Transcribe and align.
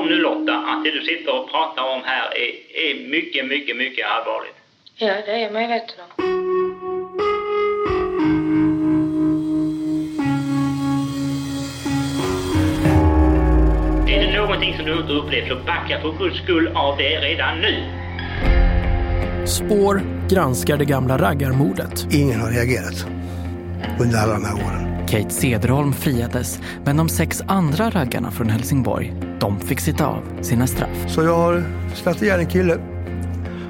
om 0.00 0.08
nu 0.08 0.16
Lotta 0.16 0.54
att 0.56 0.84
det 0.84 0.90
du 0.90 1.00
sitter 1.00 1.40
och 1.40 1.50
pratar 1.50 1.82
om 1.94 2.00
här 2.04 2.26
är, 2.44 2.50
är 2.84 3.08
mycket, 3.08 3.46
mycket, 3.46 3.76
mycket 3.76 4.06
allvarligt. 4.06 4.56
Ja, 4.96 5.14
det 5.26 5.32
är 5.32 5.38
jag 5.38 5.52
medveten 5.52 6.04
om. 6.04 6.24
Är 14.08 14.26
det 14.26 14.36
någonting 14.40 14.76
som 14.76 14.86
du 14.86 15.00
inte 15.00 15.12
upplevt 15.12 15.48
så 15.48 15.54
backa 15.54 16.00
för 16.00 16.18
guds 16.18 16.42
skull 16.42 16.68
av 16.74 16.96
det 16.96 17.20
redan 17.20 17.60
nu. 17.60 17.84
Spår 19.46 20.02
granskar 20.30 20.76
det 20.76 20.84
gamla 20.84 21.18
raggarmordet. 21.18 22.06
Ingen 22.12 22.40
har 22.40 22.50
reagerat 22.50 23.06
under 24.00 24.18
alla 24.18 24.32
de 24.32 24.44
här 24.44 24.54
åren. 24.54 25.06
Kate 25.08 25.30
Cederholm 25.30 25.92
friades, 25.92 26.60
men 26.84 26.96
de 26.96 27.08
sex 27.08 27.42
andra 27.48 27.90
raggarna 27.90 28.30
från 28.30 28.50
Helsingborg, 28.50 29.12
de 29.40 29.60
fick 29.60 29.80
sitta 29.80 30.06
av 30.06 30.22
sina 30.40 30.66
straff. 30.66 31.04
Så 31.08 31.22
jag 31.22 31.36
har 31.36 31.64
slagit 31.94 32.22
ihjäl 32.22 32.40
en 32.40 32.46
kille 32.46 32.78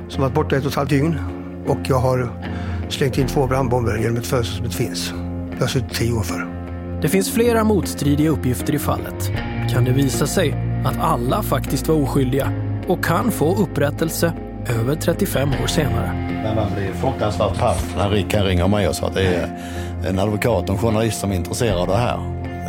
som 0.09 0.23
varit 0.23 0.35
borta 0.35 0.57
ett 0.57 0.65
och 0.65 0.71
ett 0.71 0.77
halvt 0.77 0.91
dygn. 0.91 1.17
Och 1.67 1.79
jag 1.89 1.99
har 1.99 2.31
slängt 2.89 3.19
in 3.19 3.27
två 3.27 3.47
brandbomber 3.47 3.97
genom 3.97 4.17
ett 4.17 4.27
fönster 4.27 4.57
som 4.57 4.65
inte 4.65 4.77
finns. 4.77 5.13
Jag 5.53 5.61
har 5.61 5.67
suttit 5.67 5.95
tio 5.95 6.13
år 6.13 6.23
för. 6.23 6.61
Det 7.03 7.09
finns 7.09 7.31
flera 7.31 7.65
motstridiga 7.65 8.31
uppgifter 8.31 8.75
i 8.75 8.79
fallet. 8.79 9.31
Kan 9.73 9.85
det 9.85 9.93
visa 9.93 10.27
sig 10.27 10.55
att 10.85 10.99
alla 11.01 11.43
faktiskt 11.43 11.89
var 11.89 11.95
oskyldiga 11.95 12.53
och 12.89 13.05
kan 13.05 13.31
få 13.31 13.57
upprättelse 13.57 14.33
över 14.81 14.95
35 14.95 15.49
år 15.63 15.67
senare? 15.67 16.13
Men 16.43 16.57
man 16.57 16.75
blir 16.75 16.93
fruktansvärt 16.93 17.59
paff 17.59 17.95
när 17.97 18.11
Rickard 18.11 18.45
ringer 18.45 18.69
mig 18.69 18.89
och 18.89 18.95
sa 18.95 19.07
att 19.07 19.15
det 19.15 19.27
är 19.27 19.59
en 20.09 20.19
advokat 20.19 20.63
och 20.63 20.71
en 20.71 20.79
journalist 20.79 21.21
som 21.21 21.33
är 21.33 21.37
intresserad 21.37 21.79
av 21.79 21.87
det 21.87 21.97
här. 21.97 22.19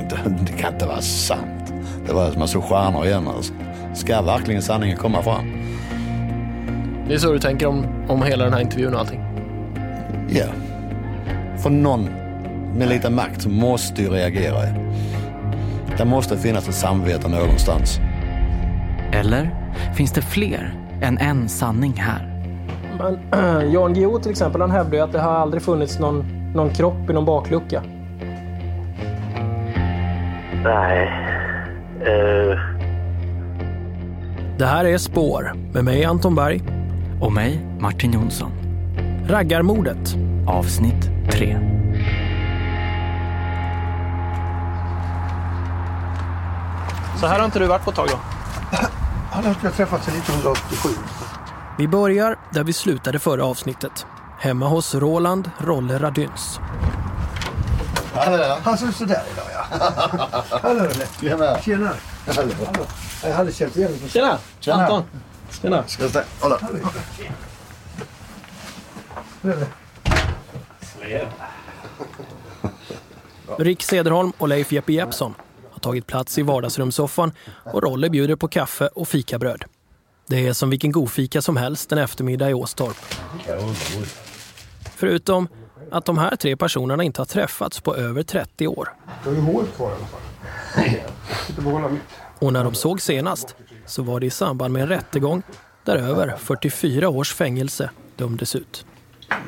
Det, 0.09 0.45
det 0.45 0.61
kan 0.61 0.73
inte 0.73 0.86
vara 0.86 1.02
sant. 1.02 1.61
Det 2.08 2.14
var 2.14 2.32
som 2.32 2.42
att 2.42 2.50
slå 2.50 2.62
stjärnor 2.62 3.06
igen. 3.06 3.28
Alltså. 3.28 3.54
Ska 3.94 4.22
verkligen 4.22 4.62
sanningen 4.62 4.98
komma 4.98 5.22
fram? 5.22 5.52
Det 7.08 7.14
är 7.14 7.18
så 7.18 7.32
du 7.32 7.40
tänker 7.40 7.68
om, 7.68 7.86
om 8.08 8.24
hela 8.24 8.44
den 8.44 8.54
här 8.54 8.62
intervjun 8.62 8.94
och 8.94 9.00
allting? 9.00 9.22
Ja. 10.30 10.46
För 11.58 11.70
någon 11.70 12.10
med 12.76 12.90
lite 12.90 13.10
makt 13.10 13.46
måste 13.46 14.02
ju 14.02 14.10
reagera. 14.10 14.60
Det 15.98 16.06
måste 16.06 16.38
finnas 16.38 16.68
ett 16.68 16.76
samvete 16.76 17.28
någonstans. 17.28 18.00
Eller 19.12 19.50
finns 19.96 20.12
det 20.12 20.22
fler 20.22 20.74
än 21.02 21.18
en 21.18 21.50
sanning 21.50 21.94
här? 21.98 22.28
Men, 22.98 23.72
Jan 23.72 23.94
Guillou 23.94 24.20
till 24.20 24.32
exempel, 24.32 24.62
han 24.62 24.72
hävdar 24.72 24.98
ju 24.98 25.04
att 25.04 25.12
det 25.12 25.20
har 25.20 25.32
aldrig 25.32 25.64
funnits 25.64 26.00
någon, 26.00 26.26
någon 26.56 26.70
kropp 26.70 27.10
i 27.10 27.14
någon 27.14 27.26
baklucka. 27.26 27.84
Nej. 30.64 31.31
Uh... 32.02 32.60
Det 34.58 34.66
här 34.66 34.86
är 34.86 34.98
Spår 34.98 35.54
med 35.74 35.86
mig 35.86 36.06
Anton 36.06 36.36
Berg. 36.36 36.62
Och 37.22 37.32
mig 37.32 37.66
Martin 37.80 38.14
Jonsson. 38.14 38.52
Raggarmordet. 39.28 40.16
Avsnitt 40.48 41.10
3. 41.32 41.58
Så 47.20 47.28
här 47.28 47.40
har 47.40 47.46
inte 47.46 47.60
du 47.60 47.68
varit 47.68 47.84
på 47.84 47.90
ett 47.90 47.96
tag 47.96 48.08
då? 48.08 48.20
Han 49.32 49.46
har 49.46 49.54
träffats 49.54 50.06
sedan 50.06 50.16
1987. 50.16 50.90
Vi 51.78 51.88
börjar 51.88 52.36
där 52.54 52.64
vi 52.64 52.74
slutade 52.74 53.20
förra 53.20 53.46
avsnittet. 53.46 54.06
Hemma 54.40 54.68
hos 54.68 54.96
Roland 54.96 55.52
Rolle 55.58 56.00
Radyns. 56.00 56.60
Han 58.64 58.78
ser 58.78 58.88
ut 58.88 58.96
sådär 58.96 59.22
idag. 59.34 59.46
Hallå 59.72 60.80
Rolle. 60.80 61.08
Tjena. 61.22 61.59
Tjena. 61.61 61.94
Hallå. 62.27 62.53
Jag 63.23 63.33
hade 63.33 63.52
känt 63.52 63.77
igen 63.77 63.92
dig. 63.92 64.09
Tjena! 64.09 64.37
Tjena. 64.59 64.83
Anton! 64.83 65.04
Tjena! 65.61 65.87
Ska 65.87 66.04
jag 66.04 66.11
stä- 66.11 66.23
Hålla. 66.39 66.59
Rick 73.58 73.81
Cederholm 73.83 74.31
och 74.37 74.48
Leif 74.48 74.71
Jeppe 74.71 74.93
Jeppsson 74.93 75.33
har 75.71 75.80
tagit 75.80 76.08
plats 76.08 76.37
i 76.37 76.42
vardagsrumssoffan 76.42 77.31
och 77.73 77.83
Rolle 77.83 78.10
bjuder 78.10 78.36
på 78.36 78.48
kaffe 78.48 78.87
och 78.87 79.08
fikabröd. 79.08 79.64
Det 80.27 80.48
är 80.48 80.54
som 80.54 80.70
vilken 80.70 80.92
godfika 80.92 81.42
som 81.42 81.58
helst 81.58 81.92
en 81.92 81.98
eftermiddag 81.98 82.49
i 82.49 82.54
Åstorp. 82.54 82.98
Förutom 84.95 85.48
att 85.92 86.05
de 86.05 86.17
här 86.17 86.36
tre 86.36 86.55
personerna 86.58 87.03
inte 87.03 87.21
har 87.21 87.25
träffats 87.25 87.81
på 87.81 87.95
över 87.95 88.23
30 88.23 88.67
år. 88.67 88.89
Du 89.23 89.30
har 89.30 89.61
ju 89.61 89.67
kvar 89.67 89.92
i 89.92 89.93
alla 89.93 90.05
fall. 90.05 90.21
Jag. 91.58 91.97
Och 92.39 92.53
när 92.53 92.64
de 92.64 92.73
såg 92.73 93.02
senast 93.02 93.55
så 93.86 94.03
var 94.03 94.19
det 94.19 94.25
i 94.25 94.30
samband 94.30 94.73
med 94.73 94.81
en 94.81 94.89
rättegång 94.89 95.43
där 95.83 95.95
över 95.95 96.37
44 96.37 97.09
års 97.09 97.33
fängelse 97.33 97.89
dömdes 98.15 98.55
ut. 98.55 98.86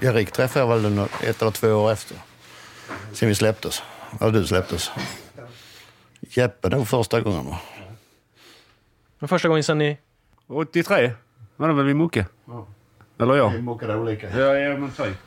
Ja, 0.02 0.14
Rick 0.14 0.32
träffade 0.32 0.66
jag 0.66 0.82
väl 0.82 1.08
ett 1.24 1.42
eller 1.42 1.52
två 1.52 1.68
år 1.68 1.92
efter. 1.92 2.18
Sen 3.14 3.28
vi 3.28 3.36
släpptes. 3.36 3.84
Eller 4.22 4.32
du 4.32 4.46
släpptes. 4.46 4.92
Jeppe 6.20 6.70
nog 6.70 6.88
första 6.88 7.22
gången. 7.22 7.56
Men 9.20 9.28
första 9.28 9.48
gången 9.48 9.64
sen 9.64 9.78
ni... 9.78 9.98
83 10.48 11.12
var 11.56 11.68
det 11.68 11.74
väl 11.74 11.86
vid 11.86 11.96
Mocke? 11.96 12.18
Eller 13.20 13.36
ja. 13.36 13.50
Vi 13.50 13.62
muckade 13.62 13.96
olika. 13.96 14.40
Ja, 14.40 14.56
ja 14.56 14.78
men 14.78 14.92
typ. 14.92 15.18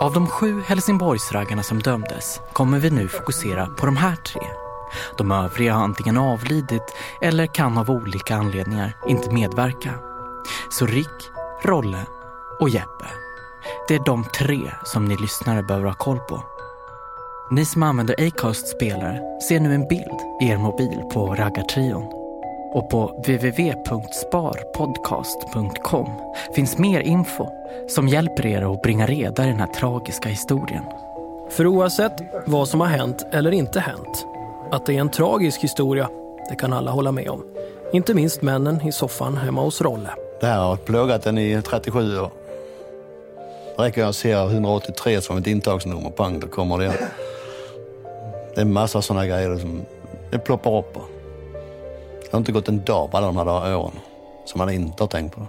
Av 0.00 0.12
de 0.12 0.26
sju 0.26 0.62
Helsingborgsraggarna 0.66 1.62
som 1.62 1.82
dömdes 1.82 2.40
kommer 2.52 2.78
vi 2.78 2.90
nu 2.90 3.08
fokusera 3.08 3.66
på 3.66 3.86
de 3.86 3.96
här 3.96 4.16
tre. 4.16 4.40
De 5.16 5.32
övriga 5.32 5.74
har 5.74 5.84
antingen 5.84 6.16
avlidit 6.16 6.94
eller 7.20 7.46
kan 7.46 7.78
av 7.78 7.90
olika 7.90 8.36
anledningar 8.36 8.96
inte 9.08 9.30
medverka. 9.30 9.94
Så 10.70 10.86
Rick, 10.86 11.30
Rolle 11.62 12.06
och 12.60 12.68
Jeppe. 12.68 13.06
Det 13.88 13.94
är 13.94 14.04
de 14.04 14.24
tre 14.24 14.70
som 14.84 15.04
ni 15.04 15.16
lyssnare 15.16 15.62
behöver 15.62 15.86
ha 15.86 15.94
koll 15.94 16.18
på. 16.18 16.42
Ni 17.50 17.64
som 17.64 17.82
använder 17.82 18.26
Acast 18.26 18.68
spelare 18.68 19.20
ser 19.48 19.60
nu 19.60 19.74
en 19.74 19.88
bild 19.88 20.20
i 20.40 20.48
er 20.48 20.58
mobil 20.58 21.02
på 21.12 21.34
raggartrion. 21.34 22.17
Och 22.72 22.90
på 22.90 23.06
www.sparpodcast.com 23.06 26.06
finns 26.54 26.78
mer 26.78 27.00
info 27.00 27.46
som 27.88 28.08
hjälper 28.08 28.46
er 28.46 28.74
att 28.74 28.82
bringa 28.82 29.06
reda 29.06 29.44
i 29.44 29.46
den 29.46 29.60
här 29.60 29.66
tragiska 29.66 30.28
historien. 30.28 30.84
För 31.50 31.66
oavsett 31.66 32.12
vad 32.46 32.68
som 32.68 32.80
har 32.80 32.88
hänt 32.88 33.26
eller 33.32 33.50
inte 33.50 33.80
hänt, 33.80 34.26
att 34.70 34.86
det 34.86 34.96
är 34.96 35.00
en 35.00 35.10
tragisk 35.10 35.64
historia, 35.64 36.08
det 36.48 36.56
kan 36.56 36.72
alla 36.72 36.90
hålla 36.90 37.12
med 37.12 37.28
om. 37.28 37.44
Inte 37.92 38.14
minst 38.14 38.42
männen 38.42 38.86
i 38.86 38.92
soffan 38.92 39.36
hemma 39.36 39.60
hos 39.60 39.80
Rolle. 39.80 40.10
Det 40.40 40.46
här 40.46 40.58
har 40.58 40.76
plågat 40.76 41.26
en 41.26 41.38
i 41.38 41.62
37 41.62 42.20
år. 42.20 42.30
Det 43.76 43.82
räcker 43.82 44.04
att 44.04 44.16
se 44.16 44.32
183 44.32 45.20
som 45.20 45.38
ett 45.38 45.46
intagsnummer. 45.46 46.10
Pang, 46.10 46.40
då 46.40 46.46
kommer 46.46 46.78
det. 46.78 46.92
Det 48.54 48.60
är 48.60 48.62
en 48.62 48.72
massa 48.72 49.02
sådana 49.02 49.26
grejer 49.26 49.56
som 49.56 49.82
det 50.30 50.38
ploppar 50.38 50.78
upp. 50.78 50.98
Det 52.30 52.36
har 52.36 52.38
inte 52.38 52.52
gått 52.52 52.68
en 52.68 52.84
dag 52.84 53.10
på 53.10 53.16
alla 53.16 53.26
de 53.26 53.36
här 53.36 53.76
åren 53.76 53.98
som 54.44 54.58
man 54.58 54.70
inte 54.70 55.02
har 55.02 55.08
tänkt 55.08 55.34
på 55.34 55.40
det. 55.40 55.46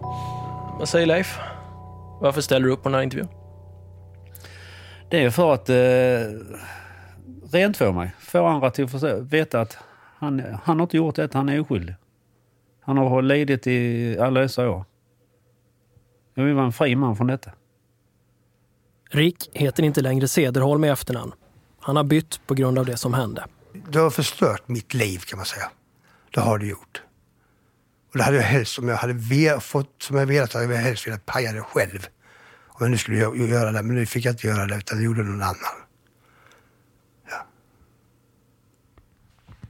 Vad 0.80 0.90
säger 0.90 1.06
Leif? 1.06 1.40
Varför 2.22 2.42
ställer 2.42 2.68
du 2.68 2.74
upp 2.74 2.84
på 2.84 2.90
den 2.90 2.96
här 2.96 3.02
intervjun? 3.02 3.28
Det 5.10 5.24
är 5.24 5.30
för 5.30 5.54
att 5.54 5.70
eh, 5.70 5.76
rentvå 7.52 7.92
mig. 7.92 8.12
Få 8.20 8.46
andra 8.46 8.72
till 8.72 8.86
att 8.86 8.92
förstå, 8.92 9.20
veta 9.20 9.62
att 9.62 9.78
han, 10.18 10.44
han 10.64 10.80
har 10.80 10.84
inte 10.84 10.98
gjort 10.98 11.16
det, 11.16 11.34
han 11.34 11.50
är 11.50 11.60
oskyldig. 11.60 11.96
Han 12.82 12.98
har 12.98 13.22
lidit 13.22 13.68
i 13.68 14.18
alla 14.20 14.40
dessa 14.40 14.70
år. 14.70 14.86
Jag 16.34 16.44
vill 16.44 16.54
vara 16.54 16.66
en 16.66 16.72
fri 16.72 16.96
man 16.96 17.16
från 17.16 17.28
detta. 17.28 17.52
Rick 19.10 19.50
heter 19.54 19.84
inte 19.84 20.02
längre 20.02 20.28
Cederholm 20.28 20.84
i 20.84 20.90
efternamn. 20.90 21.32
Han 21.80 21.96
har 21.96 22.04
bytt 22.04 22.48
på 22.48 22.54
grund 22.54 22.80
av 22.80 22.86
det 22.86 22.98
som 22.98 23.14
hände. 23.14 23.46
Det 23.90 24.00
har 24.00 24.10
förstört 24.10 24.68
mitt 24.68 24.94
liv 24.94 25.20
kan 25.20 25.38
man 25.38 25.46
säga. 25.46 25.72
Det 26.34 26.40
har 26.42 26.58
det 26.58 26.66
gjort. 26.66 27.02
Och 28.12 28.18
det 28.18 28.24
hade 28.24 28.38
jag 28.38 28.44
helst, 28.44 28.80
om 28.80 28.88
jag 28.88 28.96
hade 28.98 29.14
ve- 29.14 29.60
fått 29.60 29.96
som 30.02 30.18
jag 30.18 30.26
velat, 30.26 30.54
hade 30.54 30.66
jag 30.66 30.82
helst 30.82 31.08
velat 31.08 31.26
paja 31.26 31.52
det 31.52 31.62
själv. 31.62 32.08
Om 32.68 32.78
jag 32.80 32.92
nu 32.92 32.98
skulle 32.98 33.18
göra 33.18 33.72
det, 33.72 33.84
men 33.84 33.96
nu 33.96 34.06
fick 34.06 34.26
jag 34.26 34.34
inte 34.34 34.48
göra 34.48 34.66
det 34.66 34.76
utan 34.76 34.98
det 34.98 35.04
gjorde 35.04 35.24
någon 35.24 35.42
annan. 35.42 35.56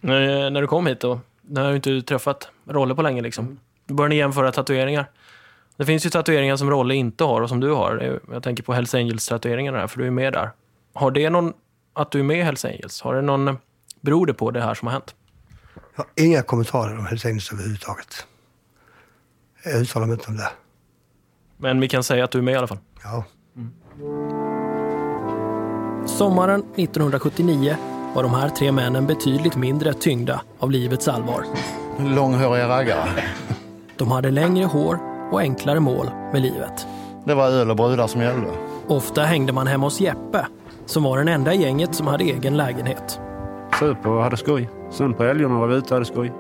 När, 0.02 0.50
när 0.50 0.62
du 0.62 0.68
kom 0.68 0.88
hit 0.88 1.00
då, 1.02 1.20
när 1.42 1.64
har 1.64 1.70
du 1.70 1.76
inte 1.76 2.02
träffat 2.02 2.50
Rolle 2.68 2.96
på 2.96 3.02
länge 3.02 3.22
liksom. 3.22 3.60
Då 3.86 3.94
börjar 3.94 4.10
ni 4.10 4.16
jämföra 4.16 4.52
tatueringar. 4.52 5.06
Det 5.78 5.86
finns 5.86 6.06
ju 6.06 6.10
tatueringar 6.10 6.56
som 6.58 6.70
Rolle 6.70 6.96
inte 6.96 7.24
har 7.24 7.42
och 7.42 7.50
som 7.50 7.60
du 7.60 7.72
har. 7.72 8.20
Jag 8.32 8.44
tänker 8.44 8.64
på 8.64 8.74
Hells 8.74 8.96
Angels-tatueringarna 8.96 9.78
där, 9.78 9.88
för 9.88 10.00
du 10.00 10.08
är 10.08 10.12
med 10.12 10.34
där. 10.34 10.50
Har 10.94 11.12
det 11.12 11.30
någon, 11.30 11.54
att 11.94 12.12
du 12.12 12.20
är 12.20 12.24
med 12.24 12.40
i 12.40 12.42
Hells 12.42 12.66
Angels, 12.66 13.02
har 13.02 13.16
det 13.16 13.22
någon, 13.22 13.58
beror 14.02 14.26
det 14.26 14.34
på 14.34 14.52
det 14.52 14.62
här 14.62 14.74
som 14.74 14.88
har 14.88 14.94
hänt? 14.94 15.16
Jag 16.00 16.06
har 16.06 16.26
inga 16.28 16.42
kommentarer 16.42 16.98
om 16.98 17.06
Hells 17.06 17.26
Angels 17.26 17.52
överhuvudtaget. 17.54 18.26
Jag 19.64 19.82
uttalar 19.82 20.08
mig 20.08 20.14
inte 20.14 20.28
om 20.28 20.38
det. 20.38 20.50
Men 21.58 21.80
vi 21.80 21.88
kan 21.90 22.04
säga 22.04 22.24
att 22.24 22.32
du 22.32 22.38
är 22.38 22.42
med 22.42 22.54
i 22.54 22.58
alla 22.58 22.68
fall. 22.68 22.78
Ja. 23.04 23.24
Sommaren 26.06 26.60
1979 26.60 27.78
var 28.16 28.24
de 28.24 28.34
här 28.34 28.50
tre 28.50 28.72
männen 28.72 29.08
betydligt 29.08 29.56
mindre 29.56 29.94
tyngda 29.94 30.42
av 30.60 30.72
livets 30.72 31.08
allvar. 31.08 31.44
långhåriga 32.00 32.70
raggare. 32.70 33.24
De 33.98 34.12
hade 34.12 34.32
längre 34.32 34.66
hår 34.66 35.00
och 35.32 35.40
enklare 35.40 35.80
mål 35.80 36.10
med 36.34 36.42
livet. 36.42 36.88
Det 37.26 37.34
var 37.34 37.48
öl 37.48 37.70
och 37.70 37.76
brudar 37.76 38.08
som 38.08 38.22
gällde. 38.22 38.48
Ofta 38.88 39.24
hängde 39.24 39.54
man 39.54 39.68
hemma 39.68 39.86
hos 39.86 40.02
Jeppe, 40.02 40.48
som 40.86 41.04
var 41.04 41.18
den 41.18 41.28
enda 41.28 41.54
i 41.54 41.62
gänget 41.62 41.96
som 41.96 42.08
hade 42.08 42.24
egen 42.24 42.58
lägenhet. 42.58 43.20
Söp 43.80 44.06
och 44.06 44.24
hade 44.24 44.38
skoj. 44.38 44.70
Sen 44.92 45.14
på 45.14 45.24
helgerna 45.24 45.60
var 45.60 45.68
vi 45.68 45.76
ute 45.76 45.86
och 45.86 45.92
hade 45.92 46.06
skoj. 46.06 46.34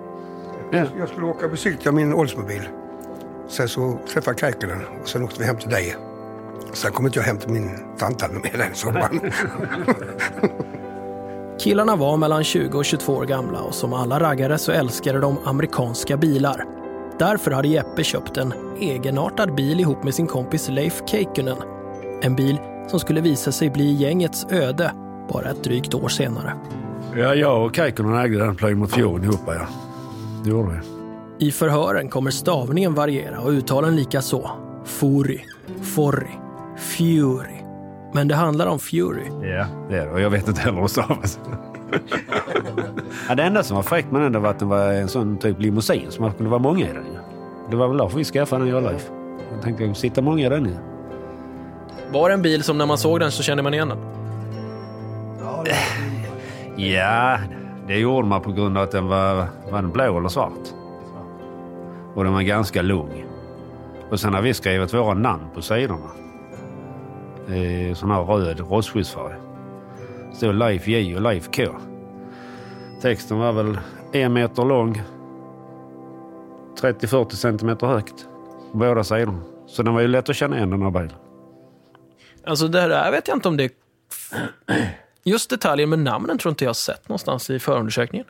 Ja. 0.71 0.85
Jag 0.99 1.09
skulle 1.09 1.25
åka 1.25 1.45
och 1.45 1.51
besiktiga 1.51 1.91
min 1.91 2.13
Oldsmobil. 2.13 2.61
Sen 3.47 3.67
så 3.67 3.99
träffade 4.13 4.31
jag 4.31 4.37
Kaikkonen 4.37 4.81
och 5.01 5.07
sen 5.07 5.23
åkte 5.23 5.39
vi 5.39 5.45
hem 5.45 5.57
till 5.57 5.69
dig. 5.69 5.95
Sen 6.73 6.91
kom 6.91 7.05
inte 7.05 7.19
jag 7.19 7.25
hem 7.25 7.37
till 7.37 7.49
min 7.49 7.69
tantan 7.97 8.33
med 8.33 8.51
den 8.53 8.75
sommaren. 8.75 9.19
Killarna 11.59 11.95
var 11.95 12.17
mellan 12.17 12.43
20 12.43 12.77
och 12.77 12.85
22 12.85 13.13
år 13.13 13.25
gamla 13.25 13.61
och 13.61 13.73
som 13.73 13.93
alla 13.93 14.19
raggare 14.19 14.57
så 14.57 14.71
älskade 14.71 15.19
de 15.19 15.37
amerikanska 15.45 16.17
bilar. 16.17 16.65
Därför 17.19 17.51
hade 17.51 17.67
Jeppe 17.67 18.03
köpt 18.03 18.37
en 18.37 18.53
egenartad 18.79 19.55
bil 19.55 19.79
ihop 19.79 20.03
med 20.03 20.15
sin 20.15 20.27
kompis 20.27 20.69
Leif 20.69 21.01
Keikkonen. 21.05 21.57
En 22.21 22.35
bil 22.35 22.59
som 22.87 22.99
skulle 22.99 23.21
visa 23.21 23.51
sig 23.51 23.69
bli 23.69 23.93
gängets 23.93 24.45
öde 24.49 24.91
bara 25.33 25.49
ett 25.49 25.63
drygt 25.63 25.93
år 25.93 26.07
senare. 26.09 26.53
Ja, 27.15 27.35
jag 27.35 27.65
och 27.65 27.75
Kaikkonen 27.75 28.15
ägde 28.15 28.37
den 28.37 28.55
Plymouth 28.55 28.93
Fury 28.93 29.23
ihop, 29.23 29.39
ja. 29.45 29.67
Det 30.43 30.49
gjorde 30.49 30.69
vi. 30.69 31.47
I 31.47 31.51
förhören 31.51 32.09
kommer 32.09 32.31
stavningen 32.31 32.93
variera 32.93 33.39
och 33.39 33.49
uttalen 33.49 33.95
lika 33.95 34.21
så. 34.21 34.51
Furi, 34.85 35.45
Forri, 35.95 36.39
Fury. 36.77 37.55
Men 38.13 38.27
det 38.27 38.35
handlar 38.35 38.67
om 38.67 38.79
Fury. 38.79 39.25
Ja, 39.41 39.65
det 39.89 39.97
är 39.97 40.05
det. 40.05 40.11
Och 40.11 40.21
jag 40.21 40.29
vet 40.29 40.47
inte 40.47 40.61
heller 40.61 40.75
hur 40.75 40.83
det 40.83 40.89
stavas. 40.89 41.39
ja, 43.29 43.35
det 43.35 43.43
enda 43.43 43.63
som 43.63 43.75
var 43.75 43.83
fräckt 43.83 44.11
med 44.11 44.21
den 44.21 44.41
var 44.41 44.49
att 44.49 44.59
den 44.59 44.69
var 44.69 44.93
en 44.93 45.07
sån 45.07 45.37
typ 45.37 45.59
limousin 45.59 46.05
som 46.11 46.23
man 46.23 46.33
kunde 46.33 46.49
vara 46.49 46.61
många 46.61 46.89
i 46.89 46.93
den. 46.93 47.05
Det 47.69 47.75
var 47.75 47.87
väl 47.87 47.97
därför 47.97 48.17
vi 48.17 48.23
skaffade 48.23 48.63
den, 48.63 48.69
jag 48.73 48.83
och 48.83 48.91
Leif. 48.91 49.09
Jag 49.53 49.61
tänkte 49.61 49.93
sitta 49.93 50.21
många 50.21 50.45
i 50.45 50.49
den. 50.49 50.65
ju. 50.65 50.75
Var 52.13 52.29
det 52.29 52.33
en 52.33 52.41
bil 52.41 52.63
som 52.63 52.77
när 52.77 52.85
man 52.85 52.97
såg 52.97 53.19
den 53.19 53.31
så 53.31 53.43
kände 53.43 53.63
man 53.63 53.73
igen 53.73 53.89
den? 53.89 53.97
Ja, 55.41 55.61
det 55.65 55.75
Ja, 56.79 57.39
det 57.87 57.99
gjorde 57.99 58.27
man 58.27 58.41
på 58.41 58.51
grund 58.51 58.77
av 58.77 58.83
att 58.83 58.91
den 58.91 59.07
var, 59.07 59.35
var 59.71 59.81
den 59.81 59.91
blå 59.91 60.17
eller 60.17 60.29
svart. 60.29 60.73
Och 62.15 62.23
den 62.23 62.33
var 62.33 62.41
ganska 62.41 62.81
lång. 62.81 63.25
Och 64.09 64.19
sen 64.19 64.33
har 64.33 64.41
vi 64.41 64.53
skrivit 64.53 64.93
våra 64.93 65.13
namn 65.13 65.43
på 65.55 65.61
sidorna. 65.61 66.09
I 67.55 67.95
sån 67.95 68.11
här 68.11 68.23
röd 68.23 68.59
rostskyddsfärg. 68.59 69.33
Stod 70.33 70.55
Leif 70.55 70.87
J 70.87 71.15
och 71.15 71.21
Leif 71.21 71.49
K. 71.55 71.63
Texten 73.01 73.39
var 73.39 73.53
väl 73.53 73.79
en 74.11 74.33
meter 74.33 74.65
lång. 74.65 75.01
30-40 76.81 77.29
centimeter 77.29 77.87
högt. 77.87 78.27
På 78.71 78.77
båda 78.77 79.03
sidorna. 79.03 79.41
Så 79.67 79.83
den 79.83 79.93
var 79.93 80.01
ju 80.01 80.07
lätt 80.07 80.29
att 80.29 80.35
känna 80.35 80.57
igen 80.57 80.69
den 80.69 80.81
här 80.81 80.91
bilen. 80.91 81.13
Alltså 82.43 82.67
det 82.67 82.81
här 82.81 83.11
vet 83.11 83.27
jag 83.27 83.37
inte 83.37 83.47
om 83.47 83.57
det... 83.57 83.71
Just 85.23 85.49
detaljen 85.49 85.89
med 85.89 85.99
namnen 85.99 86.37
tror 86.37 86.49
inte 86.49 86.63
jag 86.63 86.69
har 86.69 86.73
sett 86.73 87.09
någonstans 87.09 87.49
i 87.49 87.59
förundersökningen. 87.59 88.27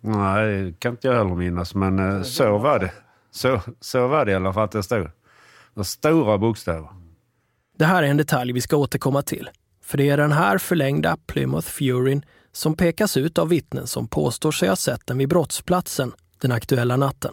Nej, 0.00 0.62
det 0.62 0.78
kan 0.78 0.92
inte 0.92 1.08
jag 1.08 1.14
heller 1.14 1.34
minnas. 1.34 1.74
Men 1.74 1.98
eh, 1.98 2.22
så 2.22 2.58
var 2.58 2.78
det. 2.78 2.92
Så, 3.30 3.60
så 3.80 4.08
var 4.08 4.24
det 4.24 4.32
i 4.32 4.34
alla 4.34 4.52
fall 4.52 4.64
att 4.64 4.72
det 4.72 4.82
stod. 4.82 5.10
Med 5.74 5.86
stora 5.86 6.38
bokstäver. 6.38 6.88
Det 7.78 7.84
här 7.84 8.02
är 8.02 8.06
en 8.06 8.16
detalj 8.16 8.52
vi 8.52 8.60
ska 8.60 8.76
återkomma 8.76 9.22
till. 9.22 9.50
För 9.84 9.98
det 9.98 10.08
är 10.08 10.16
den 10.16 10.32
här 10.32 10.58
förlängda 10.58 11.16
Plymouth 11.26 11.68
Furyn 11.68 12.24
som 12.52 12.76
pekas 12.76 13.16
ut 13.16 13.38
av 13.38 13.48
vittnen 13.48 13.86
som 13.86 14.08
påstår 14.08 14.52
sig 14.52 14.68
ha 14.68 14.76
sett 14.76 15.06
den 15.06 15.18
vid 15.18 15.28
brottsplatsen 15.28 16.12
den 16.40 16.52
aktuella 16.52 16.96
natten. 16.96 17.32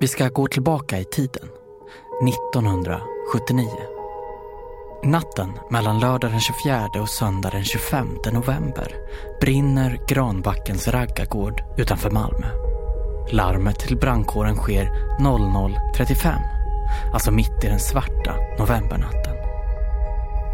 Vi 0.00 0.08
ska 0.08 0.28
gå 0.28 0.46
tillbaka 0.46 0.98
i 0.98 1.04
tiden. 1.04 1.48
1979. 2.28 3.99
Natten 5.04 5.52
mellan 5.70 5.98
lördag 6.00 6.30
den 6.30 6.40
24 6.40 6.88
och 7.00 7.08
söndag 7.08 7.50
den 7.50 7.64
25 7.64 8.18
november 8.32 8.94
brinner 9.40 10.00
Granbackens 10.08 10.88
raggargård 10.88 11.62
utanför 11.78 12.10
Malmö. 12.10 12.46
Larmet 13.30 13.78
till 13.78 13.96
brandkåren 13.96 14.56
sker 14.56 14.84
00.35, 15.20 16.34
alltså 17.12 17.30
mitt 17.30 17.64
i 17.64 17.68
den 17.68 17.80
svarta 17.80 18.34
novembernatten. 18.58 19.36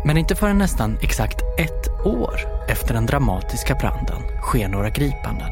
Men 0.05 0.17
inte 0.17 0.35
förrän 0.35 0.59
nästan 0.59 0.99
exakt 1.03 1.43
ett 1.59 2.07
år 2.07 2.41
efter 2.69 2.95
den 2.95 3.07
dramatiska 3.07 3.75
branden 3.75 4.23
sker 4.43 4.69
några 4.69 4.91
gripanden. 4.91 5.51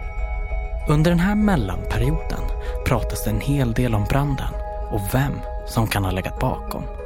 Under 0.88 1.10
den 1.10 1.20
här 1.20 1.34
mellanperioden 1.34 2.42
pratas 2.86 3.24
det 3.24 3.30
en 3.30 3.40
hel 3.40 3.72
del 3.72 3.94
om 3.94 4.04
branden 4.04 4.54
och 4.90 5.00
vem 5.14 5.40
som 5.66 5.86
kan 5.86 6.04
ha 6.04 6.10
legat 6.10 6.40
bakom. 6.40 7.03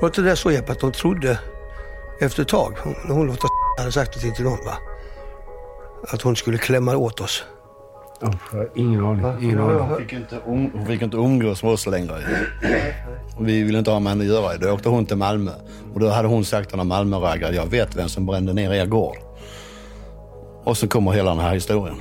Var 0.00 0.08
inte 0.08 0.22
det 0.22 0.36
så 0.36 0.50
Jeppe 0.50 0.72
att 0.72 0.80
de 0.80 0.92
trodde 0.92 1.38
efter 2.20 2.42
ett 2.42 2.48
tag, 2.48 2.74
hon- 2.82 2.94
när 3.06 3.14
hon 3.14 3.26
Lotta 3.26 3.48
hade 3.78 3.92
sagt 3.92 4.22
det 4.22 4.30
till 4.30 4.44
någon 4.44 4.64
va? 4.66 4.76
Att 6.08 6.22
hon 6.22 6.36
skulle 6.36 6.58
klämma 6.58 6.96
åt 6.96 7.20
oss. 7.20 7.44
ingen 8.74 9.04
aning. 9.06 9.24
Ingen 9.42 9.60
aning. 9.60 9.78
Hon 9.78 9.98
fick 9.98 10.12
inte, 10.12 10.36
um, 10.46 10.70
hon 10.74 10.86
fick 10.86 11.02
inte 11.02 11.16
umgås 11.16 11.62
med 11.62 11.72
oss 11.72 11.86
längre. 11.86 12.14
Vi 13.40 13.62
ville 13.62 13.78
inte 13.78 13.90
ha 13.90 14.00
med 14.00 14.10
henne 14.10 14.24
att 14.24 14.30
göra. 14.30 14.56
Då 14.56 14.72
åkte 14.72 14.88
hon 14.88 15.06
till 15.06 15.16
Malmö. 15.16 15.50
Och 15.94 16.00
då 16.00 16.08
hade 16.08 16.28
hon 16.28 16.44
sagt 16.44 16.68
till 16.68 16.76
några 16.76 16.88
Malmöraggare, 16.88 17.54
jag 17.54 17.66
vet 17.66 17.96
vem 17.96 18.08
som 18.08 18.26
brände 18.26 18.52
ner 18.52 18.72
er 18.72 18.86
gård. 18.86 19.16
Och 20.64 20.76
så 20.76 20.88
kommer 20.88 21.12
hela 21.12 21.30
den 21.30 21.40
här 21.40 21.54
historien. 21.54 21.96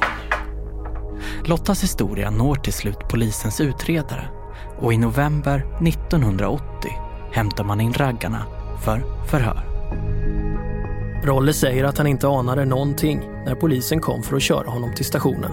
Lottas 1.45 1.83
historia 1.83 2.29
når 2.29 2.55
till 2.55 2.73
slut 2.73 2.99
polisens 3.09 3.61
utredare 3.61 4.29
och 4.79 4.93
i 4.93 4.97
november 4.97 5.65
1980 5.87 6.91
hämtar 7.33 7.63
man 7.63 7.81
in 7.81 7.93
raggarna 7.93 8.43
för 8.85 9.03
förhör. 9.31 9.63
Rolle 11.23 11.53
säger 11.53 11.83
att 11.83 11.97
han 11.97 12.07
inte 12.07 12.27
anade 12.27 12.65
någonting 12.65 13.21
när 13.45 13.55
polisen 13.55 13.99
kom 14.01 14.23
för 14.23 14.35
att 14.35 14.41
köra 14.41 14.69
honom 14.69 14.93
till 14.95 15.05
stationen. 15.05 15.51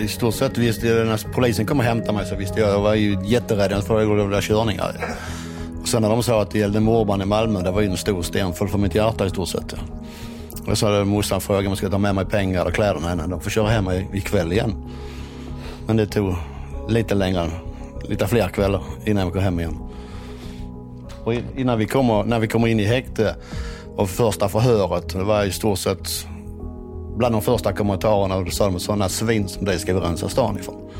I 0.00 0.08
stort 0.08 0.34
sett 0.34 0.58
visste 0.58 0.86
jag, 0.86 1.06
när 1.06 1.32
polisen 1.32 1.66
kom 1.66 1.78
och 1.78 1.84
hämtade 1.84 2.12
mig 2.12 2.26
så 2.26 2.36
visste 2.36 2.60
jag, 2.60 2.70
jag 2.70 2.80
var 2.80 2.94
ju 2.94 3.18
jätterädd 3.24 3.70
för 3.84 4.00
att 4.02 4.28
var 4.28 4.40
körningar. 4.40 4.96
Och 5.82 5.88
sen 5.88 6.02
när 6.02 6.08
de 6.08 6.22
sa 6.22 6.42
att 6.42 6.50
det 6.50 6.58
gällde 6.58 6.80
mordbrand 6.80 7.22
i 7.22 7.24
Malmö, 7.24 7.62
det 7.62 7.70
var 7.70 7.80
ju 7.80 7.90
en 7.90 7.96
stor 7.96 8.22
sten 8.22 8.52
full 8.52 8.68
för 8.68 8.78
mitt 8.78 8.94
hjärta 8.94 9.26
i 9.26 9.30
stort 9.30 9.48
sett. 9.48 9.74
Och 10.66 10.78
så 10.78 10.86
hade 10.86 11.04
morsan 11.04 11.40
frågat 11.40 11.60
om 11.60 11.66
jag 11.68 11.76
skulle 11.76 11.92
ta 11.92 11.98
med 11.98 12.14
mig 12.14 12.24
pengar 12.24 12.64
och 12.64 12.72
kläder 12.72 13.00
med 13.00 13.08
henne. 13.10 13.26
De 13.26 13.40
får 13.40 13.50
köra 13.50 13.68
hem 13.68 13.90
i- 13.90 14.06
ikväll 14.12 14.52
igen. 14.52 14.74
Men 15.86 15.96
det 15.96 16.06
tog 16.06 16.34
lite 16.88 17.14
längre, 17.14 17.50
lite 18.08 18.26
fler 18.26 18.48
kvällar 18.48 18.82
innan 19.04 19.24
jag 19.24 19.32
kom 19.32 19.42
hem 19.42 19.60
igen. 19.60 19.78
Och 21.24 21.34
in- 21.34 21.44
innan 21.56 21.78
vi 21.78 21.86
kommer, 21.86 22.24
när 22.24 22.38
vi 22.38 22.48
kommer 22.48 22.68
in 22.68 22.80
i 22.80 22.84
häkte 22.84 23.36
och 23.96 24.10
första 24.10 24.48
förhöret, 24.48 25.08
det 25.08 25.24
var 25.24 25.44
i 25.44 25.52
stort 25.52 25.78
sett 25.78 26.26
bland 27.16 27.34
de 27.34 27.42
första 27.42 27.72
kommentarerna 27.72 28.40
då 28.40 28.50
sa 28.50 28.64
de 28.64 28.80
sådana 28.80 29.08
svin 29.08 29.48
som 29.48 29.64
dig 29.64 29.78
ska 29.78 29.94
vi 29.94 30.00
rensa 30.00 30.28
stan 30.28 30.58
ifrån. 30.58 30.90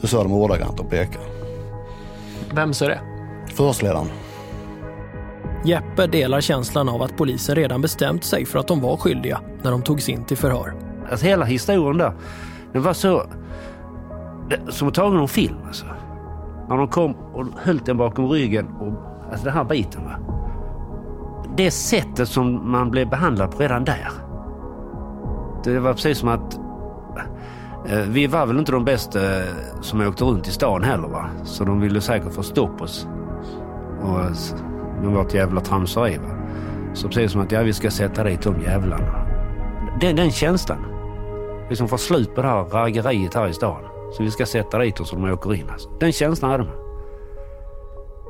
Det 0.00 0.06
sa 0.06 0.22
de 0.22 0.32
ordagrant 0.32 0.80
och 0.80 0.90
pekade. 0.90 1.24
Vem 2.54 2.74
sa 2.74 2.88
det? 2.88 3.00
Förhörsledaren. 3.54 4.06
Jeppe 5.64 6.06
delar 6.06 6.40
känslan 6.40 6.88
av 6.88 7.02
att 7.02 7.16
polisen 7.16 7.54
redan 7.54 7.80
bestämt 7.80 8.24
sig 8.24 8.46
för 8.46 8.58
att 8.58 8.66
de 8.68 8.80
var 8.80 8.96
skyldiga 8.96 9.40
när 9.62 9.70
de 9.70 9.82
togs 9.82 10.08
in 10.08 10.24
till 10.24 10.36
förhör. 10.36 10.74
Alltså 11.10 11.26
hela 11.26 11.44
historien 11.44 11.98
där, 11.98 12.12
den 12.72 12.82
var 12.82 12.92
så... 12.92 13.26
Det, 14.50 14.72
som 14.72 14.88
att 14.88 14.94
tagen 14.94 15.20
en 15.20 15.28
film 15.28 15.56
alltså. 15.66 15.86
När 16.72 16.78
de 16.78 16.88
kom 16.88 17.14
och 17.34 17.46
höll 17.56 17.78
den 17.78 17.96
bakom 17.96 18.28
ryggen 18.28 18.66
och... 18.80 18.92
Alltså 19.30 19.44
den 19.44 19.54
här 19.54 19.64
biten 19.64 20.04
va. 20.04 20.16
Det 21.56 21.70
sättet 21.70 22.28
som 22.28 22.70
man 22.70 22.90
blev 22.90 23.10
behandlad 23.10 23.50
på 23.50 23.58
redan 23.58 23.84
där. 23.84 24.08
Det 25.64 25.78
var 25.78 25.92
precis 25.92 26.18
som 26.18 26.28
att... 26.28 26.58
Eh, 27.88 27.98
vi 28.08 28.26
var 28.26 28.46
väl 28.46 28.58
inte 28.58 28.72
de 28.72 28.84
bästa 28.84 29.38
eh, 29.38 29.46
som 29.80 30.00
åkte 30.00 30.24
runt 30.24 30.48
i 30.48 30.50
stan 30.50 30.82
heller 30.82 31.08
va. 31.08 31.26
Så 31.44 31.64
de 31.64 31.80
ville 31.80 32.00
säkert 32.00 32.32
få 32.32 32.42
stopp 32.42 32.82
oss. 32.82 33.08
Och 34.02 34.20
eh, 34.20 34.32
med 35.02 35.10
vårt 35.10 35.34
jävla 35.34 35.60
tramseri 35.60 36.18
va. 36.18 36.34
Så 36.94 37.08
precis 37.08 37.32
som 37.32 37.40
att 37.40 37.52
ja, 37.52 37.62
vi 37.62 37.72
ska 37.72 37.90
sätta 37.90 38.24
dit 38.24 38.42
de 38.42 38.60
jävlarna. 38.60 39.26
Den, 40.00 40.16
den 40.16 40.30
känslan. 40.30 40.86
Liksom 41.68 41.88
få 41.88 41.98
slut 41.98 42.34
på 42.34 42.42
det 42.42 42.48
här 42.48 42.64
raggeriet 42.64 43.34
här 43.34 43.48
i 43.48 43.52
stan. 43.52 43.91
Så 44.16 44.22
vi 44.22 44.30
ska 44.30 44.46
sätta 44.46 44.78
dit 44.78 45.00
oss 45.00 45.08
så 45.08 45.16
de 45.16 45.32
åker 45.32 45.54
in. 45.54 45.70
Alltså. 45.70 45.88
Den 46.00 46.12
känslan 46.12 46.50
hade 46.50 46.64
man. 46.64 46.74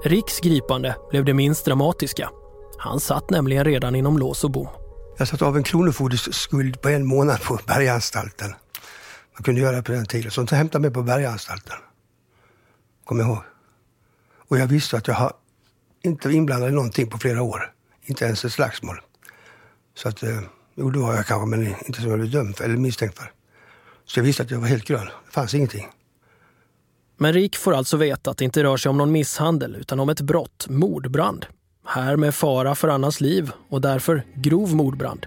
Riks 0.05 0.41
gripande 0.41 0.97
blev 1.11 1.25
det 1.25 1.35
minst 1.35 1.65
dramatiska. 1.65 2.31
Han 2.79 3.01
satt 3.01 3.31
nämligen 3.31 3.65
redan 3.65 3.95
inom 3.95 4.19
lås 4.19 4.45
och 4.45 4.51
bom. 4.51 4.69
Jag 5.19 5.29
satt 5.29 5.43
av 5.43 5.57
en 5.57 5.63
kronofogdes 5.63 6.35
skuld 6.35 6.81
på 6.81 6.89
en 6.89 7.07
månad 7.07 7.43
på 7.43 7.59
Berganstalten. 7.67 8.55
Man 9.35 9.43
kunde 9.43 9.61
göra 9.61 9.77
det 9.77 9.83
på 9.83 9.93
den 9.93 10.07
tiden. 10.07 10.31
Så 10.31 10.43
de 10.43 10.57
hämtade 10.57 10.83
mig 10.83 10.91
på 10.91 11.03
Berganstalten. 11.03 11.77
Kom 13.05 13.19
jag 13.19 13.29
ihåg. 13.29 13.43
Och 14.49 14.59
jag 14.59 14.67
visste 14.67 14.97
att 14.97 15.09
jag 15.09 15.15
har 15.15 15.33
inte 16.03 16.29
var 16.29 16.35
inblandad 16.35 16.71
i 16.71 16.73
någonting 16.73 17.11
på 17.11 17.19
flera 17.19 17.43
år. 17.43 17.73
Inte 18.05 18.25
ens 18.25 18.45
ett 18.45 18.53
slagsmål. 18.53 19.01
Så 19.95 20.09
att, 20.09 20.23
eh, 20.23 20.41
jo 20.75 20.91
det 20.91 20.99
var 20.99 21.15
jag 21.15 21.27
kanske, 21.27 21.47
men 21.47 21.67
inte 21.87 22.01
som 22.01 22.11
jag 22.11 22.19
blev 22.19 22.31
dömd 22.31 22.57
för, 22.57 22.65
eller 22.65 22.77
misstänkt 22.77 23.19
för. 23.19 23.33
Så 24.07 24.19
jag 24.19 24.25
visste 24.25 24.43
att 24.43 24.51
jag 24.51 24.59
var 24.59 24.67
helt 24.69 24.85
grön. 24.85 25.07
Det 25.07 25.33
fanns 25.33 25.55
ingenting. 25.55 25.87
Men 27.17 27.33
Rik 27.33 27.57
får 27.57 27.75
alltså 27.75 27.97
veta 27.97 28.31
att 28.31 28.39
det 28.39 28.45
inte 28.45 28.65
rör 28.65 28.77
sig 28.77 28.91
om 28.91 28.99
någon 28.99 29.13
misshandel 29.13 29.77
utan 29.77 30.01
om 30.01 30.09
ett 30.09 30.21
brott, 30.21 30.67
mordbrand. 30.69 31.47
Här 31.87 32.17
med 32.17 32.35
fara 32.35 32.75
för 32.75 32.89
annans 32.89 33.21
liv 33.21 33.51
och 33.69 33.81
därför 33.81 34.25
grov 34.35 34.75
mordbrand. 34.75 35.27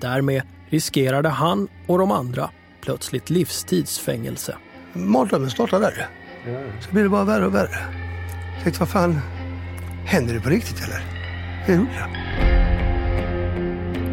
Därmed 0.00 0.42
riskerade 0.68 1.28
han 1.28 1.68
och 1.88 1.98
de 1.98 2.10
andra 2.10 2.50
plötsligt 2.82 3.30
livstidsfängelse. 3.30 4.56
Mardrömmen 4.92 5.50
startade 5.50 5.84
där. 5.84 6.08
Så 6.80 6.90
blir 6.90 7.02
det 7.02 7.08
bara 7.08 7.24
värre 7.24 7.46
och 7.46 7.54
värre. 7.54 7.78
Jag 8.54 8.62
tänkte, 8.62 8.80
vad 8.80 8.88
fan, 8.88 9.20
händer 10.04 10.34
det 10.34 10.40
på 10.40 10.48
riktigt 10.48 10.84
eller? 10.84 11.02
Det 11.66 11.74
gjorde 11.74 11.90
det. 11.90 12.51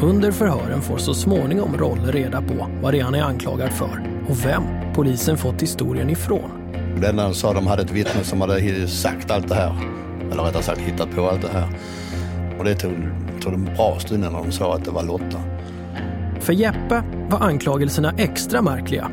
Under 0.02 0.32
förhören 0.32 0.82
får 0.82 0.98
så 0.98 1.14
småningom 1.14 1.78
Rolle 1.78 2.12
reda 2.12 2.42
på 2.42 2.68
vad 2.82 2.94
det 2.94 3.00
är 3.00 3.04
han 3.04 3.16
är 3.16 3.24
anklagad 3.24 3.72
för 3.72 4.04
och 4.30 4.46
vem 4.46 4.64
polisen 4.96 5.38
fått 5.38 5.62
historien 5.62 6.10
ifrån. 6.10 6.52
Det 7.02 7.08
enda 7.08 7.24
de 7.24 7.34
sa, 7.34 7.54
de 7.54 7.68
hade 7.68 7.82
ett 7.82 7.92
vittne 7.92 8.24
som 8.24 8.42
hade 8.42 8.88
sagt 8.88 9.32
allt 9.32 9.48
det 9.48 9.56
här. 9.56 9.76
Eller 10.32 10.44
rättare 10.44 10.64
sagt 10.64 10.80
hittat 10.80 11.16
på 11.16 11.30
allt 11.30 11.42
det 11.42 11.48
här. 11.54 11.68
Och 12.60 12.66
det 12.66 12.76
tog, 12.76 12.92
tog 13.42 13.54
en 13.54 13.66
bra 13.66 14.00
stund 14.00 14.20
när 14.20 14.32
de 14.32 14.52
sa 14.52 14.76
att 14.76 14.86
det 14.86 14.92
var 14.92 15.04
Lotta. 15.04 15.44
För 16.40 16.54
Jeppe 16.54 17.04
var 17.30 17.40
anklagelserna 17.40 18.14
extra 18.18 18.62
märkliga. 18.62 19.12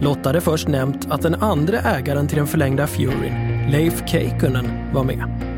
Lotta 0.00 0.28
hade 0.28 0.40
först 0.40 0.68
nämnt 0.68 1.06
att 1.10 1.22
den 1.22 1.34
andra 1.34 1.80
ägaren 1.80 2.28
till 2.28 2.36
den 2.38 2.46
förlängda 2.46 2.86
Furyn, 2.86 3.70
Leif 3.70 4.02
Keikkonen, 4.06 4.66
var 4.94 5.04
med. 5.04 5.49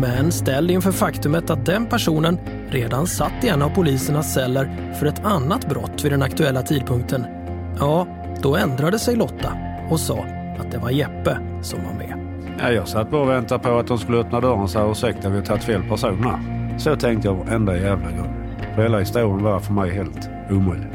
Men 0.00 0.32
ställd 0.32 0.70
inför 0.70 0.92
faktumet 0.92 1.50
att 1.50 1.66
den 1.66 1.86
personen 1.86 2.38
redan 2.70 3.06
satt 3.06 3.44
i 3.44 3.48
en 3.48 3.62
av 3.62 3.68
polisernas 3.68 4.34
celler 4.34 4.94
för 4.98 5.06
ett 5.06 5.24
annat 5.24 5.68
brott 5.68 6.04
vid 6.04 6.12
den 6.12 6.22
aktuella 6.22 6.62
tidpunkten, 6.62 7.26
ja, 7.78 8.06
då 8.42 8.56
ändrade 8.56 8.98
sig 8.98 9.16
Lotta 9.16 9.52
och 9.90 10.00
sa 10.00 10.24
att 10.58 10.70
det 10.70 10.78
var 10.78 10.90
Jeppe 10.90 11.38
som 11.62 11.78
var 11.84 11.92
med. 11.92 12.14
Ja, 12.58 12.72
jag 12.72 12.88
satt 12.88 13.10
bara 13.10 13.22
och 13.22 13.28
väntade 13.28 13.64
på 13.64 13.78
att 13.78 13.86
de 13.86 13.98
skulle 13.98 14.18
öppna 14.18 14.40
dörren 14.40 14.60
och 14.60 14.70
säga 14.70 14.90
ursäkta, 14.90 15.28
vi 15.28 15.36
har 15.36 15.44
tagit 15.44 15.64
fel 15.64 15.82
person 15.82 16.24
här. 16.24 16.78
Så 16.78 16.96
tänkte 16.96 17.28
jag 17.28 17.34
varenda 17.34 17.76
jävla 17.76 18.10
gång. 18.10 18.34
För 18.74 18.82
hela 18.82 18.98
historien 18.98 19.42
var 19.42 19.60
för 19.60 19.72
mig 19.72 19.90
helt 19.90 20.30
omöjlig. 20.50 20.88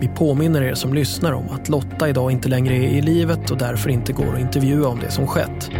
Vi 0.00 0.08
påminner 0.08 0.62
er 0.62 0.74
som 0.74 0.94
lyssnar 0.94 1.32
om 1.32 1.48
att 1.50 1.68
Lotta 1.68 2.08
idag 2.08 2.30
inte 2.30 2.48
längre 2.48 2.74
är 2.74 2.88
i 2.88 3.02
livet 3.02 3.50
och 3.50 3.58
därför 3.58 3.90
inte 3.90 4.12
går 4.12 4.34
att 4.34 4.40
intervjua 4.40 4.88
om 4.88 4.98
det 4.98 5.10
som 5.10 5.26
skett. 5.26 5.70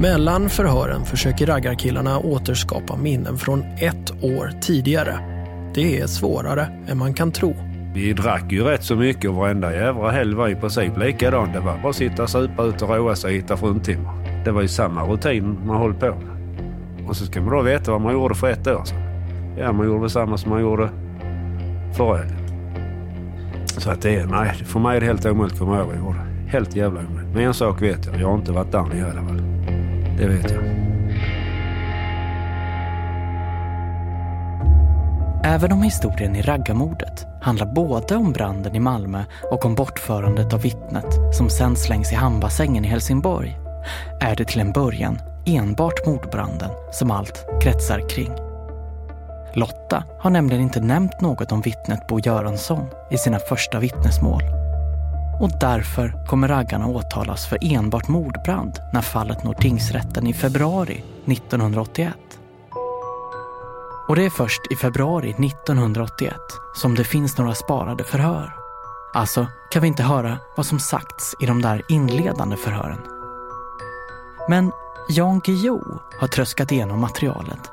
Mellan 0.00 0.48
förhören 0.48 1.04
försöker 1.04 1.46
raggarkillarna 1.46 2.18
återskapa 2.18 2.96
minnen 2.96 3.38
från 3.38 3.62
ett 3.62 4.24
år 4.24 4.50
tidigare. 4.60 5.18
Det 5.74 6.00
är 6.00 6.06
svårare 6.06 6.66
än 6.88 6.98
man 6.98 7.14
kan 7.14 7.32
tro. 7.32 7.54
Vi 7.94 8.12
drack 8.12 8.52
ju 8.52 8.64
rätt 8.64 8.84
så 8.84 8.96
mycket 8.96 9.30
och 9.30 9.36
varenda 9.36 9.74
jävla 9.74 10.10
helg 10.10 10.34
var 10.34 10.48
i 10.48 10.54
princip 10.54 10.98
likadan. 10.98 11.52
Det 11.52 11.60
var 11.60 11.78
bara 11.78 11.90
att 11.90 11.96
sitta, 11.96 12.22
och 12.22 12.30
supa 12.30 12.62
ut 12.62 12.82
och 12.82 12.88
roa 12.88 13.16
sig 13.16 13.28
och 13.28 13.36
hitta 13.36 13.56
fruntimmer. 13.56 14.42
Det 14.44 14.50
var 14.50 14.62
ju 14.62 14.68
samma 14.68 15.02
rutin 15.02 15.58
man 15.66 15.76
höll 15.76 15.94
på 15.94 16.06
med. 16.06 16.32
Och 17.08 17.16
så 17.16 17.26
ska 17.26 17.40
man 17.40 17.50
då 17.50 17.62
veta 17.62 17.90
vad 17.92 18.00
man 18.00 18.12
gjorde 18.12 18.34
för 18.34 18.50
ett 18.50 18.66
år 18.66 18.84
sedan. 18.84 18.98
Ja, 19.58 19.72
man 19.72 19.86
gjorde 19.86 20.10
samma 20.10 20.36
som 20.36 20.50
man 20.50 20.60
gjorde 20.60 20.88
förra 21.96 22.16
helgen. 22.16 22.38
Så 23.66 23.90
att 23.90 24.02
det 24.02 24.16
är, 24.16 24.26
nej, 24.26 24.54
för 24.54 24.80
mig 24.80 24.96
är 24.96 25.00
det 25.00 25.06
helt 25.06 25.26
omöjligt 25.26 25.52
att 25.52 25.58
komma 25.58 25.78
ihåg 25.78 25.86
vad 25.86 25.96
jag 25.96 26.02
gjorde. 26.02 26.18
Helt 26.46 26.76
jävla 26.76 27.00
omöjligt. 27.00 27.34
Men 27.34 27.42
en 27.42 27.54
sak 27.54 27.82
vet 27.82 28.06
jag, 28.06 28.20
jag 28.20 28.28
har 28.28 28.34
inte 28.34 28.52
varit 28.52 28.72
där 28.72 28.82
nere 28.82 28.98
i 28.98 29.02
alla 29.02 29.22
fall. 29.28 29.51
Det 30.18 30.26
vet 30.26 30.50
jag. 30.50 30.62
Även 35.44 35.72
om 35.72 35.82
historien 35.82 36.36
i 36.36 36.42
raggarmordet 36.42 37.26
handlar 37.42 37.66
både 37.66 38.16
om 38.16 38.32
branden 38.32 38.74
i 38.74 38.80
Malmö 38.80 39.24
och 39.50 39.64
om 39.64 39.74
bortförandet 39.74 40.52
av 40.52 40.62
vittnet 40.62 41.34
som 41.36 41.50
sen 41.50 41.76
slängs 41.76 42.12
i 42.12 42.14
hamnbassängen 42.14 42.84
i 42.84 42.88
Helsingborg 42.88 43.58
är 44.20 44.36
det 44.36 44.44
till 44.44 44.60
en 44.60 44.72
början 44.72 45.18
enbart 45.46 46.06
mordbranden 46.06 46.70
som 46.92 47.10
allt 47.10 47.46
kretsar 47.62 48.08
kring. 48.08 48.32
Lotta 49.54 50.04
har 50.18 50.30
nämligen 50.30 50.62
inte 50.62 50.80
nämnt 50.80 51.20
något 51.20 51.52
om 51.52 51.60
vittnet 51.60 52.06
Bo 52.06 52.20
Göransson 52.20 52.86
i 53.10 53.18
sina 53.18 53.38
första 53.38 53.78
vittnesmål. 53.78 54.61
Och 55.42 55.50
därför 55.60 56.26
kommer 56.26 56.48
raggarna 56.48 56.86
åtalas 56.86 57.46
för 57.46 57.58
enbart 57.62 58.08
mordbrand 58.08 58.72
när 58.92 59.02
fallet 59.02 59.44
når 59.44 59.54
tingsrätten 59.54 60.26
i 60.26 60.34
februari 60.34 61.04
1981. 61.26 62.14
Och 64.08 64.16
det 64.16 64.24
är 64.24 64.30
först 64.30 64.60
i 64.72 64.76
februari 64.76 65.30
1981 65.30 66.34
som 66.74 66.94
det 66.94 67.04
finns 67.04 67.38
några 67.38 67.54
sparade 67.54 68.04
förhör. 68.04 68.52
Alltså 69.14 69.46
kan 69.70 69.82
vi 69.82 69.88
inte 69.88 70.02
höra 70.02 70.38
vad 70.56 70.66
som 70.66 70.78
sagts 70.78 71.34
i 71.40 71.46
de 71.46 71.62
där 71.62 71.82
inledande 71.88 72.56
förhören. 72.56 73.00
Men 74.48 74.72
Jan 75.08 75.40
Guillou 75.40 75.98
har 76.20 76.28
tröskat 76.28 76.72
igenom 76.72 77.00
materialet 77.00 77.70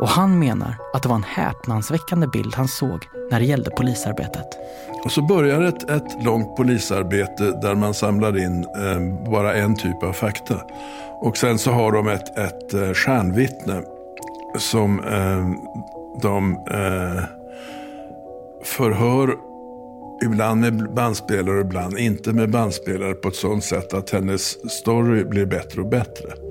och 0.00 0.08
han 0.08 0.38
menar 0.38 0.74
att 0.94 1.02
det 1.02 1.08
var 1.08 1.16
en 1.16 1.22
häpnadsväckande 1.22 2.26
bild 2.26 2.54
han 2.54 2.68
såg 2.68 3.08
när 3.30 3.40
det 3.40 3.46
gällde 3.46 3.70
polisarbetet. 3.70 4.46
Och 5.04 5.12
så 5.12 5.22
börjar 5.22 5.62
ett, 5.62 5.90
ett 5.90 6.24
långt 6.24 6.56
polisarbete 6.56 7.44
där 7.62 7.74
man 7.74 7.94
samlar 7.94 8.38
in 8.38 8.64
eh, 8.64 9.30
bara 9.30 9.54
en 9.54 9.76
typ 9.76 10.02
av 10.02 10.12
fakta. 10.12 10.60
Och 11.20 11.36
sen 11.36 11.58
så 11.58 11.70
har 11.70 11.92
de 11.92 12.08
ett, 12.08 12.38
ett 12.38 12.74
eh, 12.74 12.92
stjärnvittne 12.92 13.82
som 14.58 15.00
eh, 15.04 15.48
de 16.22 16.52
eh, 16.70 17.24
förhör 18.64 19.34
ibland 20.24 20.60
med 20.60 20.94
bandspelare 20.94 21.54
och 21.54 21.60
ibland 21.60 21.98
inte 21.98 22.32
med 22.32 22.50
bandspelare 22.50 23.14
på 23.14 23.28
ett 23.28 23.36
sådant 23.36 23.64
sätt 23.64 23.94
att 23.94 24.10
hennes 24.10 24.72
story 24.72 25.24
blir 25.24 25.46
bättre 25.46 25.80
och 25.80 25.88
bättre. 25.88 26.47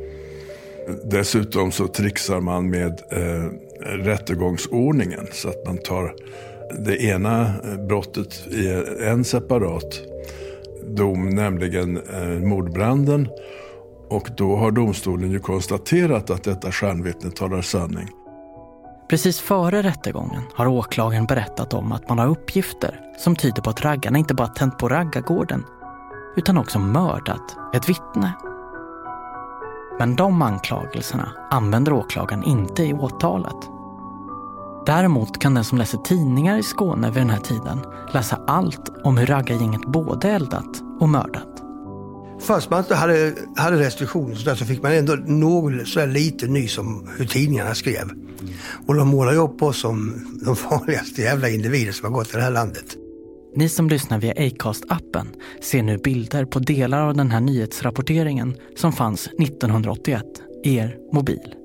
Dessutom 1.04 1.72
så 1.72 1.88
trixar 1.88 2.40
man 2.40 2.70
med 2.70 3.02
eh, 3.10 3.52
rättegångsordningen 3.86 5.28
så 5.32 5.50
att 5.50 5.66
man 5.66 5.78
tar 5.78 6.16
det 6.80 7.04
ena 7.04 7.42
eh, 7.42 7.78
brottet 7.88 8.48
i 8.48 8.84
en 9.02 9.24
separat 9.24 10.00
dom, 10.88 11.30
nämligen 11.30 11.98
eh, 11.98 12.28
mordbranden. 12.28 13.30
Och 14.10 14.30
då 14.38 14.56
har 14.56 14.72
domstolen 14.72 15.32
ju 15.32 15.40
konstaterat 15.40 16.30
att 16.30 16.44
detta 16.44 16.72
stjärnvittne 16.72 17.32
talar 17.32 17.62
sanning. 17.62 18.08
Precis 19.10 19.40
före 19.40 19.84
rättegången 19.84 20.42
har 20.54 20.68
åklagaren 20.68 21.26
berättat 21.26 21.74
om 21.74 21.92
att 21.92 22.10
man 22.10 22.20
har 22.20 22.28
uppgifter 22.28 23.02
som 23.18 23.36
tyder 23.36 23.62
på 23.62 23.70
att 23.70 23.86
raggarna 23.86 24.18
inte 24.18 24.34
bara 24.34 24.48
tänt 24.48 24.78
på 24.78 24.90
raggargården 24.90 25.64
utan 26.38 26.58
också 26.58 26.80
mördat 26.80 27.56
ett 27.76 27.90
vittne. 27.90 28.34
Men 30.00 30.16
de 30.16 30.42
anklagelserna 30.42 31.32
använder 31.52 31.94
åklagaren 31.94 32.44
inte 32.44 32.84
i 32.84 32.94
åtalet. 32.94 33.78
Däremot 34.86 35.40
kan 35.40 35.54
den 35.54 35.64
som 35.64 35.78
läser 35.78 35.98
tidningar 35.98 36.58
i 36.58 36.64
Skåne 36.64 37.08
vid 37.08 37.22
den 37.22 37.30
här 37.30 37.40
tiden 37.40 37.80
läsa 38.14 38.40
allt 38.48 38.92
om 39.04 39.18
hur 39.18 39.26
raggargänget 39.26 39.82
både 39.82 40.30
eldat 40.30 40.82
och 41.00 41.10
mördat. 41.10 41.64
Fast 42.40 42.70
man 42.70 42.80
inte 42.80 42.96
hade, 42.96 43.34
hade 43.56 43.80
restriktioner 43.80 44.36
så, 44.36 44.50
där, 44.50 44.56
så 44.56 44.66
fick 44.66 44.84
man 44.84 44.92
ändå 44.92 45.14
något 45.26 45.88
så 45.88 46.06
lite 46.06 46.48
nys 46.48 46.78
om 46.78 47.10
hur 47.18 47.26
tidningarna 47.26 47.76
skrev. 47.76 48.10
Och 48.88 48.96
de 48.96 49.08
målar 49.08 49.32
ju 49.32 49.38
upp 49.38 49.62
oss 49.62 49.80
som 49.80 50.14
de 50.46 50.56
farligaste 50.70 51.22
jävla 51.22 51.50
individer 51.50 51.92
som 51.92 52.06
har 52.06 52.20
gått 52.20 52.34
i 52.34 52.38
det 52.38 52.44
här 52.44 52.52
landet. 52.52 52.98
Ni 53.56 53.70
som 53.70 53.90
lyssnar 53.90 54.20
via 54.20 54.34
Acast-appen 54.34 55.28
ser 55.62 55.84
nu 55.84 55.98
bilder 55.98 56.46
på 56.46 56.60
delar 56.60 57.08
av 57.08 57.16
den 57.16 57.32
här 57.32 57.42
nyhetsrapporteringen 57.42 58.56
som 58.76 58.94
fanns 58.94 59.28
1981 59.28 60.24
i 60.64 60.76
er 60.76 60.98
mobil. 61.14 61.56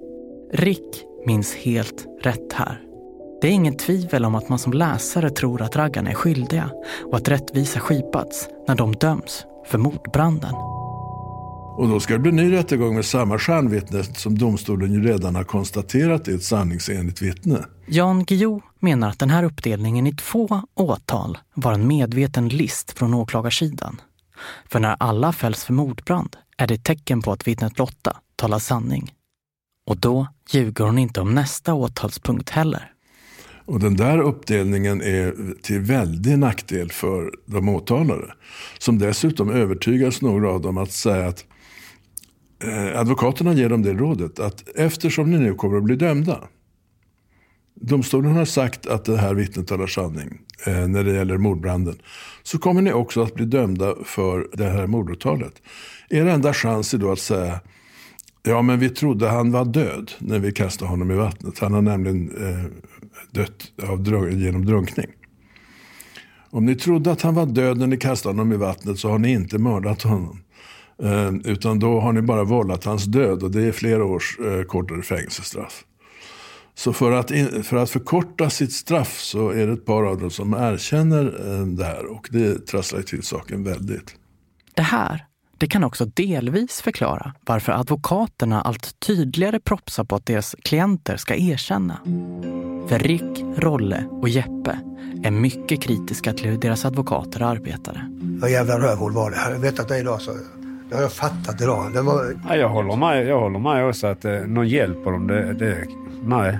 Rick 0.52 1.04
minns 1.26 1.54
helt 1.54 2.06
rätt 2.22 2.52
här. 2.52 2.80
Det 3.40 3.48
är 3.48 3.52
inget 3.52 3.78
tvivel 3.78 4.24
om 4.24 4.34
att 4.34 4.48
man 4.48 4.58
som 4.58 4.72
läsare 4.72 5.30
tror 5.30 5.62
att 5.62 5.76
raggarna 5.76 6.10
är 6.10 6.14
skyldiga 6.14 6.70
och 7.10 7.16
att 7.16 7.28
rättvisa 7.28 7.80
skipats 7.80 8.48
när 8.68 8.74
de 8.74 8.92
döms 8.92 9.44
för 9.66 9.78
mordbranden. 9.78 10.54
Och 11.76 11.88
då 11.88 12.00
ska 12.00 12.14
det 12.14 12.20
bli 12.20 12.32
ny 12.32 12.52
rättegång 12.52 12.94
med 12.94 13.04
samma 13.04 13.38
stjärnvittne 13.38 14.04
som 14.04 14.38
domstolen 14.38 14.92
ju 14.92 15.02
redan 15.02 15.34
har 15.34 15.44
konstaterat 15.44 16.28
är 16.28 16.34
ett 16.34 16.42
sanningsenligt 16.42 17.22
vittne. 17.22 17.58
Jan 17.86 18.24
Guillou 18.24 18.60
menar 18.82 19.08
att 19.08 19.18
den 19.18 19.30
här 19.30 19.42
uppdelningen 19.42 20.06
i 20.06 20.12
två 20.12 20.62
åtal 20.74 21.38
var 21.54 21.72
en 21.72 21.86
medveten 21.86 22.48
list 22.48 22.98
från 22.98 23.14
åklagarsidan. 23.14 24.00
För 24.68 24.80
när 24.80 24.96
alla 25.00 25.32
fälls 25.32 25.64
för 25.64 25.72
mordbrand 25.72 26.36
är 26.56 26.66
det 26.66 26.74
ett 26.74 26.84
tecken 26.84 27.22
på 27.22 27.32
att 27.32 27.48
vittnet 27.48 27.78
Lotta 27.78 28.16
talar 28.36 28.58
sanning. 28.58 29.14
Och 29.86 29.96
då 29.96 30.26
ljuger 30.50 30.84
hon 30.84 30.98
inte 30.98 31.20
om 31.20 31.34
nästa 31.34 31.74
åtalspunkt 31.74 32.50
heller. 32.50 32.92
Och 33.64 33.80
den 33.80 33.96
där 33.96 34.18
uppdelningen 34.18 35.02
är 35.02 35.54
till 35.62 35.80
väldig 35.80 36.38
nackdel 36.38 36.90
för 36.90 37.30
de 37.46 37.68
åtalade. 37.68 38.34
Som 38.78 38.98
dessutom 38.98 39.50
övertygas 39.50 40.22
några 40.22 40.50
av 40.50 40.60
dem 40.60 40.78
att 40.78 40.92
säga 40.92 41.28
att 41.28 41.44
eh, 42.64 43.00
advokaterna 43.00 43.52
ger 43.52 43.68
dem 43.68 43.82
det 43.82 43.92
rådet 43.92 44.38
att 44.38 44.68
eftersom 44.74 45.30
ni 45.30 45.38
nu 45.38 45.54
kommer 45.54 45.76
att 45.76 45.84
bli 45.84 45.96
dömda 45.96 46.48
domstolen 47.74 48.32
har 48.32 48.44
sagt 48.44 48.86
att 48.86 49.04
det 49.04 49.16
här 49.16 49.34
vittnet 49.34 49.68
talar 49.68 49.86
sanning 49.86 50.40
eh, 50.66 50.88
när 50.88 51.04
det 51.04 51.12
gäller 51.12 51.38
mordbranden. 51.38 51.96
Så 52.42 52.58
kommer 52.58 52.82
ni 52.82 52.92
också 52.92 53.22
att 53.22 53.34
bli 53.34 53.44
dömda 53.44 53.94
för 54.04 54.48
det 54.52 54.68
här 54.68 54.86
mordåtalet. 54.86 55.62
Er 56.08 56.26
enda 56.26 56.54
chans 56.54 56.94
är 56.94 56.98
då 56.98 57.12
att 57.12 57.18
säga 57.18 57.60
Ja, 58.44 58.62
men 58.62 58.78
vi 58.78 58.90
trodde 58.90 59.28
han 59.28 59.52
var 59.52 59.64
död 59.64 60.12
när 60.18 60.38
vi 60.38 60.52
kastade 60.52 60.90
honom 60.90 61.10
i 61.10 61.14
vattnet. 61.14 61.58
Han 61.58 61.74
har 61.74 61.82
nämligen 61.82 62.30
eh, 62.30 62.64
dött 63.30 63.72
av 63.82 64.02
drunk, 64.02 64.32
genom 64.32 64.64
drunkning. 64.64 65.06
Om 66.50 66.66
ni 66.66 66.74
trodde 66.74 67.12
att 67.12 67.22
han 67.22 67.34
var 67.34 67.46
död 67.46 67.78
när 67.78 67.86
ni 67.86 67.96
kastade 67.96 68.32
honom 68.32 68.52
i 68.52 68.56
vattnet 68.56 68.98
så 68.98 69.08
har 69.08 69.18
ni 69.18 69.32
inte 69.32 69.58
mördat 69.58 70.02
honom. 70.02 70.42
Eh, 71.02 71.32
utan 71.44 71.78
då 71.78 72.00
har 72.00 72.12
ni 72.12 72.22
bara 72.22 72.44
vållat 72.44 72.84
hans 72.84 73.04
död 73.04 73.42
och 73.42 73.50
det 73.50 73.62
är 73.62 73.72
flera 73.72 74.04
års 74.04 74.38
eh, 74.38 74.62
kortare 74.62 75.02
fängelsestraff. 75.02 75.84
Så 76.74 76.92
för 76.92 77.12
att, 77.12 77.30
för 77.66 77.76
att 77.76 77.90
förkorta 77.90 78.50
sitt 78.50 78.72
straff 78.72 79.20
så 79.20 79.50
är 79.50 79.66
det 79.66 79.72
ett 79.72 79.86
par 79.86 80.04
av 80.04 80.20
dem 80.20 80.30
som 80.30 80.54
erkänner 80.54 81.24
eh, 81.24 81.66
det 81.66 81.84
här 81.84 82.06
och 82.06 82.28
det 82.30 82.66
trasslar 82.66 83.02
till 83.02 83.22
saken 83.22 83.64
väldigt. 83.64 84.14
Det 84.74 84.82
här 84.82 85.26
det 85.62 85.66
kan 85.66 85.84
också 85.84 86.04
delvis 86.04 86.80
förklara 86.80 87.34
varför 87.46 87.72
advokaterna 87.72 88.62
allt 88.62 89.00
tydligare 89.00 89.60
propsar 89.60 90.04
på 90.04 90.16
att 90.16 90.26
deras 90.26 90.56
klienter 90.62 91.16
ska 91.16 91.34
erkänna. 91.34 91.98
För 92.88 92.98
Rick, 92.98 93.44
Rolle 93.56 94.04
och 94.10 94.28
Jeppe 94.28 94.78
är 95.24 95.30
mycket 95.30 95.82
kritiska 95.82 96.32
till 96.32 96.50
hur 96.50 96.58
deras 96.58 96.84
advokater 96.84 97.42
arbetade. 97.42 98.10
Vad 98.22 98.50
jävla 98.50 98.78
rövhål 98.78 99.12
var 99.12 99.30
det. 99.30 99.36
Hade 99.36 99.54
jag 99.54 99.60
vetat 99.60 99.88
det 99.88 99.98
idag 99.98 100.20
så 100.20 100.32
det 100.88 100.94
har 100.94 101.02
jag 101.02 101.12
fattat 101.12 101.60
idag. 101.60 101.92
Det 101.92 102.02
var... 102.02 102.34
ja, 102.48 102.56
jag, 102.56 102.68
håller 102.68 102.96
med, 102.96 103.26
jag 103.26 103.40
håller 103.40 103.58
med 103.58 103.88
också 103.88 104.06
att 104.06 104.24
eh, 104.24 104.32
någon 104.32 104.68
hjälp 104.68 105.04
på 105.04 105.10
dem, 105.10 105.26
det, 105.26 105.52
det, 105.52 105.86
nej. 106.24 106.58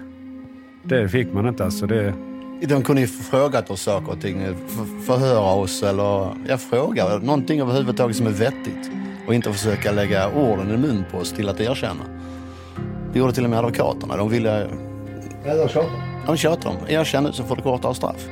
Det 0.83 1.09
fick 1.09 1.33
man 1.33 1.49
inte 1.49 1.65
alltså. 1.65 1.87
Det... 1.87 2.15
De 2.63 2.83
kunde 2.83 3.01
ju 3.01 3.07
frågat 3.07 3.71
oss 3.71 3.83
saker 3.83 4.13
och 4.13 4.21
ting, 4.21 4.41
för, 4.69 5.03
förhöra 5.07 5.53
oss 5.53 5.83
eller 5.83 6.29
jag 6.49 6.61
frågar 6.61 7.19
någonting 7.19 7.61
överhuvudtaget 7.61 8.17
som 8.17 8.27
är 8.27 8.31
vettigt. 8.31 8.91
Och 9.27 9.35
inte 9.35 9.53
försöka 9.53 9.93
lägga 9.93 10.29
orden 10.29 10.71
i 10.71 10.77
mun 10.77 11.05
på 11.11 11.19
oss 11.19 11.33
till 11.33 11.49
att 11.49 11.61
erkänna. 11.61 12.05
Det 13.13 13.19
gjorde 13.19 13.33
till 13.33 13.45
och 13.45 13.51
med 13.51 13.59
advokaterna. 13.59 14.17
De 14.17 14.29
ville... 14.29 14.69
Ja, 15.45 15.55
de 15.55 15.69
tjatade. 15.69 16.03
De 16.27 16.37
tjatade 16.37 16.69
om, 16.69 16.77
erkänn 16.89 17.25
nu 17.25 17.33
så 17.33 17.45
får 17.45 17.57
du 17.57 17.63
kortare 17.63 17.95
straff. 17.95 18.29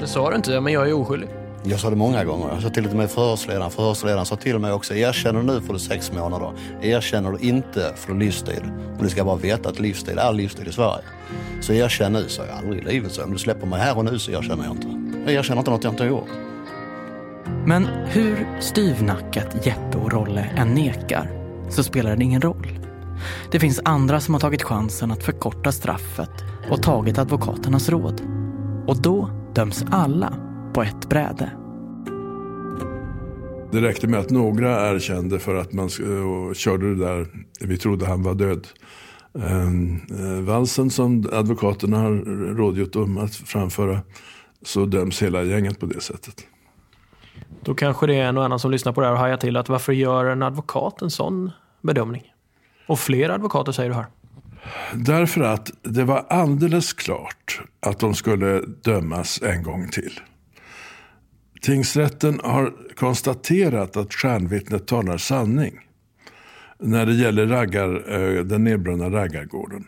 Det 0.00 0.06
sa 0.06 0.30
du 0.30 0.36
inte, 0.36 0.60
men 0.60 0.72
jag 0.72 0.88
är 0.88 0.92
oskyldig. 0.92 1.28
Jag 1.62 1.80
sa 1.80 1.90
det 1.90 1.96
många 1.96 2.24
gånger. 2.24 2.48
Jag 2.52 2.62
sa 2.62 2.70
till 2.70 2.86
och 2.86 2.94
med 2.94 3.10
förhörsledaren. 3.10 3.70
Förhörsledaren 3.70 4.26
sa 4.26 4.36
till 4.36 4.54
och 4.54 4.60
med 4.60 4.72
också, 4.74 4.94
erkänner 4.94 5.40
du 5.40 5.46
nu 5.46 5.60
får 5.60 5.72
du 5.72 5.78
sex 5.78 6.12
månader. 6.12 6.52
Erkänner 6.82 7.32
du 7.32 7.38
inte 7.38 7.92
får 7.96 8.12
du 8.12 8.18
livstid. 8.18 8.62
Och 8.98 9.02
du 9.04 9.08
ska 9.08 9.24
bara 9.24 9.36
veta 9.36 9.68
att 9.68 9.80
livstid 9.80 10.18
är 10.18 10.32
livstid 10.32 10.68
i 10.68 10.72
Sverige. 10.72 11.02
Så 11.60 11.72
erkänn 11.72 12.12
nu, 12.12 12.28
sa 12.28 12.46
jag 12.46 12.56
aldrig 12.56 12.82
i 12.82 12.84
livet. 12.84 13.12
Så 13.12 13.24
om 13.24 13.32
du 13.32 13.38
släpper 13.38 13.66
mig 13.66 13.80
här 13.80 13.98
och 13.98 14.04
nu 14.04 14.18
så 14.18 14.30
erkänner 14.30 14.64
jag 14.64 14.72
inte. 14.72 14.86
Jag 15.24 15.34
erkänner 15.34 15.58
inte 15.58 15.70
något 15.70 15.84
jag 15.84 15.92
inte 15.92 16.02
har 16.02 16.10
gjort. 16.10 16.28
Men 17.66 17.84
hur 17.84 18.48
styvnackat 18.60 19.66
Jeppe 19.66 19.98
och 19.98 20.12
Rolle 20.12 20.50
än 20.56 20.74
nekar 20.74 21.30
så 21.70 21.82
spelar 21.82 22.16
det 22.16 22.24
ingen 22.24 22.42
roll. 22.42 22.78
Det 23.52 23.60
finns 23.60 23.80
andra 23.84 24.20
som 24.20 24.34
har 24.34 24.40
tagit 24.40 24.62
chansen 24.62 25.12
att 25.12 25.22
förkorta 25.22 25.72
straffet 25.72 26.44
och 26.70 26.82
tagit 26.82 27.18
advokaternas 27.18 27.88
råd. 27.88 28.22
Och 28.86 29.02
då 29.02 29.30
döms 29.54 29.84
alla 29.90 30.49
på 30.74 30.82
ett 30.82 31.08
bräde. 31.08 31.52
Det 33.72 33.80
räckte 33.80 34.06
med 34.06 34.20
att 34.20 34.30
några 34.30 34.90
erkände 34.90 35.38
för 35.38 35.54
att 35.54 35.72
man 35.72 35.90
och 36.24 36.56
körde 36.56 36.94
det 36.94 37.04
där, 37.04 37.26
vi 37.60 37.76
trodde 37.76 38.06
han 38.06 38.22
var 38.22 38.34
död. 38.34 38.66
Ehm, 39.34 40.00
eh, 40.10 40.44
valsen 40.44 40.90
som 40.90 41.28
advokaterna 41.32 41.98
har 41.98 42.12
rådgjort 42.54 42.96
om 42.96 43.18
att 43.18 43.34
framföra 43.34 44.00
så 44.62 44.86
döms 44.86 45.22
hela 45.22 45.42
gänget 45.42 45.80
på 45.80 45.86
det 45.86 46.00
sättet. 46.00 46.34
Då 47.64 47.74
kanske 47.74 48.06
det 48.06 48.14
är 48.14 48.24
en 48.24 48.38
och 48.38 48.44
annan 48.44 48.58
som 48.58 48.70
lyssnar 48.70 48.92
på 48.92 49.00
det 49.00 49.06
här 49.06 49.14
och 49.14 49.18
hajar 49.18 49.36
till 49.36 49.56
att 49.56 49.68
varför 49.68 49.92
gör 49.92 50.24
en 50.24 50.42
advokat 50.42 51.02
en 51.02 51.10
sån 51.10 51.50
bedömning? 51.82 52.22
Och 52.86 52.98
fler 52.98 53.30
advokater 53.30 53.72
säger 53.72 53.90
du 53.90 53.96
här. 53.96 54.06
Därför 54.94 55.40
att 55.40 55.70
det 55.82 56.04
var 56.04 56.26
alldeles 56.28 56.92
klart 56.92 57.60
att 57.80 57.98
de 57.98 58.14
skulle 58.14 58.60
dömas 58.60 59.42
en 59.42 59.62
gång 59.62 59.88
till. 59.88 60.20
Tingsrätten 61.60 62.40
har 62.42 62.72
konstaterat 62.94 63.96
att 63.96 64.14
stjärnvittnet 64.14 64.86
talar 64.86 65.18
sanning 65.18 65.80
när 66.78 67.06
det 67.06 67.14
gäller 67.14 67.46
raggar, 67.46 68.12
eh, 68.12 68.44
den 68.44 68.64
nedbrunna 68.64 69.10
raggargården. 69.10 69.86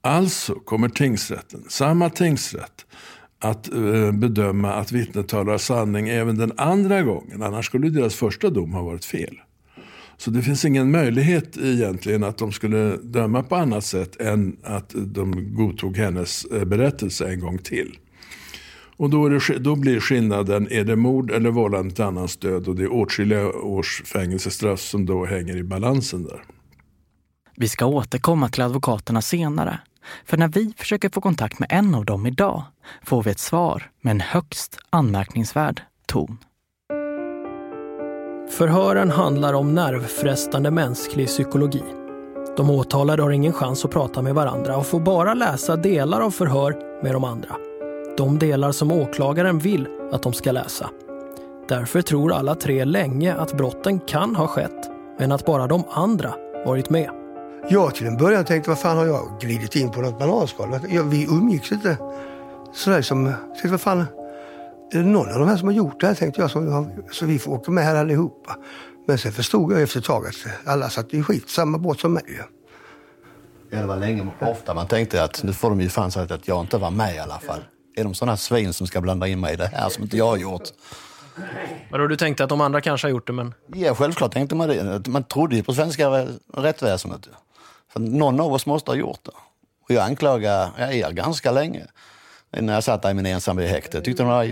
Alltså 0.00 0.54
kommer 0.54 0.88
tingsrätten, 0.88 1.64
samma 1.68 2.10
tingsrätt, 2.10 2.86
att 3.38 3.72
eh, 3.72 4.12
bedöma 4.12 4.72
att 4.72 4.92
vittnet 4.92 5.28
talar 5.28 5.58
sanning 5.58 6.08
även 6.08 6.38
den 6.38 6.52
andra 6.56 7.02
gången. 7.02 7.42
Annars 7.42 7.66
skulle 7.66 7.90
deras 7.90 8.14
första 8.14 8.50
dom 8.50 8.72
ha 8.72 8.82
varit 8.82 9.04
fel. 9.04 9.36
Så 10.16 10.30
det 10.30 10.42
finns 10.42 10.64
ingen 10.64 10.90
möjlighet 10.90 11.56
egentligen 11.56 12.24
att 12.24 12.38
de 12.38 12.52
skulle 12.52 12.96
döma 12.96 13.42
på 13.42 13.56
annat 13.56 13.84
sätt 13.84 14.20
än 14.20 14.56
att 14.62 14.92
de 14.94 15.54
godtog 15.54 15.96
hennes 15.96 16.44
eh, 16.44 16.64
berättelse 16.64 17.28
en 17.28 17.40
gång 17.40 17.58
till. 17.58 17.98
Och 18.96 19.10
då, 19.10 19.28
det, 19.28 19.58
då, 19.58 19.76
blir 19.76 20.00
skillnaden, 20.00 20.68
är 20.70 20.84
det 20.84 20.96
mord 20.96 21.30
eller 21.30 21.50
vållande 21.50 21.94
till 21.94 22.04
annans 22.04 22.36
död? 22.36 22.68
Och 22.68 22.76
det 22.76 22.82
är 22.82 22.92
åtskilliga 22.92 23.52
års 23.52 24.02
fängelsestraff 24.04 24.80
som 24.80 25.06
då 25.06 25.24
hänger 25.24 25.56
i 25.56 25.62
balansen 25.62 26.24
där. 26.24 26.42
Vi 27.56 27.68
ska 27.68 27.86
återkomma 27.86 28.48
till 28.48 28.62
advokaterna 28.62 29.22
senare. 29.22 29.78
För 30.24 30.36
när 30.36 30.48
vi 30.48 30.74
försöker 30.76 31.08
få 31.08 31.20
kontakt 31.20 31.58
med 31.58 31.68
en 31.72 31.94
av 31.94 32.04
dem 32.04 32.26
idag 32.26 32.62
får 33.02 33.22
vi 33.22 33.30
ett 33.30 33.38
svar 33.38 33.90
med 34.00 34.10
en 34.10 34.20
högst 34.20 34.78
anmärkningsvärd 34.90 35.82
ton. 36.06 36.38
Förhören 38.50 39.10
handlar 39.10 39.54
om 39.54 39.74
nervfrestande 39.74 40.70
mänsklig 40.70 41.26
psykologi. 41.26 41.82
De 42.56 42.70
åtalade 42.70 43.22
har 43.22 43.30
ingen 43.30 43.52
chans 43.52 43.84
att 43.84 43.90
prata 43.90 44.22
med 44.22 44.34
varandra 44.34 44.76
och 44.76 44.86
får 44.86 45.00
bara 45.00 45.34
läsa 45.34 45.76
delar 45.76 46.20
av 46.20 46.30
förhör 46.30 47.02
med 47.02 47.12
de 47.12 47.24
andra. 47.24 47.65
De 48.16 48.38
delar 48.38 48.72
som 48.72 48.92
åklagaren 48.92 49.58
vill 49.58 49.88
att 50.12 50.22
de 50.22 50.32
ska 50.32 50.52
läsa. 50.52 50.90
Därför 51.68 52.02
tror 52.02 52.32
alla 52.32 52.54
tre 52.54 52.84
länge 52.84 53.34
att 53.34 53.56
brotten 53.56 54.00
kan 54.00 54.36
ha 54.36 54.46
skett, 54.46 54.90
men 55.18 55.32
att 55.32 55.46
bara 55.46 55.66
de 55.66 55.84
andra 55.90 56.34
varit 56.66 56.90
med. 56.90 57.10
Jag 57.70 57.94
till 57.94 58.06
en 58.06 58.16
början 58.16 58.44
tänkte, 58.44 58.70
vad 58.70 58.78
fan 58.78 58.96
har 58.96 59.06
jag 59.06 59.28
glidit 59.40 59.76
in 59.76 59.90
på 59.90 60.00
något 60.00 60.18
bananskal? 60.18 60.68
Vi 61.04 61.26
umgicks 61.30 61.72
inte 61.72 61.96
sådär 62.72 63.02
som, 63.02 63.32
tänkte, 63.48 63.68
vad 63.68 63.80
fan, 63.80 64.00
är 64.92 64.98
det 64.98 65.04
någon 65.04 65.32
av 65.32 65.38
de 65.38 65.48
här 65.48 65.56
som 65.56 65.68
har 65.68 65.74
gjort 65.74 66.00
det 66.00 66.06
här? 66.06 66.14
Tänkte 66.14 66.40
jag, 66.40 66.50
så, 66.50 66.86
så 67.10 67.26
vi 67.26 67.38
får 67.38 67.52
åka 67.52 67.70
med 67.70 67.84
här 67.84 67.96
allihopa. 67.96 68.56
Men 69.06 69.18
sen 69.18 69.32
förstod 69.32 69.72
jag 69.72 69.82
efter 69.82 69.98
ett 69.98 70.04
tag 70.04 70.26
att 70.26 70.34
alla 70.66 70.90
satt 70.90 71.14
i 71.14 71.22
skit, 71.22 71.48
samma 71.48 71.78
båt 71.78 72.00
som 72.00 72.12
mig. 72.12 72.40
Ja, 73.70 73.80
det 73.80 73.86
var 73.86 73.96
länge, 73.96 74.26
ofta 74.40 74.74
man 74.74 74.86
tänkte 74.86 75.24
att 75.24 75.42
nu 75.42 75.52
får 75.52 75.70
de 75.70 75.80
ju 75.80 75.88
fan 75.88 76.10
sagt 76.10 76.30
att 76.30 76.48
jag 76.48 76.60
inte 76.60 76.78
var 76.78 76.90
med 76.90 77.14
i 77.14 77.18
alla 77.18 77.38
fall. 77.38 77.60
Är 77.98 78.04
de 78.04 78.14
sådana 78.14 78.36
svin 78.36 78.72
som 78.72 78.86
ska 78.86 79.00
blanda 79.00 79.26
in 79.26 79.40
mig 79.40 79.54
i 79.54 79.56
det 79.56 79.66
här 79.66 79.88
som 79.88 80.02
inte 80.02 80.16
jag 80.16 80.26
har 80.26 80.36
gjort? 80.36 80.68
Vadå, 81.90 82.06
du 82.06 82.16
tänkte 82.16 82.44
att 82.44 82.48
de 82.50 82.60
andra 82.60 82.80
kanske 82.80 83.06
har 83.06 83.10
gjort 83.10 83.26
det, 83.26 83.32
men... 83.32 83.54
Ja, 83.74 83.94
självklart 83.94 84.32
tänkte 84.32 84.54
man 84.54 84.68
det. 84.68 85.08
Man 85.08 85.24
trodde 85.24 85.56
ju 85.56 85.62
på 85.62 85.74
svenska 85.74 86.26
rättsväsendet. 86.54 87.28
För 87.92 88.00
någon 88.00 88.40
av 88.40 88.52
oss 88.52 88.66
måste 88.66 88.90
ha 88.90 88.96
gjort 88.96 89.24
det. 89.24 89.30
Och 89.82 89.90
jag 89.90 90.04
anklagade 90.04 90.70
er 90.78 91.10
ganska 91.10 91.50
länge. 91.50 91.86
När 92.50 92.74
jag 92.74 92.84
satt 92.84 93.02
där 93.02 93.10
i 93.10 93.14
min 93.14 93.26
ensam 93.26 93.58
i 93.58 93.66
häktet. 93.66 94.04
Tyckte 94.04 94.22
de 94.22 94.28
var, 94.28 94.44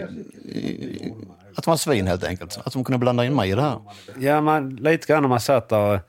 att 1.56 1.64
de 1.64 1.70
var 1.70 1.76
svin 1.76 2.06
helt 2.06 2.24
enkelt. 2.24 2.58
Att 2.64 2.72
de 2.72 2.84
kunde 2.84 2.98
blanda 2.98 3.24
in 3.24 3.34
mig 3.34 3.50
i 3.50 3.54
det 3.54 3.62
här. 3.62 3.80
Ja, 4.18 4.40
man, 4.40 4.76
lite 4.76 5.06
grann 5.06 5.22
när 5.22 5.28
man 5.28 5.40
satt 5.40 5.68
där 5.68 6.00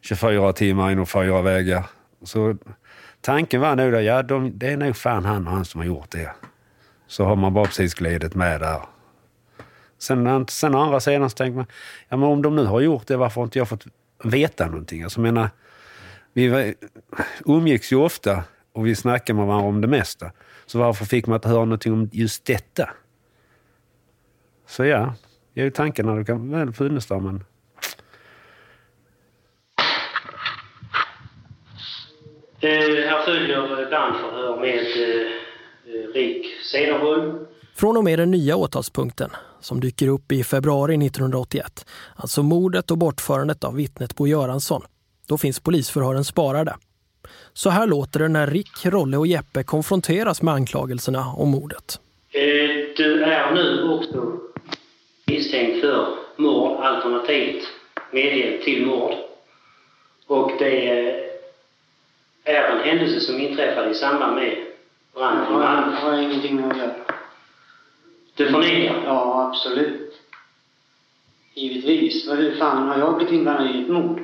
24 0.00 0.52
timmar 0.52 0.90
inom 0.90 1.06
fyra 1.06 1.42
väggar. 1.42 1.84
Så 2.24 2.56
tanken 3.20 3.60
var 3.60 3.76
nog 3.76 3.94
att 3.94 4.04
ja, 4.04 4.22
de, 4.22 4.58
det 4.58 4.68
är 4.68 4.76
nog 4.76 4.96
fan 4.96 5.24
han 5.24 5.46
och 5.46 5.52
han 5.52 5.64
som 5.64 5.80
har 5.80 5.86
gjort 5.86 6.10
det. 6.10 6.30
Så 7.10 7.24
har 7.24 7.36
man 7.36 7.54
bara 7.54 7.64
precis 7.64 7.94
glidit 7.94 8.34
med 8.34 8.60
där. 8.60 8.80
Sen, 9.98 10.46
sen 10.48 10.74
å 10.74 10.78
andra 10.78 11.00
sidan 11.00 11.30
så 11.30 11.36
tänker 11.36 11.56
man, 11.56 11.66
ja 12.08 12.16
men 12.16 12.28
om 12.28 12.42
de 12.42 12.56
nu 12.56 12.64
har 12.64 12.80
gjort 12.80 13.06
det, 13.06 13.16
varför 13.16 13.40
har 13.40 13.46
inte 13.46 13.58
jag 13.58 13.68
fått 13.68 13.86
veta 14.24 14.66
någonting? 14.66 15.02
Alltså, 15.02 15.20
menar, 15.20 15.50
vi 16.32 16.74
umgicks 17.46 17.92
ju 17.92 17.96
ofta 17.96 18.44
och 18.72 18.86
vi 18.86 18.96
snackade 18.96 19.36
med 19.36 19.46
varandra 19.46 19.68
om 19.68 19.80
det 19.80 19.88
mesta. 19.88 20.32
Så 20.66 20.78
varför 20.78 21.04
fick 21.04 21.26
man 21.26 21.36
inte 21.36 21.48
höra 21.48 21.64
någonting 21.64 21.92
om 21.92 22.10
just 22.12 22.44
detta? 22.44 22.90
Så 24.66 24.84
ja, 24.84 25.14
det 25.54 25.60
är 25.60 25.64
ju 25.64 25.70
tanken 25.70 26.06
när 26.06 26.16
du 26.16 26.24
kan 26.24 26.50
väl 26.50 26.72
funnits 26.72 27.06
där, 27.06 27.20
men... 27.20 27.44
Eh, 32.60 33.08
här 33.08 33.24
följer 33.24 33.90
dansförhör 33.90 34.60
med 34.60 34.78
eh, 34.78 35.39
Rick 36.14 36.46
Cederholm. 36.72 37.46
Från 37.76 37.96
och 37.96 38.04
med 38.04 38.18
den 38.18 38.30
nya 38.30 38.56
åtalspunkten, 38.56 39.30
som 39.60 39.80
dyker 39.80 40.08
upp 40.08 40.32
i 40.32 40.44
februari 40.44 41.06
1981, 41.06 41.86
alltså 42.16 42.42
mordet 42.42 42.90
och 42.90 42.98
bortförandet 42.98 43.64
av 43.64 43.74
vittnet 43.74 44.16
Bo 44.16 44.26
Göransson, 44.26 44.82
då 45.26 45.38
finns 45.38 45.60
polisförhören 45.60 46.24
sparade. 46.24 46.76
Så 47.52 47.70
här 47.70 47.86
låter 47.86 48.20
det 48.20 48.28
när 48.28 48.46
Rick, 48.46 48.84
Rolle 48.86 49.16
och 49.16 49.26
Jeppe 49.26 49.62
konfronteras 49.62 50.42
med 50.42 50.54
anklagelserna 50.54 51.32
om 51.36 51.48
mordet. 51.48 52.00
Eh, 52.32 52.40
Du 52.96 53.22
är 53.24 53.54
nu 53.54 53.88
också 53.88 54.38
misstänkt 55.26 55.80
för 55.80 56.06
mord 56.36 56.80
alternativt 56.80 57.64
medhjälp 58.12 58.64
till 58.64 58.86
mord. 58.86 59.14
Och 60.26 60.52
det 60.58 60.88
är 62.44 62.62
en 62.72 62.84
händelse 62.84 63.20
som 63.20 63.40
inträffade 63.40 63.90
i 63.90 63.94
samband 63.94 64.34
med 64.34 64.56
i 65.16 65.18
Malmö. 65.18 65.96
har 65.96 66.12
ingenting 66.18 66.56
med 66.56 66.70
att 66.70 66.76
göra. 66.78 66.94
Du 68.34 68.50
förnekar? 68.50 69.02
Ja, 69.04 69.48
absolut. 69.48 70.20
Givetvis. 71.54 72.28
Vad 72.28 72.38
hur 72.38 72.58
fan 72.58 72.88
har 72.88 72.98
jag 72.98 73.16
blivit 73.16 73.34
inblandad 73.34 73.66
i 73.76 73.82
ett 73.82 73.88
mord? 73.88 74.20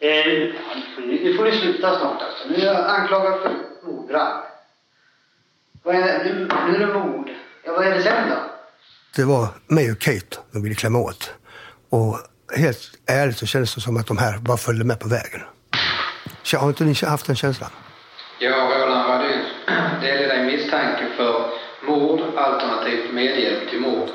Eh, 0.00 0.52
Nu 0.96 1.34
får 1.36 1.44
ni 1.44 1.52
sluta 1.52 1.98
snart 1.98 2.22
alltså. 2.22 2.48
Nu 2.48 2.54
är 2.54 2.64
jag 2.74 3.00
anklagad 3.00 3.42
för 3.42 3.52
mordbrand. 3.86 4.42
Vad 5.82 5.94
är 5.94 6.00
det? 6.02 6.24
Nu, 6.24 6.48
nu 6.68 6.74
är 6.74 6.86
det 6.86 6.94
mord. 6.94 7.30
Ja, 7.64 7.72
vad 7.72 7.86
är 7.86 7.90
det 7.94 8.02
sen 8.02 8.28
då? 8.30 8.36
Det 9.16 9.24
var 9.24 9.48
mig 9.66 9.92
och 9.92 9.98
Kate 9.98 10.36
de 10.52 10.62
ville 10.62 10.74
klämma 10.74 10.98
åt. 10.98 11.34
Och 11.90 12.18
helt 12.56 12.80
ärligt 13.06 13.38
så 13.38 13.46
kändes 13.46 13.74
det 13.74 13.80
som 13.80 13.96
att 13.96 14.06
de 14.06 14.18
här 14.18 14.38
bara 14.38 14.56
följde 14.56 14.84
med 14.84 15.00
på 15.00 15.08
vägen. 15.08 15.40
Så 16.42 16.58
Har 16.58 16.68
inte 16.68 16.84
ni 16.84 16.94
haft 17.06 17.26
den 17.26 17.36
känslan? 17.36 17.70
Ja, 18.38 18.50
Roland 18.50 19.08
Radin 19.10 19.40
delar 20.00 20.34
dig 20.34 20.44
misstanke 20.46 21.06
för 21.16 21.50
mord 21.96 22.20
alternativt 22.36 23.12
medhjälp 23.12 23.70
till 23.70 23.80
mord. 23.80 24.08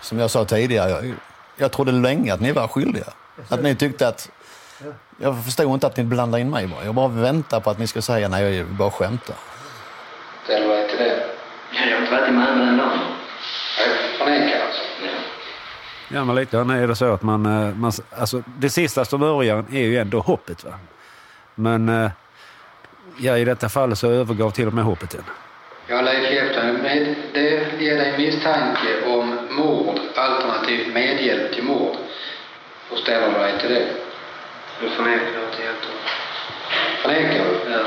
Som 0.00 0.18
jag 0.18 0.30
sa 0.30 0.44
tidigare, 0.44 0.90
jag, 0.90 1.14
jag 1.56 1.72
trodde 1.72 1.92
länge 1.92 2.34
att 2.34 2.40
ni 2.40 2.52
var 2.52 2.68
skyldiga. 2.68 3.12
Att 3.48 3.62
ni 3.62 3.74
tyckte 3.74 4.08
att... 4.08 4.30
Jag 5.20 5.44
förstod 5.44 5.74
inte 5.74 5.86
att 5.86 5.96
ni 5.96 6.04
blandade 6.04 6.40
in 6.40 6.50
mig 6.50 6.66
bara. 6.66 6.84
Jag 6.84 6.94
bara 6.94 7.08
väntar 7.08 7.60
på 7.60 7.70
att 7.70 7.78
ni 7.78 7.86
ska 7.86 8.02
säga 8.02 8.28
nej, 8.28 8.56
jag 8.56 8.66
bara 8.66 8.90
skämtar. 8.90 9.36
Ställer 10.44 10.68
dig 10.68 10.88
till 10.88 10.98
det? 10.98 11.22
jag 11.72 11.94
har 11.94 12.00
inte 12.00 12.12
varit 12.12 12.28
i 12.28 12.32
Malmö 12.32 12.64
den 12.64 12.76
dagen. 12.76 12.98
Jag 13.78 14.26
förnekar 14.26 14.60
alltså? 14.66 14.82
Ja, 16.08 16.24
men 16.24 16.36
lite 16.36 16.56
grann 16.56 16.70
är 16.70 16.88
det 16.88 16.96
så 16.96 17.12
att 17.12 17.22
man, 17.22 17.46
eh, 17.46 17.74
man... 17.74 17.92
Alltså, 18.18 18.42
det 18.58 18.70
sista 18.70 19.04
som 19.04 19.20
börjar 19.20 19.64
är 19.72 19.80
ju 19.80 19.98
ändå 19.98 20.20
hoppet. 20.20 20.64
Va? 20.64 20.72
Men 21.54 21.88
eh, 21.88 22.10
ja, 23.18 23.38
i 23.38 23.44
detta 23.44 23.68
fall 23.68 23.96
så 23.96 24.10
övergav 24.10 24.50
till 24.50 24.66
och 24.66 24.74
med 24.74 24.84
hoppet. 24.84 25.16
Jag 25.86 26.04
Leif 26.04 26.47
med, 26.88 27.14
det 27.32 27.82
ger 27.82 27.96
dig 27.96 28.14
misstanke 28.18 28.88
om 29.06 29.38
mord 29.50 30.00
alternativt 30.14 30.94
medhjälp 30.94 31.54
till 31.54 31.64
mord. 31.64 31.96
Hur 32.90 32.96
ställer 32.96 33.32
du 33.32 33.38
dig 33.38 33.52
till 33.60 33.68
det? 33.74 33.86
Du 34.80 34.88
förnekar 34.90 35.26
inte 35.26 35.62
helt 35.62 35.84
och 35.84 35.98
Förnekar 37.02 37.44
du? 37.44 37.72
Ja. 37.72 37.78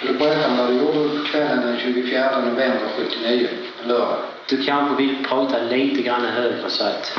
Vill 0.00 0.12
du 0.12 0.18
berätta 0.18 0.48
om 0.48 0.56
vad 0.56 0.68
du 0.68 0.74
gjorde 0.74 1.28
kvällen 1.30 1.60
den 1.66 1.78
24 1.78 2.40
november 2.40 2.88
79, 2.96 3.48
en 3.82 3.88
lördag? 3.88 4.18
Du 4.48 4.64
kanske 4.64 4.96
vill 4.96 5.24
prata 5.24 5.58
lite 5.58 6.02
grann 6.02 6.26
högre 6.26 6.70
så 6.70 6.84
att... 6.84 7.18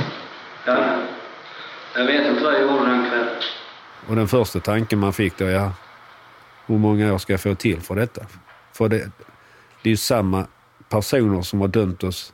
Ja. 0.66 0.78
Jag 1.96 2.06
vet 2.06 2.28
inte 2.28 2.44
vad 2.44 2.54
jag 2.54 2.62
gjorde 2.62 2.86
den 2.86 3.10
kvällen. 3.10 3.36
Och 4.08 4.16
den 4.16 4.28
första 4.28 4.60
tanken 4.60 5.00
man 5.00 5.14
fick 5.14 5.38
då, 5.38 5.46
ja, 5.46 5.72
hur 6.66 6.78
många 6.78 7.14
år 7.14 7.18
ska 7.18 7.34
jag 7.34 7.42
få 7.42 7.56
till 7.56 7.82
för 7.82 7.96
detta? 7.96 8.22
För 8.74 8.90
det, 8.90 8.98
det 9.82 9.90
är 9.90 9.92
ju 9.92 9.98
samma 9.98 10.46
personer 10.94 11.42
som 11.42 11.62
har 11.62 11.68
dömt 11.68 12.04
oss 12.04 12.34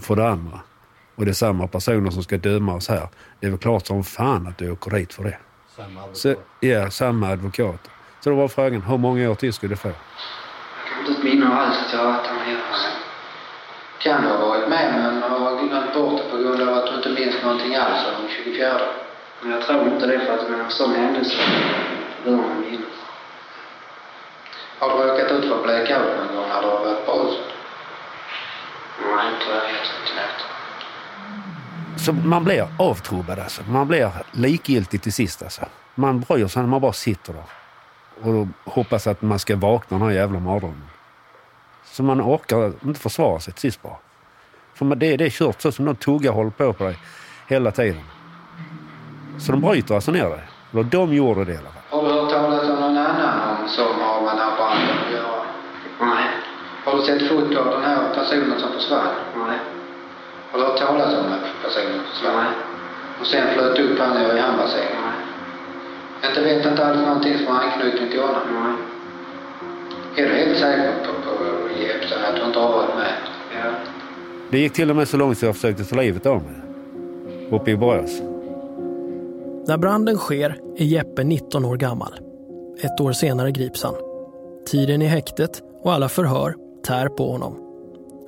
för 0.00 0.16
det 0.16 0.28
andra. 0.28 0.60
Och 1.16 1.24
det 1.24 1.30
är 1.30 1.34
samma 1.34 1.66
personer 1.66 2.10
som 2.10 2.22
ska 2.22 2.36
döma 2.36 2.74
oss 2.74 2.88
här. 2.88 3.08
Det 3.40 3.46
är 3.46 3.50
väl 3.50 3.58
klart 3.58 3.86
som 3.86 4.04
fan 4.04 4.46
att 4.46 4.58
du 4.58 4.70
åker 4.70 4.90
dit 4.90 5.12
för 5.12 5.24
det. 5.24 5.38
Samma 5.76 6.00
advokat. 6.00 6.16
Så, 6.16 6.34
ja, 6.60 6.90
samma 6.90 7.28
advokat. 7.28 7.90
Så 8.20 8.30
då 8.30 8.36
var 8.36 8.48
frågan, 8.48 8.82
hur 8.82 8.98
många 8.98 9.30
år 9.30 9.34
till 9.34 9.52
ska 9.52 9.68
du 9.68 9.76
få? 9.76 9.88
Jag 9.88 9.96
kan 10.88 11.14
inte 11.14 11.24
minnas 11.24 11.52
alls 11.52 11.76
att 11.86 11.92
jag 11.92 11.98
har 11.98 12.12
varit 12.12 12.24
där 12.24 12.34
nere. 12.34 12.60
Kan 14.02 14.24
ha 14.24 14.48
varit 14.48 14.68
med 14.68 14.94
men 14.94 15.22
har 15.22 15.68
glömt 15.68 15.94
bort 15.94 16.22
det 16.22 16.30
på 16.30 16.36
grund 16.36 16.62
av 16.62 16.74
att 16.78 16.86
du 16.86 16.94
inte 16.96 17.20
minns 17.20 17.42
någonting 17.42 17.74
alls 17.76 18.06
om 18.06 18.22
den 18.22 18.30
24? 18.44 18.80
Men 19.42 19.50
jag 19.50 19.62
tror 19.62 19.88
inte 19.88 20.06
det 20.06 20.20
för 20.20 20.34
att 20.34 20.48
en 20.48 20.70
sån 20.70 20.94
händelse 20.94 21.36
bör 22.24 22.36
man 22.36 22.60
minnas. 22.60 23.05
Har 24.78 24.88
du 24.88 25.10
råkat 25.10 25.32
ut 25.32 25.48
för 25.48 25.62
blackout 25.62 26.16
någon 26.16 26.36
gång 26.36 26.48
när 26.48 26.62
du 26.62 26.68
har 26.68 26.78
varit 26.84 27.06
berusad? 27.06 27.44
Nej, 29.00 29.34
inte 29.34 29.46
vad 29.48 29.56
jag 29.56 29.62
vet. 29.62 29.90
Inte 30.00 30.14
vet. 30.16 32.00
Så 32.00 32.12
man 32.12 32.44
blir 32.44 32.68
avtrubbad 32.78 33.38
alltså. 33.38 33.62
Man 33.68 33.88
blir 33.88 34.10
likgiltig 34.32 35.02
till 35.02 35.12
sist 35.12 35.42
alltså. 35.42 35.64
Man 35.94 36.20
bryr 36.20 36.46
sig 36.46 36.62
när 36.62 36.68
man 36.68 36.80
bara 36.80 36.92
sitter 36.92 37.32
där. 37.32 37.44
Och 38.22 38.32
då 38.32 38.48
hoppas 38.64 39.06
att 39.06 39.22
man 39.22 39.38
ska 39.38 39.56
vakna 39.56 39.98
den 39.98 40.06
här 40.06 40.14
jävla 40.14 40.40
mardrömmen. 40.40 40.88
Så 41.84 42.02
man 42.02 42.20
orkar 42.20 42.72
inte 42.84 43.00
försvara 43.00 43.40
sig 43.40 43.52
till 43.52 43.60
sist 43.60 43.82
bara. 43.82 43.96
För 44.74 44.84
det, 44.84 45.16
det 45.16 45.24
är 45.24 45.30
kört 45.30 45.60
så 45.62 45.72
som 45.72 45.84
någon 45.84 45.96
tugga 45.96 46.30
håller 46.30 46.50
på 46.50 46.72
på 46.72 46.84
dig 46.84 46.98
hela 47.46 47.70
tiden. 47.70 48.02
Så 49.38 49.52
de 49.52 49.60
bryter 49.60 49.94
alltså 49.94 50.12
ner 50.12 50.28
dig. 50.28 50.40
Eller 50.72 50.82
de 50.82 51.14
gjorde 51.14 51.44
det 51.44 51.52
i 51.52 51.56
alla 51.56 51.70
fall. 51.70 51.82
Sett 57.06 57.28
foto 57.28 57.58
av 57.58 57.70
den 57.70 57.82
här 57.82 58.14
personen 58.14 58.60
som 58.60 58.72
försvann? 58.72 59.14
Nej. 59.48 59.58
Har 60.50 60.58
du 60.58 60.64
hört 60.64 60.78
talas 60.78 61.14
om 61.14 61.24
den 61.30 61.40
personen 61.64 61.92
som 61.92 62.04
försvann? 62.12 62.44
Nej. 62.44 62.52
Och 63.20 63.26
sen 63.26 63.44
flöt 63.54 63.78
upp 63.78 63.98
han 63.98 64.16
ner 64.16 64.36
i 64.36 64.38
hamnbassängen? 64.38 65.02
Nej. 65.06 66.30
Inte 66.30 66.40
vet 66.40 66.66
inte 66.66 66.86
alls 66.86 67.00
någonting 67.06 67.38
som 67.38 67.46
har 67.46 67.62
anknytning 67.64 68.10
till 68.10 68.20
honom? 68.20 68.42
Nej. 68.52 68.76
Är 70.18 70.28
du 70.28 70.34
helt 70.34 70.58
säker 70.58 70.92
på, 71.04 71.12
på 71.28 71.82
Jeppsson 71.82 72.18
att 72.28 72.36
du 72.36 72.42
inte 72.46 72.58
har 72.58 72.72
varit 72.72 72.96
med? 72.96 73.12
Ja. 73.52 73.70
Det 74.50 74.58
gick 74.58 74.72
till 74.72 74.90
och 74.90 74.96
med 74.96 75.08
så 75.08 75.16
långt 75.16 75.38
så 75.38 75.46
jag 75.46 75.54
försökte 75.54 75.84
ta 75.84 75.96
livet 75.96 76.26
av 76.26 76.42
mig. 76.42 76.54
Uppe 77.50 77.70
i 77.70 77.76
Borås. 77.76 78.20
När 79.68 79.76
branden 79.78 80.16
sker 80.16 80.56
är 80.76 80.84
Jeppe 80.84 81.24
19 81.24 81.64
år 81.64 81.76
gammal. 81.76 82.14
Ett 82.80 83.00
år 83.00 83.12
senare 83.12 83.50
grips 83.50 83.82
han. 83.82 83.94
Tiden 84.66 85.02
i 85.02 85.06
häktet 85.06 85.62
och 85.82 85.92
alla 85.92 86.08
förhör 86.08 86.65
tär 86.86 87.08
på 87.08 87.32
honom. 87.32 87.56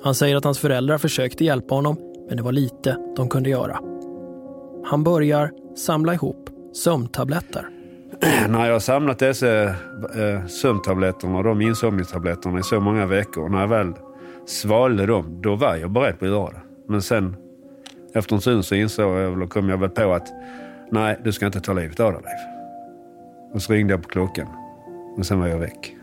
Han 0.03 0.15
säger 0.15 0.35
att 0.35 0.43
hans 0.43 0.59
föräldrar 0.59 0.97
försökte 0.97 1.45
hjälpa 1.45 1.75
honom, 1.75 1.97
men 2.27 2.37
det 2.37 2.43
var 2.43 2.51
lite 2.51 2.97
de 3.15 3.29
kunde 3.29 3.49
göra. 3.49 3.79
Han 4.85 5.03
börjar 5.03 5.51
samla 5.75 6.13
ihop 6.13 6.49
sömntabletter. 6.73 7.69
när 8.49 8.65
jag 8.65 8.73
har 8.73 8.79
samlat 8.79 9.19
dessa 9.19 9.63
eh, 9.63 10.45
sömntabletterna 10.47 11.37
och 11.37 11.43
de 11.43 11.61
insomningstabletterna 11.61 12.59
i 12.59 12.63
så 12.63 12.79
många 12.79 13.05
veckor. 13.05 13.49
När 13.49 13.59
jag 13.59 13.67
väl 13.67 13.93
svalde 14.45 15.05
dem, 15.05 15.41
då 15.41 15.55
var 15.55 15.75
jag 15.75 15.91
beredd 15.91 16.19
på 16.19 16.25
att 16.25 16.31
göra 16.31 16.49
det. 16.49 16.61
Men 16.87 17.01
sen 17.01 17.35
efter 18.13 18.35
en 18.35 18.41
stund 18.41 18.65
så 18.65 18.75
insåg 18.75 19.17
jag, 19.17 19.33
eller 19.33 19.45
kom 19.45 19.69
jag 19.69 19.77
väl 19.77 19.89
på 19.89 20.13
att 20.13 20.27
nej, 20.91 21.19
du 21.23 21.31
ska 21.31 21.45
inte 21.45 21.61
ta 21.61 21.73
livet 21.73 21.99
av 21.99 22.13
dig 22.13 22.21
Leif. 22.21 22.55
Och 23.53 23.61
så 23.61 23.73
ringde 23.73 23.93
jag 23.93 24.03
på 24.03 24.09
klockan. 24.09 24.47
Och 25.17 25.25
sen 25.25 25.39
var 25.39 25.47
jag 25.47 25.59
väck. 25.59 25.98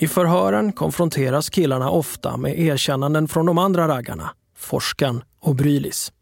I 0.00 0.08
förhören 0.08 0.72
konfronteras 0.72 1.50
killarna 1.50 1.90
ofta 1.90 2.36
med 2.36 2.60
erkännanden 2.60 3.28
från 3.28 3.46
de 3.46 3.58
andra 3.58 3.88
raggarna, 3.88 4.30
Forskan 4.56 5.22
och 5.40 5.54
Brylis. 5.54 6.12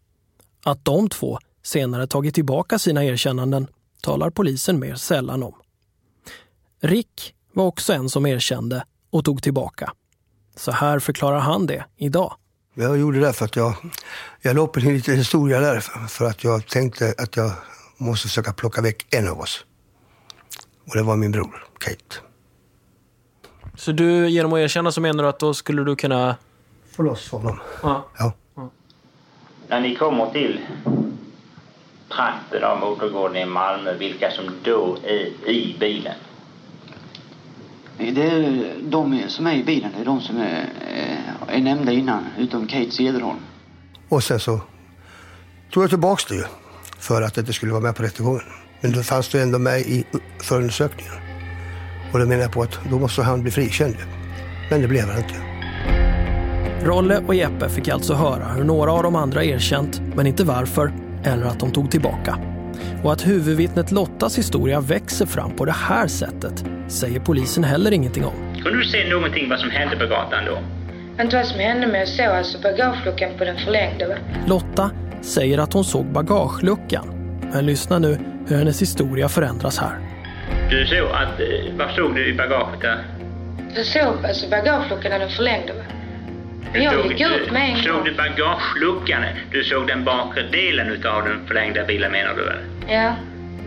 Att 0.64 0.84
de 0.84 1.08
två 1.08 1.38
senare 1.62 2.06
tagit 2.06 2.34
tillbaka 2.34 2.78
sina 2.78 3.04
erkännanden 3.04 3.66
talar 4.02 4.30
polisen 4.30 4.80
mer 4.80 4.94
sällan 4.94 5.42
om. 5.42 5.54
Rick 6.82 7.34
var 7.52 7.64
också 7.64 7.92
en 7.92 8.10
som 8.10 8.26
erkände 8.26 8.84
och 9.10 9.24
tog 9.24 9.42
tillbaka. 9.42 9.92
Så 10.56 10.72
här 10.72 10.98
förklarar 10.98 11.38
han 11.38 11.66
det 11.66 11.84
idag. 11.96 12.34
Jag 12.74 12.98
gjorde 12.98 13.20
det 13.20 13.32
för 13.32 13.44
att 13.44 13.56
jag, 13.56 13.74
jag 14.42 14.56
la 14.56 14.62
upp 14.62 14.76
en 14.76 14.82
liten 14.82 15.16
historia 15.16 15.60
där 15.60 15.80
för- 16.08 16.24
att 16.24 16.44
jag 16.44 16.66
tänkte 16.68 17.14
att 17.18 17.36
jag 17.36 17.52
måste 17.96 18.28
försöka 18.28 18.52
plocka 18.52 18.82
väck 18.82 19.14
en 19.14 19.28
av 19.28 19.40
oss. 19.40 19.64
Och 20.88 20.96
det 20.96 21.02
var 21.02 21.16
min 21.16 21.32
bror, 21.32 21.64
Kate. 21.78 22.25
Så 23.76 23.92
du, 23.92 24.28
genom 24.28 24.52
att 24.52 24.58
erkänna 24.58 24.92
så 24.92 25.00
menar 25.00 25.22
du 25.22 25.28
att 25.28 25.38
då 25.38 25.54
skulle 25.54 25.84
du 25.84 25.96
kunna... 25.96 26.36
Få 26.96 27.02
loss 27.02 27.30
honom. 27.30 27.60
Ja. 27.82 28.06
Ja. 28.18 28.32
När 29.68 29.80
ni 29.80 29.96
kommer 29.96 30.30
till 30.30 30.60
trakten 32.08 32.64
av 32.64 32.80
motorgården 32.80 33.36
i 33.36 33.46
Malmö, 33.46 33.94
vilka 33.94 34.30
som 34.30 34.44
då 34.62 34.96
är 35.04 35.48
i 35.50 35.76
bilen? 35.80 36.14
Det 37.98 38.22
är 38.22 38.74
de 38.82 39.22
som 39.28 39.46
är 39.46 39.54
i 39.54 39.64
bilen, 39.64 39.92
det 39.96 40.00
är 40.00 40.04
de 40.04 40.20
som 40.20 40.36
är, 40.36 40.68
är 41.48 41.60
nämnda 41.60 41.92
innan, 41.92 42.24
utom 42.38 42.66
Kate 42.66 42.90
Cederholm. 42.90 43.38
Och 44.08 44.24
sen 44.24 44.40
så 44.40 44.60
tog 45.70 45.82
jag 45.82 45.90
tillbaks 45.90 46.24
det 46.24 46.34
ju 46.34 46.44
för 46.98 47.22
att 47.22 47.34
det 47.34 47.40
inte 47.40 47.52
skulle 47.52 47.72
vara 47.72 47.82
med 47.82 47.96
på 47.96 48.02
rättegången. 48.02 48.42
Men 48.80 48.92
då 48.92 49.02
fanns 49.02 49.28
det 49.28 49.42
ändå 49.42 49.58
med 49.58 49.80
i 49.80 50.04
förundersökningen. 50.42 51.25
Och 52.12 52.18
då 52.18 52.26
menar 52.26 52.42
jag 52.42 52.52
på 52.52 52.62
att 52.62 52.78
då 52.90 52.98
måste 52.98 53.22
han 53.22 53.42
bli 53.42 53.50
frikänd. 53.50 53.96
Men 54.70 54.82
det 54.82 54.88
blev 54.88 55.08
han 55.08 55.18
inte. 55.18 55.34
Rolle 56.86 57.20
och 57.26 57.34
Jeppe 57.34 57.68
fick 57.68 57.88
alltså 57.88 58.14
höra 58.14 58.44
hur 58.44 58.64
några 58.64 58.92
av 58.92 59.02
de 59.02 59.16
andra 59.16 59.44
erkänt, 59.44 60.00
men 60.14 60.26
inte 60.26 60.44
varför, 60.44 60.92
eller 61.24 61.46
att 61.46 61.60
de 61.60 61.72
tog 61.72 61.90
tillbaka. 61.90 62.38
Och 63.04 63.12
att 63.12 63.26
huvudvittnet 63.26 63.92
Lottas 63.92 64.38
historia 64.38 64.80
växer 64.80 65.26
fram 65.26 65.56
på 65.56 65.64
det 65.64 65.72
här 65.72 66.06
sättet 66.06 66.64
säger 66.88 67.20
polisen 67.20 67.64
heller 67.64 67.92
ingenting 67.92 68.24
om. 68.24 68.34
Kunde 68.62 68.78
du 68.78 68.84
se 68.84 69.10
någonting 69.10 69.48
vad 69.50 69.60
som 69.60 69.70
hände 69.70 69.96
på 69.96 70.06
gatan 70.06 70.44
då? 70.46 70.58
Inte 71.22 71.36
vad 71.36 71.46
som 71.46 71.60
hände 71.60 71.86
men 71.86 72.00
jag 72.00 72.08
såg 72.08 72.26
alltså 72.26 72.58
bagageluckan 72.62 73.30
på 73.38 73.44
den 73.44 73.56
förlängda. 73.56 74.08
Va? 74.08 74.14
Lotta 74.46 74.90
säger 75.22 75.58
att 75.58 75.72
hon 75.72 75.84
såg 75.84 76.06
bagageluckan. 76.06 77.06
Men 77.52 77.66
lyssna 77.66 77.98
nu 77.98 78.18
hur 78.48 78.56
hennes 78.56 78.82
historia 78.82 79.28
förändras 79.28 79.78
här. 79.78 80.05
Du 80.70 80.86
såg 80.86 81.08
att, 81.12 81.40
eh, 81.40 81.46
vad 81.76 81.90
såg 81.90 82.14
du 82.14 82.26
i 82.26 82.32
bagaget 82.34 82.80
där? 82.80 82.98
Jag 83.74 83.86
såg 83.86 84.26
alltså 84.26 84.48
bagageluckan 84.48 85.10
när 85.10 85.18
den 85.18 85.30
förlängde. 85.30 85.72
Va? 85.72 85.82
Men 86.72 86.82
jag 86.82 86.92
Såg 86.94 87.06
gick 87.06 87.18
du- 87.18 87.34
ut 87.34 87.50
med 87.52 87.70
en 87.70 87.76
Såg 87.76 88.04
du 88.04 88.12
bagageluckan? 88.14 89.22
Du 89.50 89.64
såg 89.64 89.86
den 89.86 90.04
bakre 90.04 90.42
delen 90.42 90.86
utav 90.88 91.24
den 91.24 91.46
förlängda 91.46 91.84
bilen 91.84 92.12
menar 92.12 92.34
du 92.34 92.44
väl? 92.44 92.58
Ja. 92.88 93.14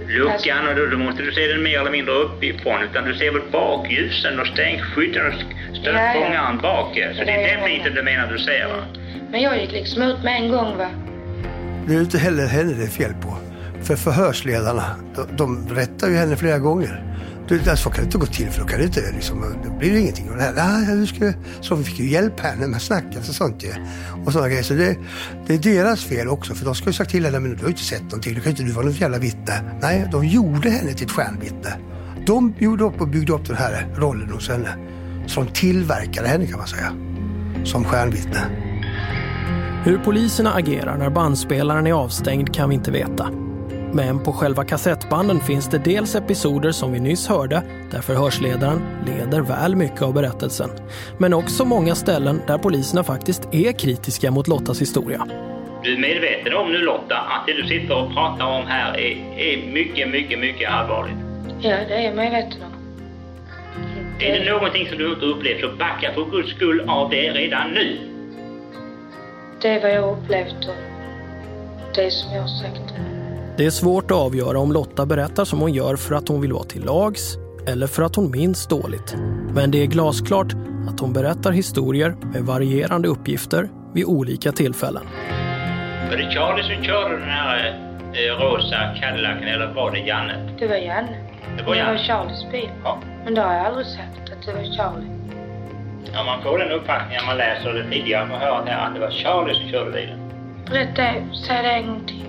Luckan 0.07 0.67
och 0.67 0.75
då, 0.75 0.85
då 0.85 0.97
måste 0.97 1.23
du 1.23 1.31
se 1.31 1.47
den 1.47 1.63
mer 1.63 1.79
eller 1.79 1.91
mindre 1.91 2.13
uppifrån 2.13 2.83
utan 2.91 3.05
du 3.05 3.15
ser 3.15 3.31
väl 3.31 3.41
bakljusen 3.51 4.39
och 4.39 4.47
stänkskydden 4.47 5.27
och 5.27 5.33
stötfångaren 5.75 6.57
bak. 6.57 6.93
Så 7.17 7.23
det 7.23 7.31
är 7.31 7.57
den 7.57 7.65
biten 7.65 7.95
du 7.95 8.03
menar 8.03 8.27
du 8.27 8.39
ser 8.39 8.67
va? 8.67 8.83
Men 9.31 9.41
jag 9.41 9.61
gick 9.61 9.71
liksom 9.71 10.01
ut 10.03 10.23
med 10.23 10.35
en 10.35 10.49
gång 10.49 10.77
va. 10.77 10.87
Det 11.87 11.93
är 11.95 11.99
inte 11.99 12.17
heller 12.17 12.47
henne 12.47 12.73
det 12.73 12.83
är 12.83 12.87
fel 12.87 13.13
på. 13.21 13.37
För 13.83 13.95
förhörsledarna, 13.95 14.83
de, 15.15 15.35
de 15.37 15.75
rättar 15.75 16.09
ju 16.09 16.15
henne 16.15 16.35
flera 16.35 16.59
gånger. 16.59 17.05
Du, 17.47 17.61
så 17.75 17.89
kan 17.89 18.03
det 18.03 18.05
inte 18.05 18.17
gå 18.17 18.25
till 18.25 18.49
för 18.49 18.61
då 18.61 18.67
kan 18.67 18.79
det 18.79 18.85
inte, 18.85 19.11
liksom, 19.15 19.45
då 19.65 19.71
blir 19.77 19.91
det 19.91 19.99
ingenting. 19.99 20.29
Och 20.29 20.37
det 20.37 20.43
här, 20.43 20.53
"Ah, 20.57 21.05
ska, 21.05 21.33
så 21.61 21.75
vi 21.75 21.83
fick 21.83 21.99
ju 21.99 22.09
hjälp 22.09 22.39
henne 22.39 22.67
med 22.67 22.81
snacket 22.81 23.29
och 23.29 23.35
sånt 23.35 23.63
ju. 23.63 23.69
Och 24.25 24.31
sådana 24.33 24.49
grejer. 24.49 24.63
Så 24.63 24.73
det, 24.73 24.97
det 25.47 25.53
är 25.53 25.57
deras 25.59 26.03
fel 26.03 26.27
också. 26.27 26.53
För 26.55 26.65
de 26.65 26.75
ska 26.75 26.85
ju 26.85 26.93
sagt 26.93 27.11
till 27.11 27.25
henne, 27.25 27.39
men 27.39 27.51
du 27.51 27.57
har 27.57 27.63
ju 27.63 27.69
inte 27.69 27.83
sett 27.83 28.01
någonting. 28.03 28.33
Du 28.33 28.41
kan 28.41 28.49
inte 28.49 28.63
du 28.63 28.71
vara 28.71 28.85
något 28.85 29.01
jävla 29.01 29.17
vittne. 29.17 29.61
Nej, 29.81 30.07
de 30.11 30.25
gjorde 30.27 30.69
henne 30.69 30.93
till 30.93 31.05
ett 31.05 31.11
stjärnvittne. 31.11 31.73
De 32.25 32.53
gjorde 32.59 32.83
upp 32.83 33.01
och 33.01 33.07
byggde 33.07 33.33
upp 33.33 33.45
den 33.47 33.55
här 33.57 33.87
rollen 33.95 34.29
hos 34.31 34.49
henne. 34.49 34.69
Som 35.27 35.47
tillverkade 35.47 36.27
henne 36.27 36.47
kan 36.47 36.57
man 36.57 36.67
säga. 36.67 36.93
Som 37.65 37.83
stjärnvittne. 37.83 38.39
Hur 39.83 39.97
poliserna 39.97 40.53
agerar 40.53 40.97
när 40.97 41.09
bandspelaren 41.09 41.87
är 41.87 41.93
avstängd 41.93 42.53
kan 42.55 42.69
vi 42.69 42.75
inte 42.75 42.91
veta. 42.91 43.29
Men 43.93 44.23
på 44.23 44.33
själva 44.33 44.65
kassettbanden 44.65 45.39
finns 45.39 45.69
det 45.69 45.77
dels 45.77 46.15
episoder 46.15 46.71
som 46.71 46.91
vi 46.91 46.99
nyss 46.99 47.27
hörde 47.27 47.63
där 47.91 48.01
förhörsledaren 48.01 48.81
leder 49.05 49.41
väl 49.41 49.75
mycket 49.75 50.01
av 50.01 50.13
berättelsen. 50.13 50.69
Men 51.17 51.33
också 51.33 51.65
många 51.65 51.95
ställen 51.95 52.41
där 52.47 52.57
poliserna 52.57 53.03
faktiskt 53.03 53.47
är 53.51 53.71
kritiska 53.71 54.31
mot 54.31 54.47
Lottas 54.47 54.81
historia. 54.81 55.27
Du 55.83 55.93
är 55.93 55.97
medveten 55.97 56.53
om 56.53 56.71
nu 56.71 56.77
Lotta 56.77 57.17
att 57.17 57.47
det 57.47 57.53
du 57.53 57.67
sitter 57.67 57.95
och 57.97 58.13
pratar 58.13 58.45
om 58.45 58.65
här 58.67 58.93
är, 58.97 59.37
är 59.37 59.71
mycket, 59.71 60.09
mycket, 60.09 60.39
mycket 60.39 60.69
allvarligt. 60.71 61.15
Ja, 61.61 61.77
det 61.87 61.93
är 61.93 62.01
jag 62.01 62.15
medveten 62.15 62.63
om. 62.63 62.69
Är 64.19 64.39
det 64.39 64.51
någonting 64.51 64.87
som 64.87 64.97
du 64.97 65.13
inte 65.13 65.25
upplevt 65.25 65.61
så 65.61 65.69
backa 65.69 66.13
för 66.13 66.25
guds 66.25 66.51
skull 66.55 66.89
av 66.89 67.09
det 67.09 67.31
redan 67.31 67.71
nu. 67.71 67.99
Det 69.61 69.67
är 69.67 69.81
vad 69.81 69.91
jag 69.91 70.17
upplevt 70.17 70.67
och 70.67 70.75
det 71.95 72.11
som 72.11 72.33
jag 72.33 72.41
har 72.41 72.47
sagt. 72.47 72.93
Det 73.59 73.65
är 73.65 73.69
svårt 73.69 74.11
att 74.11 74.17
avgöra 74.17 74.59
om 74.59 74.71
Lotta 74.71 75.05
berättar 75.05 75.45
som 75.45 75.59
hon 75.59 75.73
gör 75.73 75.95
för 75.95 76.15
att 76.15 76.27
hon 76.27 76.41
vill 76.41 76.53
vara 76.53 76.63
till 76.63 76.85
lags 76.85 77.37
eller 77.67 77.87
för 77.87 78.03
att 78.03 78.15
hon 78.15 78.31
minns 78.31 78.67
dåligt. 78.67 79.15
Men 79.53 79.71
det 79.71 79.83
är 79.83 79.85
glasklart 79.85 80.53
att 80.89 80.99
hon 80.99 81.13
berättar 81.13 81.51
historier 81.51 82.15
med 82.33 82.41
varierande 82.41 83.07
uppgifter 83.07 83.69
vid 83.93 84.05
olika 84.05 84.51
tillfällen. 84.51 85.03
Var 86.09 86.17
det 86.17 86.31
Charlie 86.31 86.75
som 86.75 86.83
körde 86.83 87.17
den 87.17 87.29
här 87.29 87.67
eh, 88.13 88.41
rosa 88.41 88.95
Cadillacen 89.01 89.43
eller 89.43 89.73
var 89.73 89.91
det 89.91 89.99
Janne? 89.99 90.55
Det 90.59 90.67
var 90.67 90.75
Janne. 90.75 91.17
Det 91.57 91.63
var 91.63 91.75
Det 91.75 91.81
var 91.81 91.93
Janne. 91.93 91.99
Charlies 91.99 92.51
bil. 92.51 92.69
Ja. 92.83 92.99
Men 93.25 93.35
det 93.35 93.41
har 93.41 93.53
jag 93.53 93.65
aldrig 93.65 93.85
sagt 93.87 94.31
att 94.31 94.45
det 94.45 94.53
var 94.53 94.63
Charlie. 94.77 95.09
Ja, 96.13 96.23
man 96.23 96.43
får 96.43 96.59
den 96.59 96.71
uppfattningen 96.71 97.21
när 97.21 97.27
man 97.27 97.37
läser 97.37 97.73
det 97.73 97.89
tidigare 97.91 98.25
hört 98.25 98.67
här 98.67 98.87
att 98.87 98.93
det 98.93 98.99
var 98.99 99.11
Charlie 99.11 99.53
som 99.53 99.69
körde 99.69 99.91
bilen. 99.91 100.19
Berätta, 100.69 101.03
säg 101.47 101.63
det 101.63 101.71
en 101.71 101.87
gång 101.87 102.03
till. 102.07 102.28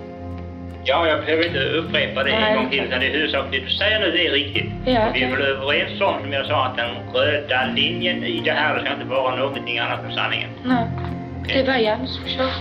Ja, 0.83 1.07
jag 1.07 1.19
behöver 1.19 1.47
inte 1.47 1.59
upprepa 1.59 2.23
det 2.23 2.31
Nej. 2.31 2.51
en 2.51 2.57
gång 2.57 2.69
till 2.69 2.79
utan 2.79 2.99
det 2.99 3.07
är 3.07 3.11
huvudsak 3.11 3.45
det 3.51 3.59
du 3.59 3.69
säger 3.69 3.99
nu 3.99 4.11
det 4.11 4.27
är 4.27 4.31
riktigt. 4.31 4.71
Ja, 4.85 5.09
Och 5.09 5.15
vi 5.15 5.23
är 5.23 5.31
väl 5.31 5.41
överens 5.41 6.01
om, 6.01 6.21
som 6.21 6.33
jag 6.33 6.45
sa, 6.45 6.65
att 6.65 6.77
den 6.77 6.89
röda 7.13 7.65
linjen 7.75 8.23
i 8.23 8.41
det 8.45 8.51
här 8.51 8.75
det 8.75 8.81
ska 8.81 8.93
inte 8.93 9.05
vara 9.05 9.35
någonting 9.35 9.79
annat 9.79 10.03
än 10.05 10.15
sanningen. 10.15 10.49
Nej, 10.65 10.87
det 11.47 11.63
var 11.63 12.05
som 12.05 12.27
körde. 12.27 12.51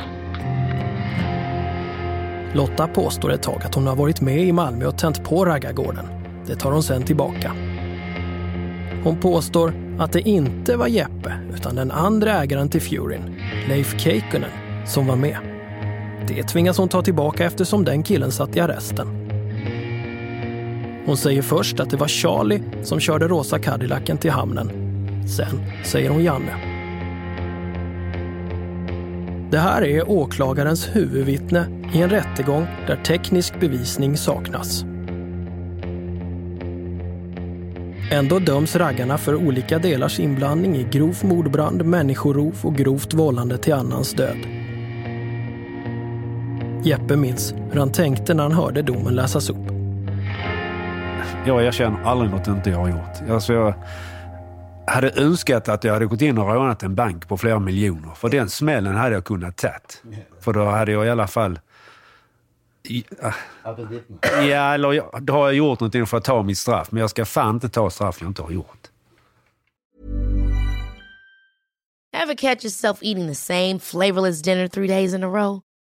Lotta 2.55 2.89
påstår 2.89 3.33
ett 3.33 3.43
tag 3.43 3.63
att 3.65 3.75
hon 3.75 3.87
har 3.87 3.97
varit 3.97 4.21
med 4.21 4.39
i 4.39 4.53
Malmö 4.53 4.87
och 4.87 4.99
tänt 4.99 5.25
på 5.25 5.45
raggargården. 5.45 6.07
Det 6.47 6.55
tar 6.55 6.73
hon 6.73 6.83
sen 6.83 7.03
tillbaka. 7.03 7.53
Hon 9.05 9.21
påstår 9.21 9.73
att 9.99 10.13
det 10.13 10.21
inte 10.21 10.77
var 10.77 10.87
Jeppe 10.87 11.33
utan 11.55 11.77
den 11.77 11.91
andra 11.91 12.33
ägaren 12.33 12.69
till 12.69 12.81
Furyn, 12.83 13.41
Leif 13.69 14.01
Keikkonen, 14.01 14.51
som 14.87 15.07
var 15.07 15.17
med. 15.17 15.50
Det 16.29 16.43
tvingas 16.43 16.79
hon 16.79 16.89
ta 16.89 17.03
tillbaka 17.03 17.45
eftersom 17.45 17.85
den 17.85 18.03
killen 18.03 18.33
satt 18.33 18.57
i 18.57 18.61
arresten. 18.61 19.09
Hon 21.07 21.17
säger 21.17 21.43
först 21.43 21.81
att 21.81 21.91
det 21.91 21.97
var 21.97 22.09
Charlie 22.09 22.63
som 22.83 23.01
körde 23.01 23.29
rosa 23.29 23.59
Cadillacen 23.59 24.19
till 24.19 24.31
hamnen. 24.31 24.71
Sen 25.37 25.61
säger 25.85 26.11
hon 26.11 26.25
Janne. 26.25 26.81
Det 29.51 29.59
här 29.59 29.83
är 29.83 30.11
åklagarens 30.11 30.89
huvudvittne 30.97 31.67
i 31.95 32.03
en 32.03 32.11
rättegång 32.11 32.67
där 32.87 32.97
teknisk 32.97 33.61
bevisning 33.61 34.17
saknas. 34.17 34.85
Ändå 38.13 38.39
döms 38.39 38.77
raggarna 38.77 39.19
för 39.19 39.35
olika 39.35 39.79
delars 39.79 40.21
inblandning 40.21 40.77
i 40.77 40.87
grov 40.91 41.17
mordbrand, 41.23 41.85
människorov 41.85 42.55
och 42.63 42.77
grovt 42.77 43.15
vållande 43.15 43.59
till 43.59 43.75
annans 43.75 44.13
död. 44.13 44.60
Jeppe 46.85 47.17
minns 47.17 47.53
hur 47.53 47.79
han 47.79 47.93
tänkte 47.93 48.35
när 48.35 48.43
han 48.43 48.53
hörde 48.53 48.83
domen 48.83 49.15
läsas 49.15 49.51
upp. 49.51 49.57
Jag 51.47 51.65
erkänner 51.65 52.03
aldrig 52.05 52.31
något 52.31 52.47
inte 52.47 52.71
jag 52.71 52.79
har 52.79 52.89
gjort. 52.89 53.31
Alltså 53.31 53.53
jag 53.53 53.75
hade 54.87 55.11
önskat 55.11 55.69
att 55.69 55.85
jag 55.85 55.93
hade 55.93 56.07
gått 56.07 56.23
in 56.23 56.39
och 56.39 56.55
rånat 56.55 56.83
en 56.83 56.95
bank 56.95 57.29
på 57.29 57.37
flera 57.37 57.59
miljoner. 57.59 58.15
För 58.15 58.29
den 58.29 58.49
smällen 58.49 58.97
hade 58.97 59.15
jag 59.15 59.25
kunnat 59.25 59.57
tagit. 59.57 60.03
För 60.41 60.53
då 60.53 60.65
hade 60.65 60.93
jag 60.93 61.07
i 61.07 61.11
alla 61.11 61.27
fall... 61.27 61.59
Ah, 63.23 63.33
ja, 64.43 64.75
eller 64.75 64.93
jag, 64.93 65.23
då 65.23 65.33
har 65.33 65.47
jag 65.47 65.55
gjort 65.55 65.81
någonting 65.81 66.07
för 66.07 66.17
att 66.17 66.25
ta 66.25 66.43
mitt 66.43 66.59
straff. 66.59 66.93
Men 66.93 67.01
jag 67.01 67.11
ska 67.11 67.25
fan 67.25 67.55
inte 67.55 67.69
ta 67.69 67.91
straff 67.91 68.17
jag 68.21 68.31
inte 68.31 68.43
har 68.43 68.51
gjort. 68.51 68.89
Ever 72.13 72.35
catch 72.35 72.65
yourself 72.65 72.99
eating 73.03 73.29
the 73.29 73.35
same 73.35 73.79
flavorless 73.79 74.43
dinner 74.43 74.69
three 74.69 74.89
days 74.89 75.15
in 75.15 75.25
a 75.25 75.29
row? 75.29 75.61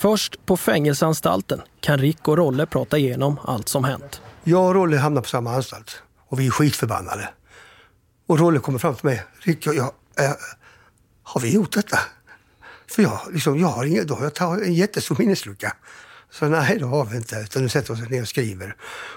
Först 0.00 0.46
på 0.46 0.56
fängelseanstalten 0.56 1.62
kan 1.80 1.98
Rick 1.98 2.28
och 2.28 2.36
Rolle 2.36 2.66
prata 2.66 2.98
igenom 2.98 3.38
allt 3.44 3.68
som 3.68 3.84
hänt. 3.84 4.20
Jag 4.44 4.66
och 4.66 4.74
Rolle 4.74 4.96
hamnar 4.96 5.22
på 5.22 5.28
samma 5.28 5.54
anstalt 5.54 6.02
och 6.28 6.40
vi 6.40 6.46
är 6.46 6.50
skitförbannade. 6.50 7.28
Och 8.26 8.38
Rolle 8.38 8.58
kommer 8.58 8.78
fram 8.78 8.94
till 8.94 9.04
mig. 9.06 9.22
Rick, 9.40 9.66
jag, 9.66 9.74
jag, 9.74 9.92
äh, 10.24 10.30
har 11.22 11.40
vi 11.40 11.54
gjort 11.54 11.72
detta? 11.72 11.98
För 12.90 13.02
jag, 13.02 13.20
liksom, 13.32 13.58
jag 13.58 13.68
har 13.68 13.84
inget, 13.84 14.08
då 14.08 14.14
har 14.14 14.24
jag 14.24 14.34
tagit 14.34 14.66
en 14.66 14.74
jättestor 14.74 15.16
minneslucka. 15.18 15.76
Så 16.30 16.48
nej, 16.48 16.78
det 16.78 16.86
har 16.86 17.04
vi 17.04 17.16
inte. 17.16 17.36
Utan 17.36 17.62
nu 17.62 17.68
sätter 17.68 17.94
vi 17.94 18.02
oss 18.02 18.10
ner 18.10 18.22
och 18.22 18.28
skriver. 18.28 18.76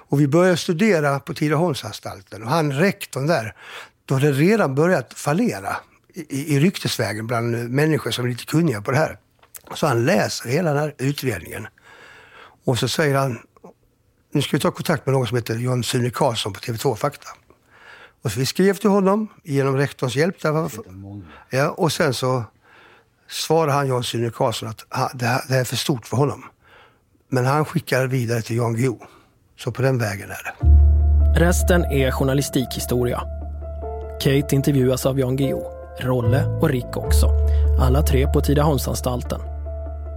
Och 0.09 0.21
vi 0.21 0.27
börjar 0.27 0.55
studera 0.55 1.19
på 1.19 1.33
Tidaholmsanstalten. 1.33 2.43
Och 2.43 2.49
han 2.49 2.71
rektorn 2.71 3.27
där, 3.27 3.55
då 4.05 4.13
hade 4.13 4.27
det 4.27 4.33
redan 4.33 4.75
börjat 4.75 5.13
fallera 5.13 5.75
i, 6.13 6.55
i 6.55 6.59
ryktesvägen 6.59 7.27
bland 7.27 7.69
människor 7.69 8.11
som 8.11 8.25
är 8.25 8.29
lite 8.29 8.45
kunniga 8.45 8.81
på 8.81 8.91
det 8.91 8.97
här. 8.97 9.17
Så 9.75 9.87
han 9.87 10.05
läser 10.05 10.49
hela 10.49 10.73
den 10.73 10.79
här 10.79 10.95
utredningen. 10.97 11.67
Och 12.65 12.79
så 12.79 12.87
säger 12.87 13.15
han, 13.15 13.39
nu 14.31 14.41
ska 14.41 14.57
vi 14.57 14.61
ta 14.61 14.71
kontakt 14.71 15.05
med 15.05 15.13
någon 15.13 15.27
som 15.27 15.37
heter 15.37 15.55
John 15.55 15.83
Sune 15.83 16.09
Karlsson 16.09 16.53
på 16.53 16.59
TV2 16.59 16.95
Fakta. 16.95 17.29
Och 18.21 18.31
så 18.31 18.39
vi 18.39 18.45
skrev 18.45 18.73
till 18.73 18.89
honom 18.89 19.27
genom 19.43 19.77
rektorns 19.77 20.15
hjälp. 20.15 20.41
Där 20.41 20.51
var, 20.51 20.71
ja, 21.49 21.69
och 21.69 21.91
sen 21.91 22.13
så 22.13 22.43
svarade 23.29 23.71
han 23.71 23.87
John 23.87 24.03
Sune 24.03 24.29
Karlsson 24.29 24.69
att 24.69 24.85
ha, 24.89 25.11
det, 25.13 25.25
här, 25.25 25.41
det 25.47 25.53
här 25.53 25.61
är 25.61 25.65
för 25.65 25.75
stort 25.75 26.07
för 26.07 26.17
honom. 26.17 26.43
Men 27.29 27.45
han 27.45 27.65
skickar 27.65 28.07
vidare 28.07 28.41
till 28.41 28.57
Jan 28.57 28.73
Guillou, 28.73 28.99
Så 29.57 29.71
på 29.71 29.81
den 29.81 29.97
vägen 29.97 30.29
är 30.31 30.43
det. 30.43 30.81
Resten 31.39 31.83
är 31.85 32.11
journalistikhistoria. 32.11 33.21
Kate 34.21 34.55
intervjuas 34.55 35.05
av 35.05 35.19
Jan 35.19 35.35
Guillou, 35.35 35.63
Rolle 35.99 36.45
och 36.45 36.69
Rick 36.69 36.97
också. 36.97 37.29
Alla 37.79 38.01
tre 38.01 38.27
på 38.27 38.41
Tidaholmsanstalten. 38.41 39.41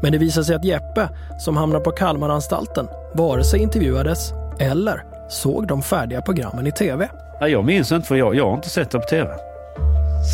Men 0.04 0.12
det 0.12 0.18
visar 0.18 0.42
sig 0.42 0.56
att 0.56 0.64
Jeppe, 0.64 1.08
som 1.38 1.56
hamnar 1.56 1.80
på 1.80 1.90
Kalmaranstalten, 1.90 2.88
vare 3.14 3.44
sig 3.44 3.60
intervjuades 3.60 4.32
eller 4.60 5.04
såg 5.28 5.66
de 5.66 5.82
färdiga 5.82 6.22
programmen 6.22 6.66
i 6.66 6.72
tv. 6.72 7.08
Nej, 7.40 7.52
jag 7.52 7.64
minns 7.64 7.92
inte 7.92 8.08
för 8.08 8.16
jag, 8.16 8.34
jag 8.34 8.46
har 8.46 8.54
inte 8.54 8.68
sett 8.68 8.90
det 8.90 8.98
på 8.98 9.04
tv. 9.04 9.34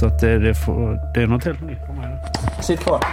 Så 0.01 0.07
att 0.07 0.21
det, 0.21 0.39
det, 0.39 0.55
får, 0.55 1.13
det 1.15 1.23
är 1.23 1.27
något 1.27 1.45
helt 1.45 1.63
nytt 1.63 1.79
för 1.87 1.93
mig. 1.93 2.19
Sitt 2.63 2.81
kvar. 2.81 3.05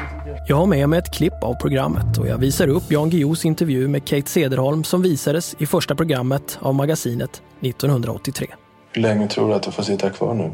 Jag 0.48 0.56
har 0.56 0.66
med 0.66 0.90
mig 0.90 1.00
ett 1.00 1.14
klipp 1.14 1.44
av 1.44 1.54
programmet 1.54 2.18
och 2.18 2.28
jag 2.28 2.38
visar 2.38 2.68
upp 2.68 2.92
Jan 2.92 3.10
Guillous 3.10 3.46
intervju 3.46 3.88
med 3.88 4.08
Kate 4.08 4.30
Cederholm 4.30 4.84
som 4.84 5.02
visades 5.02 5.56
i 5.60 5.66
första 5.66 5.96
programmet 5.96 6.58
av 6.62 6.76
magasinet 6.76 7.42
1983. 7.62 8.48
Hur 8.92 9.02
länge 9.02 9.28
tror 9.28 9.50
du 9.50 9.54
att 9.54 9.64
du 9.64 9.72
får 9.72 9.84
sitta 9.84 10.10
kvar 10.10 10.34
nu? 10.34 10.52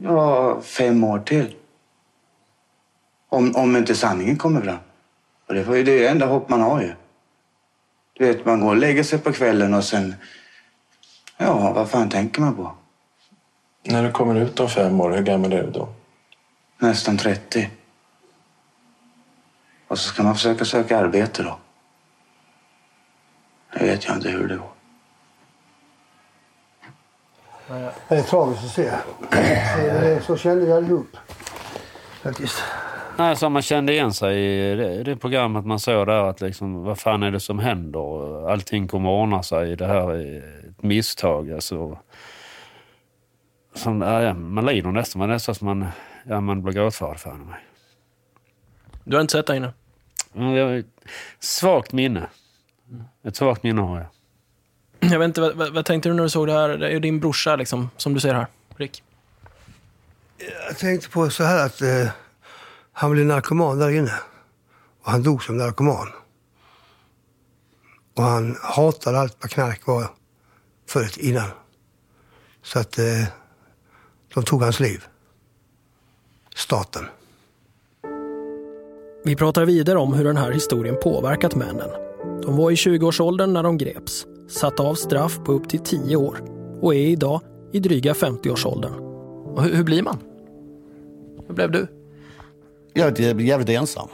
Ja, 0.00 0.60
fem 0.62 1.04
år 1.04 1.18
till. 1.18 1.54
Om, 3.34 3.56
om 3.56 3.76
inte 3.76 3.94
sanningen 3.94 4.36
kommer 4.36 4.60
fram. 4.62 4.78
Och 5.48 5.54
det 5.54 5.62
var 5.62 5.74
ju 5.76 5.82
det 5.84 6.06
enda 6.06 6.26
hopp 6.26 6.48
man 6.48 6.60
har 6.60 6.80
ju. 6.80 6.92
Du 8.12 8.26
vet, 8.26 8.44
man 8.46 8.60
går 8.60 8.68
och 8.68 8.76
lägger 8.76 9.02
sig 9.02 9.18
på 9.18 9.32
kvällen 9.32 9.74
och 9.74 9.84
sen... 9.84 10.14
Ja, 11.36 11.72
vad 11.72 11.90
fan 11.90 12.08
tänker 12.10 12.40
man 12.40 12.54
på? 12.56 12.74
När 13.82 14.02
du 14.02 14.12
kommer 14.12 14.34
ut 14.34 14.60
om 14.60 14.68
fem 14.68 15.00
år, 15.00 15.10
hur 15.10 15.22
gammal 15.22 15.52
är 15.52 15.62
du 15.62 15.70
då? 15.70 15.88
Nästan 16.78 17.16
30. 17.18 17.70
Och 19.88 19.98
så 19.98 20.08
ska 20.08 20.22
man 20.22 20.34
försöka 20.34 20.64
söka 20.64 20.98
arbete 20.98 21.42
då. 21.42 21.58
Det 23.72 23.84
vet 23.86 24.04
jag 24.06 24.16
inte 24.16 24.28
hur 24.28 24.48
det 24.48 24.56
går. 24.56 24.70
Det 28.08 28.14
är 28.16 28.22
tragiskt 28.22 28.64
att 28.64 28.70
se. 28.70 28.90
Så- 30.18 30.24
Så 30.26 30.36
kände 30.36 30.66
vi 30.66 30.72
allihop. 30.72 31.16
Faktiskt. 32.22 32.62
Nej, 33.16 33.36
så 33.36 33.48
man 33.48 33.62
kände 33.62 33.92
igen 33.92 34.12
sig 34.12 34.38
i 34.72 34.76
det, 34.76 35.02
det 35.02 35.16
programmet 35.16 35.66
man 35.66 35.80
såg 35.80 36.06
där 36.06 36.30
att 36.30 36.40
liksom, 36.40 36.82
vad 36.82 36.98
fan 36.98 37.22
är 37.22 37.30
det 37.30 37.40
som 37.40 37.58
händer? 37.58 38.50
Allting 38.50 38.88
kommer 38.88 39.08
att 39.08 39.22
ordna 39.22 39.42
sig. 39.42 39.76
Det 39.76 39.86
här 39.86 40.10
är 40.10 40.38
ett 40.68 40.82
misstag. 40.82 41.52
Alltså. 41.52 41.98
Som, 43.74 44.00
ja, 44.00 44.34
man 44.34 44.66
lider 44.66 44.90
nästan. 44.90 45.18
Man 45.20 45.28
nästan 45.28 45.54
som 45.54 45.66
man, 45.66 45.86
ja, 46.26 46.40
man 46.40 46.62
blir 46.62 46.74
gråtfärdig 46.74 47.20
för 47.20 47.32
mig. 47.32 47.60
Du 49.04 49.16
har 49.16 49.20
inte 49.20 49.32
sett 49.32 49.46
det 49.46 49.56
innan? 49.56 49.72
Mm, 50.34 50.54
jag 50.54 50.66
har 50.66 50.72
ett 50.74 50.86
svagt 51.38 51.92
minne. 51.92 52.26
Ett 53.24 53.36
svagt 53.36 53.62
minne 53.62 53.80
har 53.80 53.98
jag. 53.98 54.06
Jag 55.12 55.18
vet 55.18 55.26
inte, 55.26 55.40
vad, 55.40 55.74
vad, 55.74 55.84
tänkte 55.84 56.08
du 56.08 56.14
när 56.14 56.22
du 56.22 56.28
såg 56.28 56.46
det 56.46 56.52
här? 56.52 56.68
Det 56.68 56.88
är 56.88 57.00
din 57.00 57.20
brorsa, 57.20 57.56
liksom, 57.56 57.90
som 57.96 58.14
du 58.14 58.20
ser 58.20 58.34
här. 58.34 58.46
Rick. 58.76 59.02
Jag 60.68 60.78
tänkte 60.78 61.08
på 61.08 61.30
så 61.30 61.44
här 61.44 61.66
att 61.66 61.82
eh, 61.82 62.08
han 62.96 63.10
blev 63.10 63.26
narkoman 63.26 63.78
där 63.78 63.90
inne. 63.90 64.14
Och 65.02 65.10
han 65.10 65.22
dog 65.22 65.42
som 65.42 65.56
narkoman. 65.56 66.08
Och 68.16 68.22
han 68.22 68.56
hatade 68.62 69.18
allt 69.18 69.36
vad 69.40 69.50
knark 69.50 69.86
var 69.86 70.06
förut 70.88 71.16
innan. 71.16 71.48
Så 72.62 72.78
att 72.78 72.98
eh, 72.98 73.24
de 74.34 74.44
tog 74.44 74.62
hans 74.62 74.80
liv. 74.80 75.04
Staten. 76.54 77.04
Vi 79.24 79.36
pratar 79.36 79.64
vidare 79.64 79.98
om 79.98 80.14
hur 80.14 80.24
den 80.24 80.36
här 80.36 80.52
historien 80.52 80.96
påverkat 81.02 81.54
männen. 81.54 81.90
De 82.42 82.56
var 82.56 82.70
i 82.70 82.74
20-årsåldern 82.74 83.52
när 83.52 83.62
de 83.62 83.78
greps, 83.78 84.26
satt 84.48 84.80
av 84.80 84.94
straff 84.94 85.38
på 85.44 85.52
upp 85.52 85.68
till 85.68 85.80
10 85.80 86.16
år 86.16 86.38
och 86.80 86.94
är 86.94 87.06
idag 87.06 87.40
i 87.72 87.80
dryga 87.80 88.12
50-årsåldern. 88.12 88.92
Och 89.44 89.62
hur, 89.62 89.74
hur 89.74 89.84
blir 89.84 90.02
man? 90.02 90.18
Hur 91.46 91.54
blev 91.54 91.70
du? 91.70 92.03
Jag 92.96 93.04
var 93.34 93.40
jävligt 93.40 93.68
ensam. 93.68 94.08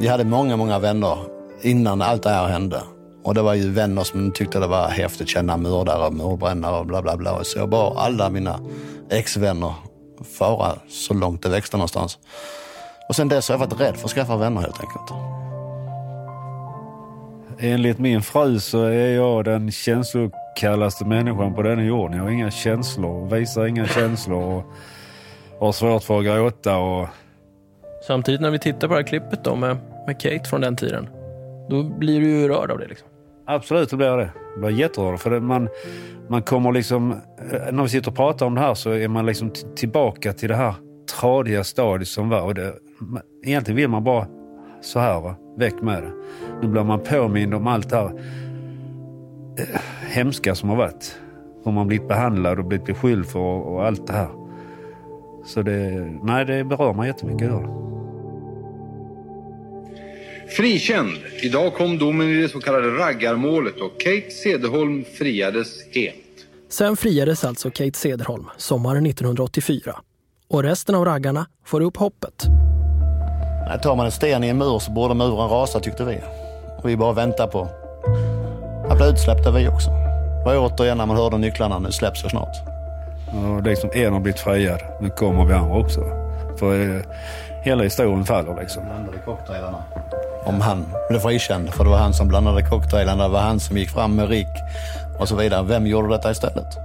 Jag 0.00 0.10
hade 0.10 0.24
många, 0.24 0.56
många 0.56 0.78
vänner 0.78 1.18
innan 1.62 2.02
allt 2.02 2.22
det 2.22 2.30
här 2.30 2.46
hände. 2.46 2.82
Och 3.24 3.34
det 3.34 3.42
var 3.42 3.54
ju 3.54 3.70
vänner 3.70 4.04
som 4.04 4.32
tyckte 4.32 4.58
det 4.58 4.66
var 4.66 4.88
häftigt 4.88 5.22
att 5.22 5.28
känna 5.28 5.56
mördare 5.56 6.06
och 6.06 6.14
mordbrännare 6.14 6.78
och 6.78 6.86
bla 6.86 7.02
bla 7.02 7.16
bla. 7.16 7.44
Så 7.44 7.58
jag 7.58 7.68
bara 7.68 7.98
alla 7.98 8.30
mina 8.30 8.60
ex-vänner 9.10 9.74
fara 10.38 10.78
så 10.88 11.14
långt 11.14 11.42
det 11.42 11.48
växte 11.48 11.76
någonstans. 11.76 12.18
Och 13.08 13.16
sen 13.16 13.28
dess 13.28 13.48
har 13.48 13.54
jag 13.54 13.60
varit 13.66 13.80
rädd 13.80 13.96
för 13.96 14.04
att 14.04 14.12
skaffa 14.12 14.36
vänner 14.36 14.60
helt 14.60 14.80
enkelt. 14.80 15.10
Enligt 17.58 17.98
min 17.98 18.22
fru 18.22 18.60
så 18.60 18.82
är 18.82 19.14
jag 19.14 19.44
den 19.44 19.70
känslokallaste 19.70 21.04
människan 21.04 21.54
på 21.54 21.62
denna 21.62 21.84
jorden. 21.84 22.16
Jag 22.16 22.24
har 22.24 22.30
inga 22.30 22.50
känslor, 22.50 23.30
visar 23.30 23.66
inga 23.66 23.86
känslor 23.86 24.42
och 24.42 24.64
har 25.60 25.72
svårt 25.72 26.02
för 26.02 26.18
att 26.18 26.24
gråta. 26.24 26.76
Och... 26.76 27.08
Samtidigt 28.06 28.40
när 28.40 28.50
vi 28.50 28.58
tittar 28.58 28.88
på 28.88 28.94
det 28.94 29.00
här 29.00 29.06
klippet 29.06 29.44
då 29.44 29.56
med, 29.56 29.76
med 30.06 30.20
Kate 30.20 30.44
från 30.48 30.60
den 30.60 30.76
tiden, 30.76 31.08
då 31.70 31.82
blir 31.82 32.20
du 32.20 32.26
ju 32.40 32.48
rörd 32.48 32.70
av 32.70 32.78
det. 32.78 32.86
Liksom. 32.86 33.08
Absolut, 33.46 33.90
det 33.90 33.96
blir 33.96 34.06
jag 34.06 34.18
det. 34.18 34.30
Jag 34.52 34.60
blir 34.60 34.70
jätterörd. 34.80 35.18
För 35.18 35.30
det, 35.30 35.40
man, 35.40 35.68
man 36.28 36.42
kommer 36.42 36.72
liksom... 36.72 37.12
Eh, 37.52 37.72
när 37.72 37.82
vi 37.82 37.88
sitter 37.88 38.10
och 38.10 38.16
pratar 38.16 38.46
om 38.46 38.54
det 38.54 38.60
här 38.60 38.74
så 38.74 38.90
är 38.90 39.08
man 39.08 39.26
liksom 39.26 39.50
t- 39.50 39.66
tillbaka 39.76 40.32
till 40.32 40.48
det 40.48 40.54
här 40.56 40.74
tradiga 41.20 41.64
stadiet 41.64 42.08
som 42.08 42.28
var. 42.28 42.42
Och 42.42 42.54
det, 42.54 42.74
man- 42.98 43.22
egentligen 43.44 43.76
vill 43.76 43.88
man 43.88 44.04
bara 44.04 44.26
så 44.80 44.98
här, 44.98 45.20
va? 45.20 45.34
väck 45.58 45.82
med 45.82 46.02
det. 46.02 46.12
Nu 46.62 46.68
blir 46.68 46.82
man 46.84 47.00
påmind 47.00 47.54
om 47.54 47.66
allt 47.66 47.90
det 47.90 47.96
här 47.96 48.06
eh, 49.58 49.80
hemska 50.08 50.54
som 50.54 50.68
har 50.68 50.76
varit. 50.76 51.16
Hur 51.64 51.72
man 51.72 51.86
blivit 51.86 52.08
behandlad 52.08 52.58
och 52.58 52.64
blivit 52.64 52.86
beskylld 52.86 53.26
för 53.26 53.38
och, 53.40 53.74
och 53.74 53.86
allt 53.86 54.06
det 54.06 54.12
här. 54.12 54.28
Så 55.46 55.62
det, 55.62 55.90
nej, 56.22 56.44
det 56.44 56.64
berör 56.64 56.92
mig 56.92 57.06
jättemycket. 57.08 57.48
Det. 57.48 57.84
Frikänd. 60.56 61.10
Idag 61.42 61.74
kom 61.74 61.98
domen 61.98 62.28
i 62.28 62.42
det 62.42 62.48
så 62.48 62.60
kallade 62.60 62.88
raggarmålet 62.88 63.80
och 63.80 64.00
Kate 64.00 64.30
Cederholm 64.30 65.04
friades 65.18 65.68
helt. 65.94 66.16
Sen 66.68 66.96
friades 66.96 67.44
alltså 67.44 67.70
Kate 67.70 67.98
Cederholm 67.98 68.46
sommaren 68.56 69.06
1984. 69.06 70.00
Och 70.48 70.62
resten 70.62 70.94
av 70.94 71.04
raggarna 71.04 71.46
får 71.64 71.80
upp 71.80 71.96
hoppet. 71.96 72.44
Nej, 73.68 73.80
tar 73.82 73.96
man 73.96 74.06
en 74.06 74.12
sten 74.12 74.44
i 74.44 74.48
en 74.48 74.58
mur 74.58 74.78
så 74.78 74.90
borde 74.90 75.14
muren 75.14 75.48
rasa 75.48 75.80
tyckte 75.80 76.04
vi. 76.04 76.18
Och 76.78 76.88
vi 76.88 76.96
bara 76.96 77.12
väntar 77.12 77.46
på 77.46 77.68
att 78.90 78.96
bli 78.96 79.08
utsläppta 79.08 79.50
vi 79.50 79.68
också. 79.68 79.90
Det 79.90 80.44
var 80.44 80.56
återigen 80.58 80.98
när 80.98 81.06
man 81.06 81.16
hörde 81.16 81.38
nycklarna, 81.38 81.78
nu 81.78 81.92
släpps 81.92 82.22
jag 82.22 82.30
snart. 82.30 82.73
Och 83.34 83.62
liksom 83.62 83.90
en 83.94 84.12
har 84.12 84.20
blivit 84.20 84.40
friad. 84.40 84.80
Nu 85.00 85.10
kommer 85.10 85.44
vi 85.44 85.54
andra 85.54 85.76
också. 85.76 86.00
För 86.58 86.96
eh, 86.96 87.02
hela 87.62 87.82
historien 87.82 88.24
faller 88.24 88.60
liksom. 88.60 88.82
Om 90.44 90.60
han 90.60 90.84
blev 91.08 91.18
frikänd, 91.20 91.70
för 91.70 91.84
det 91.84 91.90
var 91.90 91.98
han 91.98 92.14
som 92.14 92.28
blandade 92.28 92.62
cocktailen, 92.62 93.18
det 93.18 93.28
var 93.28 93.40
han 93.40 93.60
som 93.60 93.76
gick 93.76 93.90
fram 93.90 94.16
med 94.16 94.28
Rick 94.28 94.48
och 95.18 95.28
så 95.28 95.36
vidare. 95.36 95.62
Vem 95.62 95.86
gjorde 95.86 96.08
detta 96.08 96.30
istället? 96.30 96.78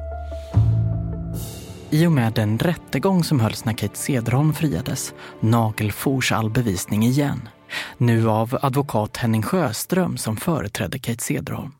I 1.89 2.07
och 2.07 2.11
med 2.11 2.33
den 2.33 2.59
rättegång 2.59 3.23
som 3.23 3.39
hölls 3.39 3.65
när 3.65 3.73
Kate 3.73 3.97
Cederholm 3.97 4.53
friades 4.53 5.13
nagelfors 5.39 6.31
all 6.31 6.49
bevisning 6.49 7.03
igen. 7.03 7.49
Nu 7.97 8.29
av 8.29 8.57
advokat 8.61 9.17
Henning 9.17 9.43
Sjöström 9.43 10.17
som 10.17 10.37
företrädde 10.37 10.99
Kate 10.99 11.23
Cederholm. 11.23 11.71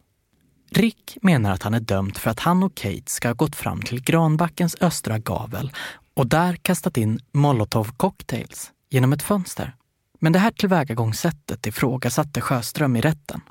Rick 0.72 1.18
menar 1.22 1.52
att 1.52 1.64
han 1.64 1.74
är 1.74 1.80
dömd 1.80 2.18
för 2.18 2.30
att 2.32 2.40
han 2.40 2.64
och 2.64 2.76
Kate 2.76 3.12
ska 3.12 3.28
ha 3.28 3.34
gått 3.34 3.56
fram 3.56 3.82
till 3.82 4.04
Granbackens 4.04 4.76
östra 4.82 5.18
gavel 5.18 5.72
och 6.14 6.28
där 6.28 6.56
kastat 6.56 6.98
in 6.98 7.20
molotov 7.32 7.92
cocktails 7.98 8.72
genom 8.90 9.14
ett 9.14 9.24
fönster. 9.24 9.76
Men 10.20 10.34
det 10.34 10.40
här 10.40 10.52
tillvägagångssättet 10.52 11.68
ifrågasatte 11.68 12.42
Sjöström 12.42 12.96
i 12.96 13.02
rätten. 13.02 13.42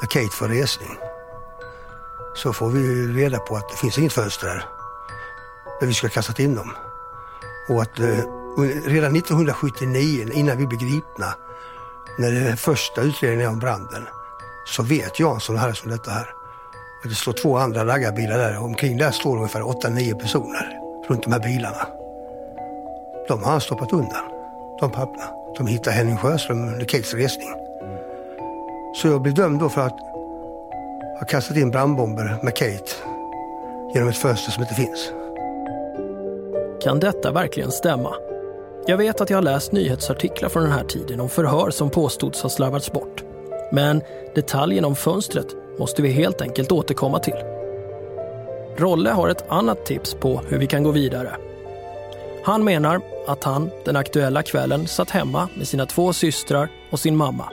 När 0.00 0.08
Kate 0.08 0.36
får 0.36 0.48
resning 0.48 0.96
så 2.36 2.52
får 2.52 2.70
vi 2.70 3.06
reda 3.06 3.38
på 3.38 3.56
att 3.56 3.68
det 3.68 3.76
finns 3.76 3.98
inget 3.98 4.12
fönster 4.12 4.46
där. 4.46 4.64
Där 5.80 5.86
vi 5.86 5.94
ska 5.94 6.06
ha 6.06 6.12
kastat 6.12 6.38
in 6.38 6.54
dem. 6.54 6.72
Och 7.68 7.82
att 7.82 7.98
eh, 7.98 8.18
redan 8.84 9.16
1979, 9.16 10.30
innan 10.32 10.58
vi 10.58 10.66
blev 10.66 10.80
gripna, 10.80 11.34
när 12.18 12.32
den 12.32 12.56
första 12.56 13.00
utredningen 13.02 13.46
är 13.46 13.52
om 13.52 13.58
branden, 13.58 14.06
så 14.66 14.82
vet 14.82 15.20
Jansson 15.20 15.56
här 15.56 15.72
som 15.72 15.90
detta 15.90 16.10
här. 16.10 16.26
Det 17.04 17.14
står 17.14 17.32
två 17.32 17.56
andra 17.56 17.86
raggarbilar 17.86 18.38
där. 18.38 18.58
Omkring 18.58 18.96
där 18.96 19.10
står 19.10 19.36
ungefär 19.36 19.60
8-9 19.60 20.18
personer 20.18 20.80
runt 21.08 21.22
de 21.22 21.32
här 21.32 21.40
bilarna. 21.40 21.86
De 23.28 23.42
har 23.42 23.50
han 23.50 23.60
stoppat 23.60 23.92
undan, 23.92 24.24
de 24.80 24.90
papperna. 24.90 25.24
De 25.56 25.66
hittar 25.66 25.90
Henning 25.90 26.16
Sjöström 26.16 26.68
under 26.68 26.84
Kates 26.84 27.14
resning. 27.14 27.54
Så 28.94 29.08
jag 29.08 29.22
blev 29.22 29.34
dömd 29.34 29.60
då 29.60 29.68
för 29.68 29.80
att 29.80 29.98
ha 31.18 31.26
kastat 31.28 31.56
in 31.56 31.70
brandbomber 31.70 32.38
med 32.42 32.56
Kate 32.56 32.92
genom 33.94 34.08
ett 34.08 34.16
fönster 34.16 34.52
som 34.52 34.62
inte 34.62 34.74
finns. 34.74 35.12
Kan 36.82 37.00
detta 37.00 37.32
verkligen 37.32 37.72
stämma? 37.72 38.14
Jag 38.86 38.96
vet 38.96 39.20
att 39.20 39.30
jag 39.30 39.36
har 39.36 39.42
läst 39.42 39.72
nyhetsartiklar 39.72 40.48
från 40.48 40.62
den 40.62 40.72
här 40.72 40.84
tiden 40.84 41.20
om 41.20 41.28
förhör 41.28 41.70
som 41.70 41.90
påstods 41.90 42.42
ha 42.42 42.50
slarvats 42.50 42.92
bort. 42.92 43.25
Men 43.72 44.02
detaljen 44.34 44.84
om 44.84 44.96
fönstret 44.96 45.46
måste 45.78 46.02
vi 46.02 46.10
helt 46.10 46.40
enkelt 46.40 46.72
återkomma 46.72 47.18
till. 47.18 47.44
Rolle 48.76 49.10
har 49.10 49.28
ett 49.28 49.50
annat 49.50 49.86
tips 49.86 50.14
på 50.14 50.40
hur 50.48 50.58
vi 50.58 50.66
kan 50.66 50.82
gå 50.82 50.90
vidare. 50.90 51.36
Han 52.44 52.64
menar 52.64 53.00
att 53.26 53.44
han 53.44 53.70
den 53.84 53.96
aktuella 53.96 54.42
kvällen 54.42 54.86
satt 54.86 55.10
hemma 55.10 55.48
med 55.54 55.68
sina 55.68 55.86
två 55.86 56.12
systrar 56.12 56.68
och 56.90 57.00
sin 57.00 57.16
mamma. 57.16 57.52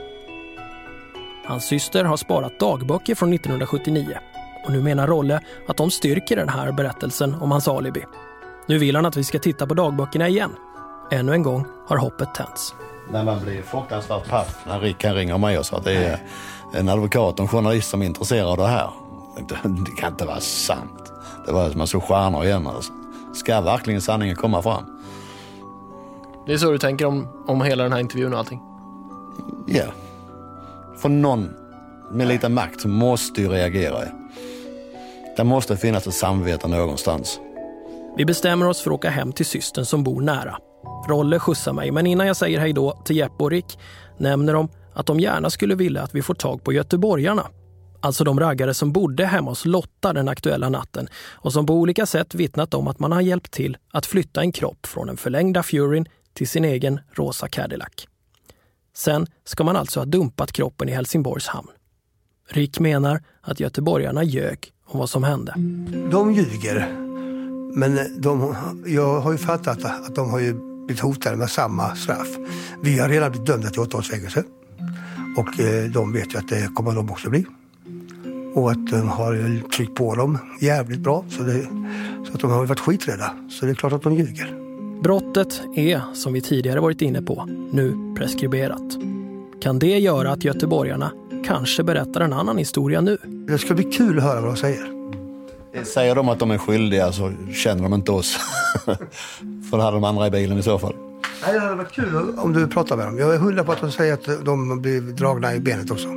Hans 1.46 1.64
syster 1.68 2.04
har 2.04 2.16
sparat 2.16 2.60
dagböcker 2.60 3.14
från 3.14 3.32
1979 3.32 4.18
och 4.64 4.72
nu 4.72 4.82
menar 4.82 5.06
Rolle 5.06 5.40
att 5.68 5.76
de 5.76 5.90
styrker 5.90 6.36
den 6.36 6.48
här 6.48 6.72
berättelsen 6.72 7.34
om 7.34 7.50
hans 7.50 7.68
alibi. 7.68 8.04
Nu 8.66 8.78
vill 8.78 8.96
han 8.96 9.06
att 9.06 9.16
vi 9.16 9.24
ska 9.24 9.38
titta 9.38 9.66
på 9.66 9.74
dagböckerna 9.74 10.28
igen. 10.28 10.50
Ännu 11.10 11.32
en 11.32 11.42
gång 11.42 11.66
har 11.86 11.96
hoppet 11.96 12.34
tänts. 12.34 12.74
Men 13.10 13.24
man 13.24 13.42
blir 13.44 13.62
fruktansvärt 13.62 14.28
paff 14.28 14.56
när 14.66 14.80
Rickard 14.80 15.14
ringer 15.14 15.38
mig 15.38 15.58
och 15.58 15.66
sa 15.66 15.76
att 15.76 15.84
det 15.84 15.92
är 15.92 16.18
en 16.74 16.88
advokat 16.88 17.34
och 17.34 17.40
en 17.40 17.48
journalist 17.48 17.90
som 17.90 18.02
är 18.02 18.06
intresserad 18.06 18.48
av 18.48 18.56
det 18.56 18.66
här. 18.66 18.90
Det 19.62 20.00
kan 20.00 20.12
inte 20.12 20.24
vara 20.24 20.40
sant. 20.40 21.12
Det 21.46 21.52
var 21.52 21.70
som 21.70 21.78
man 21.78 21.86
såg 21.86 22.02
stjärnor 22.02 22.44
igen. 22.44 22.66
Alltså. 22.66 22.92
Ska 23.34 23.60
verkligen 23.60 24.00
sanningen 24.00 24.36
komma 24.36 24.62
fram? 24.62 25.00
Det 26.46 26.52
är 26.52 26.58
så 26.58 26.70
du 26.70 26.78
tänker 26.78 27.06
om, 27.06 27.28
om 27.46 27.62
hela 27.62 27.82
den 27.82 27.92
här 27.92 28.00
intervjun 28.00 28.32
och 28.32 28.38
allting? 28.38 28.60
Ja. 29.66 29.84
För 30.96 31.08
någon 31.08 31.50
med 32.10 32.28
lite 32.28 32.48
makt 32.48 32.84
måste 32.84 33.40
ju 33.40 33.48
reagera. 33.48 33.98
Det 35.36 35.44
måste 35.44 35.76
finnas 35.76 36.06
ett 36.06 36.14
samvete 36.14 36.68
någonstans. 36.68 37.40
Vi 38.16 38.24
bestämmer 38.24 38.68
oss 38.68 38.82
för 38.82 38.90
att 38.90 38.94
åka 38.94 39.10
hem 39.10 39.32
till 39.32 39.46
systern 39.46 39.84
som 39.84 40.04
bor 40.04 40.20
nära. 40.20 40.58
Rolle 41.08 41.38
skjutsar 41.38 41.72
mig, 41.72 41.90
men 41.90 42.06
innan 42.06 42.26
jag 42.26 42.36
säger 42.36 42.60
hej 42.60 42.72
då 42.72 43.02
till 43.04 43.16
Jeppe 43.16 43.44
och 43.44 43.50
Rick 43.50 43.78
nämner 44.18 44.52
de 44.54 44.68
att 44.94 45.06
de 45.06 45.20
gärna 45.20 45.50
skulle 45.50 45.74
vilja 45.74 46.02
att 46.02 46.14
vi 46.14 46.22
får 46.22 46.34
tag 46.34 46.64
på 46.64 46.72
göteborgarna. 46.72 47.46
Alltså 48.00 48.24
de 48.24 48.40
raggare 48.40 48.74
som 48.74 48.92
bodde 48.92 49.26
hemma 49.26 49.50
hos 49.50 49.64
Lotta 49.64 50.12
den 50.12 50.28
aktuella 50.28 50.68
natten 50.68 51.08
och 51.32 51.52
som 51.52 51.66
på 51.66 51.74
olika 51.74 52.06
sätt 52.06 52.34
vittnat 52.34 52.74
om 52.74 52.88
att 52.88 52.98
man 52.98 53.12
har 53.12 53.20
hjälpt 53.20 53.52
till 53.52 53.76
att 53.92 54.06
flytta 54.06 54.40
en 54.40 54.52
kropp 54.52 54.86
från 54.86 55.06
den 55.06 55.16
förlängda 55.16 55.62
Furyn 55.62 56.06
till 56.32 56.48
sin 56.48 56.64
egen 56.64 57.00
rosa 57.12 57.48
Cadillac. 57.48 57.88
Sen 58.96 59.26
ska 59.44 59.64
man 59.64 59.76
alltså 59.76 60.00
ha 60.00 60.04
dumpat 60.04 60.52
kroppen 60.52 60.88
i 60.88 60.92
Helsingborgs 60.92 61.46
hamn. 61.46 61.68
Rick 62.48 62.80
menar 62.80 63.22
att 63.40 63.60
göteborgarna 63.60 64.24
ljög 64.24 64.72
om 64.86 64.98
vad 64.98 65.10
som 65.10 65.24
hände. 65.24 65.52
De 66.10 66.32
ljuger. 66.32 66.88
Men 67.74 68.20
de, 68.20 68.56
jag 68.86 69.20
har 69.20 69.32
ju 69.32 69.38
fattat 69.38 69.84
att 69.84 70.14
de 70.14 70.30
har 70.30 70.40
ju 70.40 70.73
blivit 70.86 71.02
hotade 71.02 71.36
med 71.36 71.50
samma 71.50 71.94
straff. 71.96 72.36
Vi 72.82 72.98
har 72.98 73.08
redan 73.08 73.30
blivit 73.30 73.46
dömda 73.46 73.70
till 73.70 73.80
åtta 73.80 73.98
års 73.98 74.10
fängelse. 74.10 74.44
Och 75.36 75.60
eh, 75.60 75.90
de 75.90 76.12
vet 76.12 76.34
ju 76.34 76.38
att 76.38 76.48
det 76.48 76.74
kommer 76.74 76.92
de 76.92 77.10
också 77.10 77.30
bli. 77.30 77.46
Och 78.54 78.70
att 78.70 78.90
de 78.90 79.08
har 79.08 79.68
tryckt 79.70 79.94
på 79.94 80.14
dem 80.14 80.38
jävligt 80.60 81.00
bra. 81.00 81.24
Så, 81.28 81.42
det, 81.42 81.62
så 82.26 82.34
att 82.34 82.40
de 82.40 82.50
har 82.50 82.66
varit 82.66 82.80
skiträdda. 82.80 83.34
Så 83.50 83.66
det 83.66 83.72
är 83.72 83.74
klart 83.74 83.92
att 83.92 84.02
de 84.02 84.14
ljuger. 84.14 84.64
Brottet 85.02 85.62
är, 85.76 86.00
som 86.14 86.32
vi 86.32 86.40
tidigare 86.40 86.80
varit 86.80 87.02
inne 87.02 87.22
på, 87.22 87.48
nu 87.72 88.14
preskriberat. 88.18 88.82
Kan 89.62 89.78
det 89.78 89.98
göra 89.98 90.32
att 90.32 90.44
göteborgarna 90.44 91.12
kanske 91.46 91.82
berättar 91.82 92.20
en 92.20 92.32
annan 92.32 92.58
historia 92.58 93.00
nu? 93.00 93.18
Det 93.48 93.58
ska 93.58 93.74
bli 93.74 93.84
kul 93.84 94.18
att 94.18 94.24
höra 94.24 94.40
vad 94.40 94.50
de 94.50 94.56
säger. 94.56 94.93
Säger 95.82 96.14
de 96.14 96.28
att 96.28 96.38
de 96.38 96.50
är 96.50 96.58
skyldiga 96.58 97.12
så 97.12 97.32
känner 97.52 97.82
de 97.82 97.94
inte 97.94 98.12
oss. 98.12 98.36
För 99.70 99.76
det 99.76 99.82
hade 99.82 99.96
de 99.96 100.04
andra 100.04 100.26
i 100.26 100.30
bilen 100.30 100.58
i 100.58 100.62
så 100.62 100.78
fall. 100.78 100.94
Nej, 101.46 101.54
det 101.54 101.60
hade 101.60 101.74
varit 101.74 101.92
kul 101.92 102.38
om 102.38 102.52
du 102.52 102.68
pratar 102.68 102.96
med 102.96 103.06
dem. 103.06 103.18
Jag 103.18 103.34
är 103.34 103.38
hundra 103.38 103.64
på 103.64 103.72
att 103.72 103.80
de 103.80 103.92
säger 103.92 104.14
att 104.14 104.44
de 104.44 104.82
blir 104.82 105.00
dragna 105.00 105.54
i 105.54 105.60
benet 105.60 105.90
också. 105.90 106.08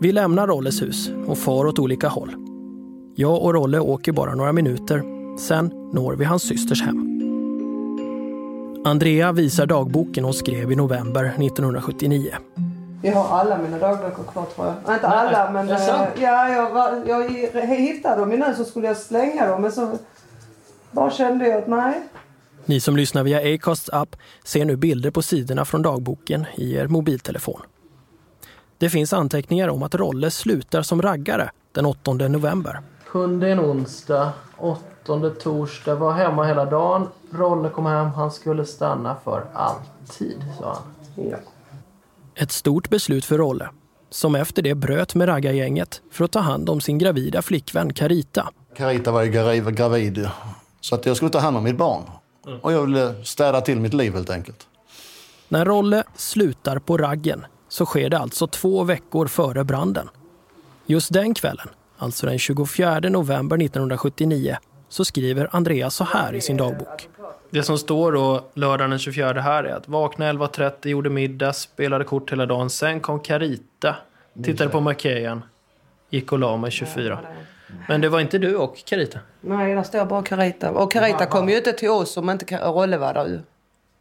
Vi 0.00 0.12
lämnar 0.12 0.46
Rolles 0.46 0.82
hus 0.82 1.10
och 1.26 1.38
far 1.38 1.64
åt 1.66 1.78
olika 1.78 2.08
håll. 2.08 2.34
Jag 3.14 3.42
och 3.42 3.54
Rolle 3.54 3.78
åker 3.78 4.12
bara 4.12 4.34
några 4.34 4.52
minuter. 4.52 5.02
Sen 5.38 5.70
når 5.92 6.16
vi 6.16 6.24
hans 6.24 6.42
systers 6.42 6.82
hem. 6.82 7.04
Andrea 8.84 9.32
visar 9.32 9.66
dagboken 9.66 10.24
hon 10.24 10.34
skrev 10.34 10.72
i 10.72 10.76
november 10.76 11.24
1979. 11.24 12.30
Jag 13.02 13.12
har 13.14 13.38
alla 13.38 13.58
mina 13.58 13.78
dagböcker 13.78 14.22
kvar 14.22 14.44
tror 14.54 14.66
jag. 14.66 14.74
Nej, 14.86 14.94
inte 14.94 15.08
alla 15.08 15.50
men... 15.50 15.68
eh, 15.70 15.76
ja, 16.16 16.48
jag, 16.48 16.70
var- 16.70 17.02
jag 17.06 17.28
hittade 17.76 18.20
dem 18.20 18.32
innan 18.32 18.54
så 18.56 18.64
skulle 18.64 18.86
jag 18.86 18.96
slänga 18.96 19.46
dem 19.46 19.62
men 19.62 19.72
så 19.72 19.98
bara 20.90 21.10
kände 21.10 21.48
jag 21.48 21.58
att 21.62 21.68
nej. 21.68 22.02
Ni 22.64 22.80
som 22.80 22.96
lyssnar 22.96 23.22
via 23.22 23.54
Acasts 23.54 23.90
app 23.92 24.16
ser 24.44 24.64
nu 24.64 24.76
bilder 24.76 25.10
på 25.10 25.22
sidorna 25.22 25.64
från 25.64 25.82
dagboken 25.82 26.46
i 26.56 26.74
er 26.74 26.86
mobiltelefon. 26.86 27.60
Det 28.78 28.90
finns 28.90 29.12
anteckningar 29.12 29.68
om 29.68 29.82
att 29.82 29.94
Rolle 29.94 30.30
slutar 30.30 30.82
som 30.82 31.02
raggare 31.02 31.50
den 31.72 31.86
8 31.86 32.12
november. 32.12 32.80
Sjunde 33.06 33.48
en 33.48 33.60
onsdag, 33.60 34.32
åttonde 34.56 35.30
torsdag, 35.30 35.94
var 35.94 36.12
hemma 36.12 36.44
hela 36.44 36.64
dagen. 36.64 37.08
Rolle 37.32 37.68
kom 37.68 37.86
hem, 37.86 38.08
han 38.10 38.30
skulle 38.32 38.64
stanna 38.64 39.16
för 39.24 39.44
alltid, 39.54 40.44
sa 40.60 40.66
han. 40.74 40.82
Ja. 41.30 41.36
Ett 42.40 42.52
stort 42.52 42.88
beslut 42.88 43.24
för 43.24 43.38
Rolle, 43.38 43.68
som 44.10 44.34
efter 44.34 44.62
det 44.62 44.74
bröt 44.74 45.14
med 45.14 45.28
raggargänget 45.28 46.02
för 46.10 46.24
att 46.24 46.30
ta 46.30 46.38
hand 46.38 46.70
om 46.70 46.80
sin 46.80 46.98
gravida 46.98 47.42
flickvän 47.42 47.92
Carita. 47.92 48.50
Carita 48.76 49.12
var 49.12 49.22
ju 49.22 49.30
gravid, 49.72 50.28
så 50.80 50.94
att 50.94 51.06
jag 51.06 51.16
skulle 51.16 51.30
ta 51.30 51.38
hand 51.38 51.56
om 51.56 51.64
mitt 51.64 51.76
barn. 51.76 52.02
Och 52.62 52.72
jag 52.72 52.86
ville 52.86 53.24
städa 53.24 53.60
till 53.60 53.80
mitt 53.80 53.94
liv 53.94 54.14
helt 54.14 54.30
enkelt. 54.30 54.66
När 55.48 55.64
Rolle 55.64 56.04
slutar 56.16 56.78
på 56.78 56.96
raggen 56.98 57.46
så 57.68 57.86
sker 57.86 58.10
det 58.10 58.18
alltså 58.18 58.46
två 58.46 58.84
veckor 58.84 59.26
före 59.26 59.64
branden. 59.64 60.08
Just 60.86 61.12
den 61.12 61.34
kvällen, 61.34 61.68
alltså 61.96 62.26
den 62.26 62.38
24 62.38 63.00
november 63.00 63.56
1979, 63.56 64.56
så 64.88 65.04
skriver 65.04 65.48
Andreas 65.52 65.94
så 65.94 66.04
här 66.04 66.34
i 66.34 66.40
sin 66.40 66.56
dagbok. 66.56 67.08
Det 67.50 67.62
som 67.62 67.78
står 67.78 68.12
då 68.12 68.44
lördagen 68.54 68.90
den 68.90 68.98
24 68.98 69.40
här 69.40 69.64
är 69.64 69.74
att 69.74 69.88
vakna 69.88 70.32
11.30, 70.32 70.88
gjorde 70.88 71.10
middag, 71.10 71.52
spelade 71.52 72.04
kort 72.04 72.32
hela 72.32 72.46
dagen. 72.46 72.70
Sen 72.70 73.00
kom 73.00 73.20
Carita, 73.20 73.96
tittade 74.44 74.70
på 74.70 74.80
Macahan, 74.80 75.42
gick 76.10 76.32
och 76.32 76.38
la 76.38 76.56
mig 76.56 76.70
24. 76.70 77.18
Men 77.88 78.00
det 78.00 78.08
var 78.08 78.20
inte 78.20 78.38
du 78.38 78.56
och 78.56 78.76
Carita? 78.84 79.18
Nej, 79.40 79.74
där 79.74 79.82
står 79.82 80.04
bara 80.04 80.22
Carita. 80.22 80.70
Och 80.70 80.92
Carita 80.92 81.26
kom 81.26 81.48
ju 81.48 81.56
inte 81.56 81.72
till 81.72 81.90
oss 81.90 82.16
om 82.16 82.30
inte 82.30 82.56
Rolle 82.56 82.96
var 82.96 83.14
där 83.14 83.26
ju. 83.26 83.40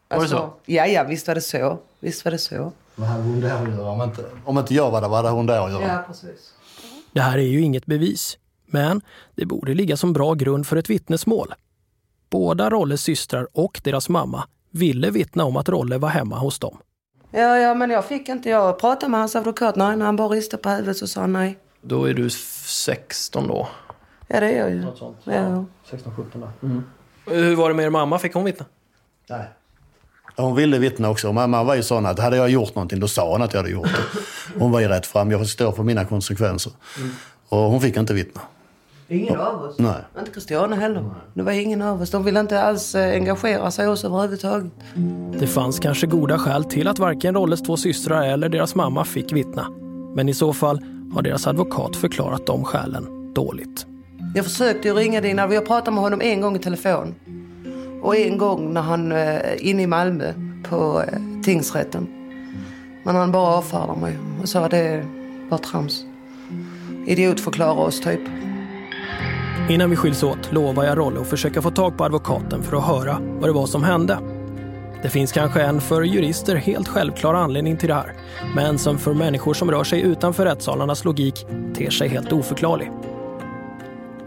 Var 0.07 0.21
det 0.21 0.27
så? 0.27 0.53
Ja, 0.65 0.85
ja, 0.85 1.03
visst 1.03 1.27
var 1.27 1.35
det 1.35 1.41
så. 1.41 1.79
Visst 1.99 2.25
var 2.25 2.31
det 2.31 2.37
så. 2.37 2.71
Vad 2.95 3.07
hade 3.07 3.23
hon 3.23 3.41
där 3.41 3.63
att 3.63 3.69
göra? 3.69 3.89
Om 3.89 4.01
inte, 4.01 4.23
om 4.45 4.57
inte 4.57 4.73
jag 4.73 4.91
var 4.91 5.01
där, 5.01 5.07
vad 5.09 5.17
hade 5.17 5.29
hon 5.29 5.45
där 5.45 5.65
att 5.65 5.71
göra? 5.71 5.87
Ja, 5.87 6.03
precis. 6.07 6.53
Det 7.11 7.21
här 7.21 7.37
är 7.37 7.41
ju 7.41 7.61
inget 7.61 7.85
bevis, 7.85 8.37
men 8.65 9.01
det 9.35 9.45
borde 9.45 9.73
ligga 9.73 9.97
som 9.97 10.13
bra 10.13 10.33
grund 10.33 10.67
för 10.67 10.77
ett 10.77 10.89
vittnesmål. 10.89 11.53
Båda 12.29 12.69
Rolles 12.69 13.01
systrar 13.01 13.47
och 13.53 13.81
deras 13.83 14.09
mamma 14.09 14.47
ville 14.71 15.09
vittna 15.09 15.45
om 15.45 15.57
att 15.57 15.69
Rolle 15.69 15.97
var 15.97 16.09
hemma 16.09 16.37
hos 16.37 16.59
dem. 16.59 16.77
Ja, 17.31 17.57
ja, 17.57 17.73
men 17.73 17.89
jag 17.89 18.05
fick 18.05 18.29
inte. 18.29 18.49
Jag 18.49 18.79
pratade 18.79 19.09
med 19.11 19.19
hans 19.19 19.35
advokat. 19.35 19.75
Nej, 19.75 19.97
när 19.97 20.05
han 20.05 20.15
bara 20.15 20.27
ristade 20.27 20.63
på 20.63 20.69
huvudet 20.69 20.97
så 20.97 21.07
sa 21.07 21.21
han 21.21 21.33
nej. 21.33 21.57
Då 21.81 22.05
är 22.05 22.13
du 22.13 22.29
16 22.29 23.47
då? 23.47 23.67
Ja, 24.27 24.39
det 24.39 24.51
är 24.51 24.59
jag 24.59 24.69
ju. 24.69 24.81
Något 24.81 24.97
sånt. 24.97 25.17
Ja. 25.23 25.65
16, 25.89 26.15
17 26.15 26.41
då. 26.41 26.81
Hur 27.31 27.55
var 27.55 27.69
det 27.69 27.75
med 27.75 27.85
er 27.85 27.89
mamma? 27.89 28.19
Fick 28.19 28.33
hon 28.33 28.43
vittna? 28.43 28.65
Nej. 29.29 29.45
Hon 30.35 30.55
ville 30.55 30.79
vittna 30.79 31.09
också. 31.09 31.33
Mamma 31.33 31.63
var 31.63 31.75
ju 31.75 31.83
sån 31.83 32.05
att 32.05 32.19
hade 32.19 32.37
jag 32.37 32.49
gjort 32.49 32.75
någonting, 32.75 32.99
då 32.99 33.07
sa 33.07 33.31
hon 33.31 33.41
att 33.41 33.53
jag 33.53 33.59
hade 33.59 33.71
gjort 33.71 33.87
det. 33.87 34.19
Hon 34.59 34.71
var 34.71 34.79
ju 34.79 34.87
rätt 34.87 35.05
fram. 35.05 35.31
Jag 35.31 35.39
får 35.39 35.45
stå 35.45 35.71
för 35.71 35.83
mina 35.83 36.05
konsekvenser. 36.05 36.71
Och 37.49 37.57
hon 37.57 37.81
fick 37.81 37.97
inte 37.97 38.13
vittna. 38.13 38.41
Ingen 39.09 39.39
av 39.39 39.63
oss. 39.63 39.75
Nej. 39.79 39.95
Inte 40.19 40.31
Christiane 40.31 40.75
heller. 40.75 41.05
Det 41.33 41.43
var 41.43 41.51
ingen 41.51 41.81
av 41.81 42.01
oss. 42.01 42.11
De 42.11 42.23
ville 42.23 42.39
inte 42.39 42.61
alls 42.61 42.95
eh, 42.95 43.13
engagera 43.13 43.71
sig 43.71 43.85
i 43.85 43.87
oss 43.87 44.05
överhuvudtaget. 44.05 44.71
Det 45.39 45.47
fanns 45.47 45.79
kanske 45.79 46.07
goda 46.07 46.37
skäl 46.37 46.63
till 46.63 46.87
att 46.87 46.99
varken 46.99 47.35
Rolles 47.35 47.61
två 47.61 47.77
systrar 47.77 48.23
eller 48.23 48.49
deras 48.49 48.75
mamma 48.75 49.05
fick 49.05 49.31
vittna. 49.31 49.67
Men 50.15 50.29
i 50.29 50.33
så 50.33 50.53
fall 50.53 50.81
har 51.13 51.21
deras 51.21 51.47
advokat 51.47 51.95
förklarat 51.95 52.45
de 52.45 52.63
skälen 52.63 53.33
dåligt. 53.33 53.85
Jag 54.35 54.45
försökte 54.45 54.87
ju 54.87 54.93
ringa 54.93 55.21
din. 55.21 55.49
Vi 55.49 55.55
har 55.55 55.65
pratat 55.65 55.93
med 55.93 56.03
honom 56.03 56.21
en 56.21 56.41
gång 56.41 56.55
i 56.55 56.59
telefon. 56.59 57.15
Och 58.01 58.15
en 58.15 58.37
gång 58.37 58.73
när 58.73 58.81
han 58.81 59.11
eh, 59.11 59.39
inne 59.57 59.81
i 59.81 59.87
Malmö 59.87 60.33
på 60.69 61.03
eh, 61.07 61.19
tingsrätten. 61.43 62.07
Men 63.03 63.15
han 63.15 63.31
bara 63.31 63.57
avfärdade 63.57 63.99
mig 63.99 64.17
och 64.41 64.49
sa 64.49 64.65
att 64.65 64.71
det 64.71 65.05
var 65.49 65.57
trams. 65.57 66.05
Idiotförklara 67.07 67.79
oss 67.79 68.01
typ. 68.01 68.21
Innan 69.69 69.89
vi 69.89 69.95
skiljs 69.95 70.23
åt 70.23 70.51
lovar 70.51 70.83
jag 70.83 70.97
Rolle 70.97 71.21
att 71.21 71.27
försöka 71.27 71.61
få 71.61 71.71
tag 71.71 71.97
på 71.97 72.03
advokaten 72.03 72.63
för 72.63 72.77
att 72.77 72.83
höra 72.83 73.17
vad 73.21 73.49
det 73.49 73.53
var 73.53 73.65
som 73.65 73.83
hände. 73.83 74.19
Det 75.03 75.09
finns 75.09 75.31
kanske 75.31 75.61
en 75.61 75.81
för 75.81 76.01
jurister 76.01 76.55
helt 76.55 76.87
självklar 76.87 77.33
anledning 77.33 77.77
till 77.77 77.87
det 77.87 77.93
här, 77.93 78.13
men 78.55 78.77
som 78.77 78.97
för 78.97 79.13
människor 79.13 79.53
som 79.53 79.71
rör 79.71 79.83
sig 79.83 80.01
utanför 80.01 80.45
rättssalarnas 80.45 81.05
logik 81.05 81.45
ter 81.75 81.89
sig 81.89 82.09
helt 82.09 82.31
oförklarlig. 82.31 82.91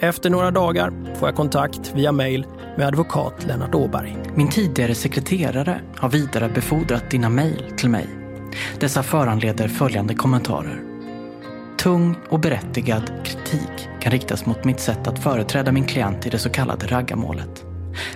Efter 0.00 0.30
några 0.30 0.50
dagar 0.50 0.92
får 1.18 1.28
jag 1.28 1.36
kontakt 1.36 1.92
via 1.94 2.12
mail 2.12 2.46
med 2.76 2.86
advokat 2.86 3.46
Lennart 3.46 3.74
Åberg. 3.74 4.16
Min 4.34 4.48
tidigare 4.48 4.94
sekreterare 4.94 5.80
har 5.96 6.08
vidarebefordrat 6.08 7.10
dina 7.10 7.28
mejl 7.28 7.64
till 7.76 7.90
mig. 7.90 8.06
Dessa 8.80 9.02
föranleder 9.02 9.68
följande 9.68 10.14
kommentarer. 10.14 10.80
Tung 11.78 12.16
och 12.28 12.40
berättigad 12.40 13.12
kritik 13.24 13.89
kan 14.00 14.12
riktas 14.12 14.46
mot 14.46 14.64
mitt 14.64 14.80
sätt 14.80 15.06
att 15.06 15.18
företräda 15.18 15.72
min 15.72 15.86
klient 15.86 16.26
i 16.26 16.30
det 16.30 16.38
så 16.38 16.50
kallade 16.50 16.86
raggarmålet. 16.86 17.64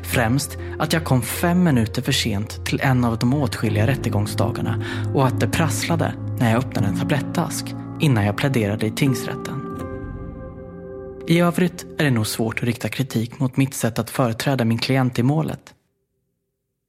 Främst 0.03 0.59
att 0.79 0.93
jag 0.93 1.05
kom 1.05 1.23
fem 1.23 1.65
minuter 1.65 2.03
för 2.03 2.13
sent 2.13 2.67
till 2.67 2.81
en 2.81 3.05
av 3.05 3.19
de 3.19 3.35
åtskilliga 3.35 3.87
rättegångsdagarna 3.87 4.85
och 5.15 5.27
att 5.27 5.41
det 5.41 5.49
prasslade 5.49 6.15
när 6.39 6.51
jag 6.51 6.59
öppnade 6.59 6.87
en 6.87 6.99
tablettask 6.99 7.75
innan 8.01 8.25
jag 8.25 8.37
pläderade 8.37 8.87
i 8.87 8.91
tingsrätten. 8.91 9.61
I 11.27 11.41
övrigt 11.41 11.87
är 11.99 12.05
det 12.05 12.11
nog 12.11 12.27
svårt 12.27 12.59
att 12.59 12.65
rikta 12.65 12.89
kritik 12.89 13.39
mot 13.39 13.57
mitt 13.57 13.75
sätt 13.75 13.99
att 13.99 14.11
företräda 14.11 14.65
min 14.65 14.79
klient 14.79 15.19
i 15.19 15.23
målet. 15.23 15.75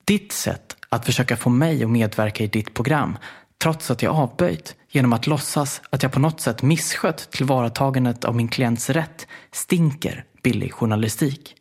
Ditt 0.05 0.31
sätt 0.31 0.75
att 0.89 1.05
försöka 1.05 1.37
få 1.37 1.49
mig 1.49 1.83
att 1.83 1.89
medverka 1.89 2.43
i 2.43 2.47
ditt 2.47 2.73
program 2.73 3.17
trots 3.63 3.91
att 3.91 4.01
jag 4.01 4.15
avböjt 4.15 4.75
genom 4.89 5.13
att 5.13 5.27
låtsas 5.27 5.81
att 5.89 6.03
jag 6.03 6.11
på 6.11 6.19
något 6.19 6.41
sätt 6.41 6.61
misskött 6.61 7.31
tillvaratagandet 7.31 8.25
av 8.25 8.35
min 8.35 8.47
klients 8.47 8.89
rätt 8.89 9.27
stinker 9.51 10.25
billig 10.43 10.73
journalistik. 10.73 11.55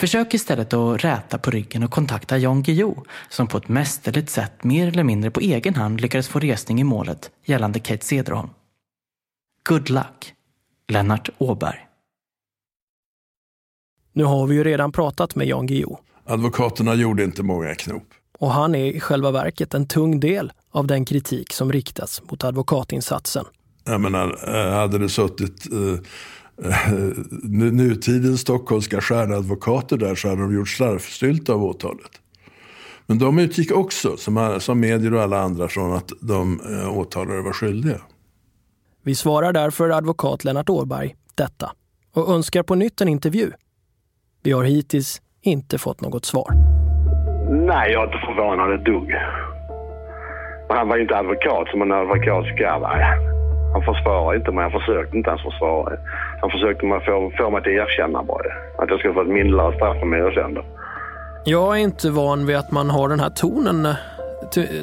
Försök 0.00 0.34
istället 0.34 0.72
att 0.72 1.04
räta 1.04 1.38
på 1.38 1.50
ryggen 1.50 1.82
och 1.82 1.90
kontakta 1.90 2.38
Jan 2.38 2.62
Guillou 2.62 2.94
som 3.28 3.46
på 3.46 3.58
ett 3.58 3.68
mästerligt 3.68 4.30
sätt 4.30 4.64
mer 4.64 4.88
eller 4.88 5.04
mindre 5.04 5.30
på 5.30 5.40
egen 5.40 5.74
hand 5.74 6.00
lyckades 6.00 6.28
få 6.28 6.38
resning 6.38 6.80
i 6.80 6.84
målet 6.84 7.30
gällande 7.44 7.80
Kate 7.80 8.04
Cederholm. 8.04 8.50
Good 9.68 9.90
luck, 9.90 10.34
Lennart 10.88 11.30
Åberg. 11.38 11.86
Nu 14.12 14.24
har 14.24 14.46
vi 14.46 14.54
ju 14.54 14.64
redan 14.64 14.92
pratat 14.92 15.34
med 15.34 15.46
Jan 15.46 15.66
Guillou 15.66 15.96
Advokaterna 16.24 16.94
gjorde 16.94 17.24
inte 17.24 17.42
många 17.42 17.74
knop. 17.74 18.14
Och 18.38 18.50
han 18.50 18.74
är 18.74 18.84
i 18.84 19.00
själva 19.00 19.30
verket 19.30 19.74
en 19.74 19.86
tung 19.88 20.20
del 20.20 20.52
av 20.70 20.86
den 20.86 21.04
kritik 21.04 21.52
som 21.52 21.72
riktas 21.72 22.22
mot 22.30 22.44
advokatinsatsen. 22.44 23.44
Jag 23.84 24.00
menar, 24.00 24.56
eh, 24.56 24.72
hade 24.74 24.98
det 24.98 25.08
suttit 25.08 25.72
eh, 25.72 26.70
eh, 26.70 26.92
nu- 27.42 27.72
nutidens 27.72 28.40
stockholmska 28.40 29.00
stjärnadvokater 29.00 29.96
där 29.96 30.14
så 30.14 30.28
hade 30.28 30.40
de 30.40 30.54
gjort 30.54 30.68
slarvstylt 30.68 31.48
av 31.48 31.64
åtalet. 31.64 32.10
Men 33.06 33.18
de 33.18 33.38
utgick 33.38 33.72
också, 33.72 34.16
som, 34.16 34.56
som 34.60 34.80
medier 34.80 35.14
och 35.14 35.22
alla 35.22 35.40
andra, 35.40 35.68
från 35.68 35.92
att 35.92 36.12
de 36.20 36.60
eh, 36.60 36.98
åtalade 36.98 37.42
var 37.42 37.52
skyldiga. 37.52 38.00
Vi 39.02 39.14
svarar 39.14 39.52
därför 39.52 39.90
advokat 39.90 40.44
Lennart 40.44 40.68
Åberg 40.68 41.16
detta 41.34 41.72
och 42.12 42.34
önskar 42.34 42.62
på 42.62 42.74
nytt 42.74 43.00
en 43.00 43.08
intervju. 43.08 43.52
Vi 44.42 44.52
har 44.52 44.64
hittills 44.64 45.22
inte 45.42 45.78
fått 45.78 46.00
något 46.00 46.24
svar. 46.24 46.54
Nej, 47.66 47.92
jag 47.92 48.02
är 48.02 48.06
inte 48.06 48.26
förvånad 48.26 48.74
ett 48.74 48.84
dugg. 48.84 49.08
Men 50.68 50.76
han 50.76 50.88
var 50.88 50.96
ju 50.96 51.02
inte 51.02 51.16
advokat 51.16 51.68
som 51.68 51.82
en 51.82 51.92
advokat 51.92 52.44
ska 52.54 52.78
vara. 52.78 53.06
Han 53.72 53.82
försvarar 53.82 54.36
inte 54.36 54.52
mig, 54.52 54.62
han 54.62 54.80
försökte 54.80 55.16
inte 55.16 55.30
ens 55.30 55.42
försvara. 55.42 55.92
Han 56.40 56.50
försökte 56.50 56.86
man 56.86 57.00
få, 57.00 57.32
få 57.38 57.50
mig 57.50 57.60
att 57.60 57.66
erkänna 57.66 58.22
bara. 58.22 58.50
Att 58.78 58.90
jag 58.90 58.98
skulle 58.98 59.14
få 59.14 59.22
ett 59.22 59.28
mildare 59.28 59.76
straff 59.76 59.96
om 60.02 60.12
jag 60.12 60.28
erkände. 60.28 60.60
Jag 61.44 61.76
är 61.76 61.80
inte 61.80 62.10
van 62.10 62.46
vid 62.46 62.56
att 62.56 62.70
man 62.70 62.90
har 62.90 63.08
den 63.08 63.20
här 63.20 63.30
tonen 63.30 63.82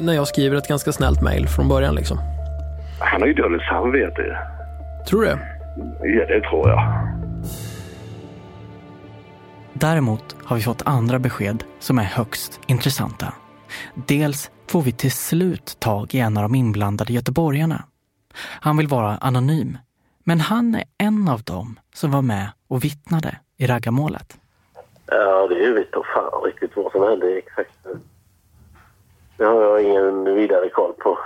när 0.00 0.14
jag 0.14 0.26
skriver 0.28 0.56
ett 0.56 0.68
ganska 0.68 0.92
snällt 0.92 1.22
mejl 1.22 1.46
från 1.48 1.68
början. 1.68 1.94
Liksom. 1.94 2.18
Han 2.98 3.20
har 3.20 3.28
ju 3.28 3.34
dåligt 3.34 3.62
samvete. 3.62 4.38
Tror 5.08 5.22
du 5.22 5.26
det? 5.26 5.38
Ja, 6.02 6.26
det 6.26 6.40
tror 6.40 6.68
jag. 6.68 6.80
Däremot 9.76 10.36
har 10.44 10.56
vi 10.56 10.62
fått 10.62 10.82
andra 10.86 11.18
besked 11.18 11.64
som 11.78 11.98
är 11.98 12.02
högst 12.02 12.60
intressanta. 12.66 13.32
Dels 13.94 14.50
får 14.66 14.82
vi 14.82 14.92
till 14.92 15.12
slut 15.12 15.76
tag 15.80 16.14
i 16.14 16.18
en 16.18 16.36
av 16.36 16.42
de 16.42 16.54
inblandade 16.54 17.12
göteborgarna. 17.12 17.84
Han 18.60 18.76
vill 18.76 18.88
vara 18.88 19.16
anonym, 19.16 19.78
men 20.24 20.40
han 20.40 20.74
är 20.74 20.84
en 20.98 21.28
av 21.28 21.42
dem 21.42 21.78
som 21.94 22.10
var 22.10 22.22
med 22.22 22.48
och 22.68 22.84
vittnade 22.84 23.38
i 23.56 23.66
raggarmålet. 23.66 24.38
Ja, 25.06 25.48
det 25.48 25.70
vet 25.70 25.88
jag 25.92 26.06
fan 26.06 26.42
riktigt 26.44 26.70
vad 26.76 26.92
som 26.92 27.02
hände 27.02 27.38
exakt. 27.38 27.86
Det 29.36 29.44
har 29.44 29.62
jag 29.62 29.82
ingen 29.82 30.24
vidare 30.24 30.68
koll 30.68 30.92
på. 30.92 31.18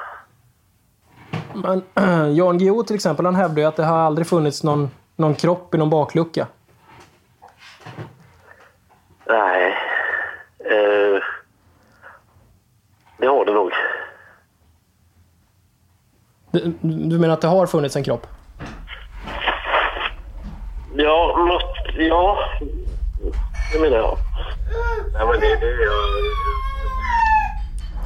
Men 1.55 1.83
Jan 2.37 2.59
Guillou 2.59 2.83
till 2.83 2.97
exempel, 2.97 3.25
han 3.25 3.35
hävdar 3.35 3.63
ju 3.63 3.69
att 3.69 3.77
det 3.77 3.85
har 3.85 3.99
aldrig 3.99 4.27
funnits 4.27 4.63
någon, 4.63 4.91
någon 5.17 5.35
kropp 5.35 5.75
i 5.75 5.79
någon 5.79 5.91
baklucka. 5.91 6.47
Nej. 9.29 9.75
Eh, 10.61 11.23
det 13.19 13.27
har 13.27 13.45
det 13.45 13.53
nog. 13.53 13.73
Du, 16.51 16.75
du 17.09 17.19
menar 17.19 17.35
att 17.35 17.41
det 17.41 17.47
har 17.49 17.67
funnits 17.67 17.97
en 17.97 18.05
kropp? 18.05 18.27
Ja, 20.97 21.47
något, 21.49 21.97
ja. 21.99 22.39
Det 23.73 23.81
menar 23.81 23.97
jag. 23.97 24.17
Nej, 25.13 25.27
men 25.27 25.41
det, 25.41 25.47
det 25.61 25.67
är 25.67 25.85
jag. 25.85 25.93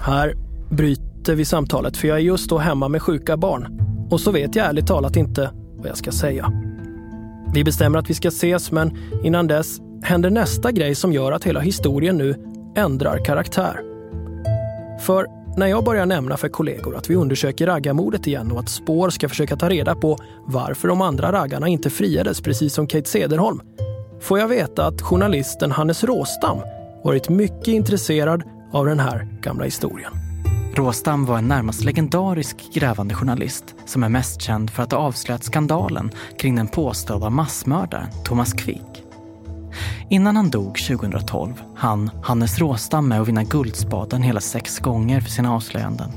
Här 0.04 0.34
bryter 0.70 1.34
vi 1.34 1.44
samtalet 1.44 1.96
för 1.96 2.08
jag 2.08 2.16
är 2.16 2.22
just 2.22 2.50
då 2.50 2.58
hemma 2.58 2.88
med 2.88 3.02
sjuka 3.02 3.36
barn. 3.36 3.78
Och 4.10 4.20
så 4.20 4.32
vet 4.32 4.56
jag 4.56 4.66
ärligt 4.66 4.86
talat 4.86 5.16
inte 5.16 5.50
vad 5.76 5.88
jag 5.88 5.96
ska 5.96 6.12
säga. 6.12 6.52
Vi 7.54 7.64
bestämmer 7.64 7.98
att 7.98 8.10
vi 8.10 8.14
ska 8.14 8.28
ses 8.28 8.72
men 8.72 8.98
innan 9.24 9.46
dess 9.46 9.78
händer 10.02 10.30
nästa 10.30 10.72
grej 10.72 10.94
som 10.94 11.12
gör 11.12 11.32
att 11.32 11.44
hela 11.44 11.60
historien 11.60 12.18
nu 12.18 12.34
ändrar 12.76 13.24
karaktär. 13.24 13.80
För 15.00 15.26
när 15.56 15.66
jag 15.66 15.84
börjar 15.84 16.06
nämna 16.06 16.36
för 16.36 16.48
kollegor 16.48 16.96
att 16.96 17.10
vi 17.10 17.14
undersöker 17.14 17.66
raggarmordet 17.66 18.26
igen 18.26 18.52
och 18.52 18.60
att 18.60 18.68
spår 18.68 19.10
ska 19.10 19.28
försöka 19.28 19.56
ta 19.56 19.68
reda 19.68 19.94
på 19.94 20.18
varför 20.46 20.88
de 20.88 21.00
andra 21.00 21.32
raggarna 21.32 21.68
inte 21.68 21.90
friades 21.90 22.40
precis 22.40 22.74
som 22.74 22.86
Kate 22.86 23.08
Cederholm 23.08 23.60
får 24.20 24.38
jag 24.38 24.48
veta 24.48 24.86
att 24.86 25.02
journalisten 25.02 25.72
Hannes 25.72 26.04
Råstam 26.04 26.58
varit 27.04 27.28
mycket 27.28 27.68
intresserad 27.68 28.42
av 28.72 28.86
den 28.86 29.00
här 29.00 29.28
gamla 29.40 29.64
historien. 29.64 30.12
Råstam 30.74 31.24
var 31.26 31.38
en 31.38 31.48
närmast 31.48 31.84
legendarisk 31.84 32.56
grävande 32.74 33.14
journalist 33.14 33.64
som 33.86 34.02
är 34.02 34.08
mest 34.08 34.42
känd 34.42 34.70
för 34.70 34.82
att 34.82 34.92
ha 34.92 34.98
avslöjat 34.98 35.44
skandalen 35.44 36.10
kring 36.38 36.56
den 36.56 36.68
påstådda 36.68 37.30
massmördaren 37.30 38.06
Thomas 38.24 38.52
Quick. 38.52 39.11
Innan 40.08 40.36
han 40.36 40.50
dog 40.50 40.78
2012 40.78 41.62
han 41.76 42.10
Hannes 42.22 42.58
Råstam 42.58 43.08
med 43.08 43.20
att 43.20 43.28
vinna 43.28 43.44
Guldspaden 43.44 44.22
hela 44.22 44.40
sex 44.40 44.78
gånger 44.78 45.20
för 45.20 45.30
sina 45.30 45.54
avslöjanden. 45.54 46.10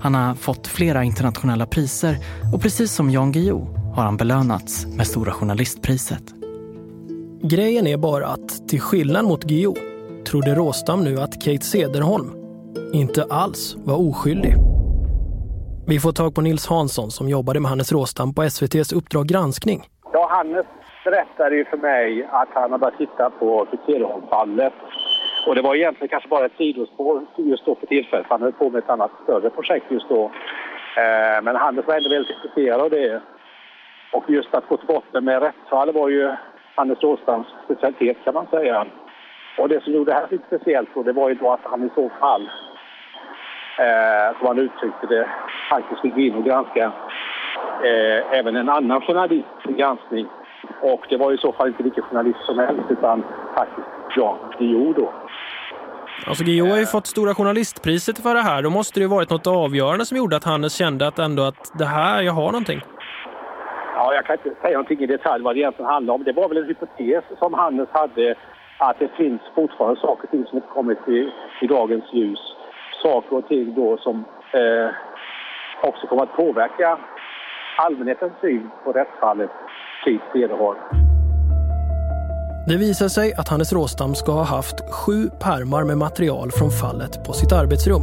Han 0.00 0.14
har 0.14 0.34
fått 0.34 0.66
flera 0.66 1.04
internationella 1.04 1.66
priser 1.66 2.16
och 2.54 2.62
precis 2.62 2.92
som 2.92 3.10
Jan 3.10 3.32
Guillou 3.32 3.66
har 3.94 4.02
han 4.02 4.16
belönats 4.16 4.86
med 4.86 5.06
Stora 5.06 5.32
Journalistpriset. 5.32 6.22
Grejen 7.42 7.86
är 7.86 7.96
bara 7.96 8.26
att 8.26 8.68
till 8.68 8.80
skillnad 8.80 9.24
mot 9.24 9.44
Guillou 9.44 9.74
trodde 10.26 10.54
Råstam 10.54 11.04
nu 11.04 11.20
att 11.20 11.34
Kate 11.34 11.64
Cederholm 11.64 12.30
inte 12.92 13.24
alls 13.24 13.76
var 13.84 13.96
oskyldig. 13.96 14.54
Vi 15.86 16.00
får 16.00 16.12
tag 16.12 16.34
på 16.34 16.40
Nils 16.40 16.66
Hansson 16.66 17.10
som 17.10 17.28
jobbade 17.28 17.60
med 17.60 17.68
Hannes 17.68 17.92
Råstam 17.92 18.34
på 18.34 18.42
SVTs 18.42 18.92
Uppdrag 18.92 19.26
granskning. 19.26 19.82
Ja, 20.12 20.28
Hannes 20.30 20.66
berättade 21.04 21.56
ju 21.56 21.64
för 21.64 21.76
mig 21.76 22.28
att 22.30 22.48
han 22.52 22.62
hade 22.62 22.78
börjat 22.78 22.98
titta 22.98 23.30
på 23.30 23.66
Kriterholmfallet. 23.70 24.72
Och 25.46 25.54
det 25.54 25.62
var 25.62 25.74
egentligen 25.74 26.08
kanske 26.08 26.28
bara 26.28 26.46
ett 26.46 26.56
sidospår 26.56 27.26
just 27.36 27.64
då 27.64 27.74
för 27.74 27.86
tillfället. 27.86 28.26
Han 28.28 28.42
höll 28.42 28.52
på 28.52 28.70
med 28.70 28.78
ett 28.78 28.90
annat 28.90 29.10
större 29.22 29.50
projekt 29.50 29.86
just 29.88 30.08
då. 30.08 30.24
Eh, 30.96 31.42
men 31.42 31.56
Hannes 31.56 31.86
var 31.86 31.94
ändå 31.94 32.08
väldigt 32.08 32.36
intresserad 32.36 32.80
av 32.80 32.90
det. 32.90 33.22
Och 34.12 34.30
just 34.30 34.54
att 34.54 34.68
gå 34.68 34.76
till 34.76 34.86
botten 34.86 35.24
med 35.24 35.42
rättsfall 35.42 35.92
var 35.92 36.08
ju 36.08 36.32
Hannes 36.74 37.02
Åstrands 37.02 37.48
specialitet 37.64 38.16
kan 38.24 38.34
man 38.34 38.46
säga. 38.46 38.86
Och 39.58 39.68
det 39.68 39.82
som 39.82 39.92
gjorde 39.92 40.10
det 40.10 40.14
här 40.14 40.26
lite 40.30 40.44
speciellt 40.46 40.88
då, 40.94 41.02
det 41.02 41.12
var 41.12 41.28
ju 41.28 41.34
då 41.34 41.50
att 41.50 41.60
han 41.62 41.86
i 41.86 41.90
så 41.94 42.10
fall, 42.20 42.50
eh, 43.78 44.38
som 44.38 44.46
han 44.46 44.58
uttryckte 44.58 45.06
det, 45.06 45.28
faktiskt 45.70 46.00
fick 46.00 46.14
gå 46.14 46.20
in 46.20 46.34
och 46.34 46.44
granska 46.44 46.92
eh, 47.84 48.38
även 48.38 48.56
en 48.56 48.68
annan 48.68 49.00
journalist 49.00 49.62
granskning. 49.64 50.26
Och 50.80 51.06
det 51.08 51.16
var 51.16 51.32
i 51.32 51.38
så 51.38 51.52
fall 51.52 51.68
inte 51.68 51.82
vilken 51.82 52.02
journalist 52.02 52.38
som 52.46 52.58
helst 52.58 52.82
utan 52.90 53.24
faktiskt 53.56 53.86
Jan 54.16 54.38
Guillou 54.58 54.92
då. 54.92 55.12
Alltså 56.26 56.44
Guillou 56.44 56.70
har 56.70 56.78
ju 56.78 56.86
fått 56.86 57.06
Stora 57.06 57.34
Journalistpriset 57.34 58.22
för 58.22 58.34
det 58.34 58.40
här. 58.40 58.62
Då 58.62 58.70
måste 58.70 59.00
det 59.00 59.02
ju 59.02 59.08
varit 59.08 59.30
något 59.30 59.46
avgörande 59.46 60.04
som 60.06 60.16
gjorde 60.16 60.36
att 60.36 60.44
Hannes 60.44 60.74
kände 60.74 61.06
att 61.06 61.18
ändå 61.18 61.42
att 61.42 61.72
det 61.78 61.84
här, 61.84 62.22
jag 62.22 62.32
har 62.32 62.52
någonting. 62.52 62.80
Ja, 63.94 64.14
jag 64.14 64.26
kan 64.26 64.36
inte 64.36 64.60
säga 64.60 64.72
någonting 64.72 65.00
i 65.00 65.06
detalj 65.06 65.42
vad 65.44 65.54
det 65.54 65.60
egentligen 65.60 65.90
handlar 65.90 66.14
om. 66.14 66.24
Det 66.24 66.32
var 66.32 66.48
väl 66.48 66.58
en 66.58 66.64
hypotes 66.64 67.24
som 67.38 67.54
Hannes 67.54 67.88
hade 67.92 68.34
att 68.78 68.98
det 68.98 69.08
finns 69.16 69.40
fortfarande 69.54 70.00
saker 70.00 70.24
och 70.24 70.30
ting 70.30 70.46
som 70.46 70.56
inte 70.56 70.68
kommit 70.68 71.08
i, 71.08 71.32
i 71.60 71.66
dagens 71.66 72.04
ljus. 72.12 72.40
Saker 73.02 73.36
och 73.36 73.48
ting 73.48 73.74
då 73.74 73.98
som 73.98 74.24
eh, 74.52 74.90
också 75.82 76.06
kommer 76.06 76.22
att 76.22 76.36
påverka 76.36 76.98
allmänhetens 77.76 78.32
syn 78.40 78.70
på 78.84 78.92
rättsfallet 78.92 79.50
Kate 80.04 80.24
Cederholm. 80.32 80.78
Det 82.66 82.76
visar 82.76 83.08
sig 83.08 83.34
att 83.34 83.48
Hannes 83.48 83.72
Råstam 83.72 84.14
ska 84.14 84.32
ha 84.32 84.42
haft 84.42 84.80
sju 84.90 85.30
pärmar 85.38 85.84
med 85.84 85.98
material 85.98 86.50
från 86.50 86.70
fallet 86.70 87.24
på 87.24 87.32
sitt 87.32 87.52
arbetsrum. 87.52 88.02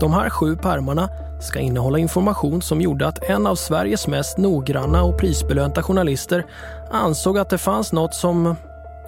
De 0.00 0.12
här 0.12 0.30
sju 0.30 0.56
pärmarna 0.56 1.08
ska 1.40 1.58
innehålla 1.58 1.98
information 1.98 2.62
som 2.62 2.80
gjorde 2.80 3.06
att 3.06 3.22
en 3.22 3.46
av 3.46 3.54
Sveriges 3.54 4.06
mest 4.06 4.38
noggranna 4.38 5.02
och 5.02 5.18
prisbelönta 5.18 5.82
journalister 5.82 6.46
ansåg 6.90 7.38
att 7.38 7.50
det 7.50 7.58
fanns 7.58 7.92
något 7.92 8.14
som 8.14 8.56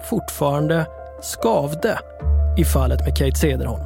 fortfarande 0.09 0.85
skavde 1.21 1.99
i 2.57 2.65
fallet 2.65 2.99
med 3.05 3.17
Kate 3.17 3.35
Cederholm. 3.35 3.83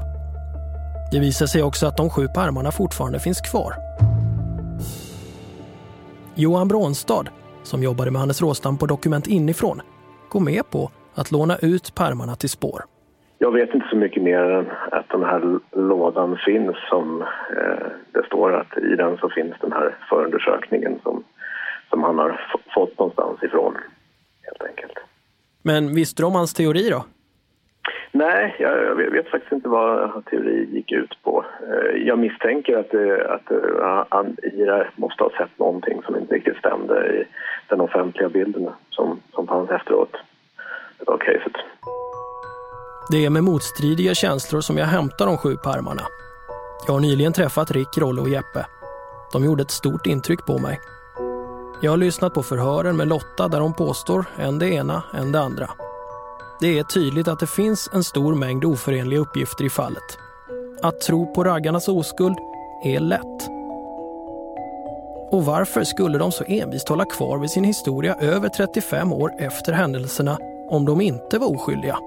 Det 1.11 1.19
visar 1.19 1.45
sig 1.45 1.63
också 1.63 1.87
att 1.87 1.97
de 1.97 2.09
sju 2.09 2.27
pärmarna 2.27 2.71
fortfarande 2.71 3.19
finns 3.19 3.41
kvar. 3.41 3.75
Johan 6.35 6.67
Brånstad, 6.67 7.23
som 7.63 7.83
jobbade 7.83 8.11
med 8.11 8.19
Hannes 8.21 8.41
Råstam 8.41 8.77
på 8.77 8.85
Dokument 8.85 9.27
inifrån, 9.27 9.81
går 10.29 10.39
med 10.39 10.69
på 10.69 10.91
att 11.15 11.31
låna 11.31 11.57
ut 11.61 11.95
pärmarna 11.95 12.35
till 12.35 12.49
spår. 12.49 12.81
Jag 13.37 13.51
vet 13.51 13.73
inte 13.73 13.87
så 13.89 13.95
mycket 13.95 14.23
mer 14.23 14.39
än 14.39 14.65
att 14.91 15.09
den 15.09 15.23
här 15.23 15.59
lådan 15.71 16.37
finns 16.45 16.75
som 16.89 17.21
eh, 17.21 17.87
det 18.11 18.25
står 18.25 18.53
att 18.53 18.77
i 18.77 18.95
den 18.95 19.17
så 19.17 19.29
finns 19.29 19.55
den 19.61 19.71
här 19.71 19.97
förundersökningen 20.09 20.99
som, 21.03 21.23
som 21.89 22.03
han 22.03 22.17
har 22.17 22.41
fått 22.75 22.99
någonstans 22.99 23.43
ifrån 23.43 23.77
helt 24.41 24.63
enkelt. 24.63 24.97
Men 25.61 25.95
visste 25.95 26.21
du 26.21 26.27
om 26.27 26.35
hans 26.35 26.53
teori 26.53 26.89
då? 26.89 27.05
Nej, 28.15 28.55
jag, 28.59 28.83
jag 28.83 29.11
vet, 29.11 29.27
faktiskt 29.27 29.51
inte 29.51 29.69
vad 29.69 30.25
teori 30.25 30.69
gick 30.71 30.91
ut 30.91 31.17
på. 31.23 31.45
Eh, 31.61 31.97
jag 32.07 32.19
misstänker 32.19 32.77
att, 32.77 32.93
eh, 32.93 33.33
att 33.33 33.51
eh, 33.51 34.05
han 34.09 34.37
måste 34.95 35.23
ha 35.23 35.29
sett 35.37 35.59
någonting 35.59 36.01
som 36.05 36.15
inte 36.15 36.35
riktigt 36.35 36.57
stämde 36.57 37.07
i 37.07 37.23
den 37.69 37.81
offentliga 37.81 38.29
bilden 38.29 38.69
som, 38.89 39.19
som 39.33 39.47
fanns 39.47 39.69
efteråt 39.69 40.15
av 41.07 41.17
caset. 41.17 41.53
Det 43.11 43.25
är 43.25 43.29
med 43.29 43.43
motstridiga 43.43 44.13
känslor 44.13 44.61
som 44.61 44.77
jag 44.77 44.85
hämtar 44.85 45.25
de 45.25 45.37
sju 45.37 45.55
pärmarna. 45.55 46.03
Jag 46.87 46.93
har 46.93 47.01
nyligen 47.01 47.33
träffat 47.33 47.71
Rick, 47.71 47.97
Rolle 47.97 48.21
och 48.21 48.29
Jeppe. 48.29 48.65
De 49.33 49.45
gjorde 49.45 49.61
ett 49.61 49.71
stort 49.71 50.07
intryck 50.07 50.45
på 50.45 50.57
mig. 50.57 50.79
Jag 51.81 51.91
har 51.91 51.97
lyssnat 51.97 52.33
på 52.33 52.43
förhören 52.43 52.97
med 52.97 53.07
Lotta 53.07 53.47
där 53.47 53.59
de 53.59 53.73
påstår 53.73 54.25
en 54.37 54.59
det 54.59 54.69
ena, 54.69 55.03
en 55.13 55.31
det 55.31 55.39
andra. 55.39 55.69
Det 56.59 56.79
är 56.79 56.83
tydligt 56.83 57.27
att 57.27 57.39
det 57.39 57.47
finns 57.47 57.89
en 57.93 58.03
stor 58.03 58.35
mängd 58.35 58.65
oförenliga 58.65 59.19
uppgifter 59.19 59.65
i 59.65 59.69
fallet. 59.69 60.17
Att 60.81 61.01
tro 61.01 61.33
på 61.33 61.43
raggarnas 61.43 61.87
oskuld 61.87 62.37
är 62.83 62.99
lätt. 62.99 63.49
Och 65.31 65.45
varför 65.45 65.83
skulle 65.83 66.17
de 66.17 66.31
så 66.31 66.43
envist 66.43 66.89
hålla 66.89 67.05
kvar 67.05 67.37
vid 67.37 67.49
sin 67.49 67.63
historia 67.63 68.15
över 68.15 68.49
35 68.49 69.13
år 69.13 69.31
efter 69.37 69.73
händelserna 69.73 70.37
om 70.69 70.85
de 70.85 71.01
inte 71.01 71.39
var 71.39 71.55
oskyldiga? 71.55 71.97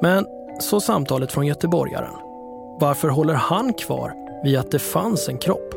Men 0.00 0.26
så 0.60 0.80
samtalet 0.80 1.32
från 1.32 1.46
göteborgaren. 1.46 2.14
Varför 2.80 3.08
håller 3.08 3.34
han 3.34 3.72
kvar 3.72 4.12
vid 4.44 4.58
att 4.58 4.70
det 4.70 4.78
fanns 4.78 5.28
en 5.28 5.38
kropp? 5.38 5.74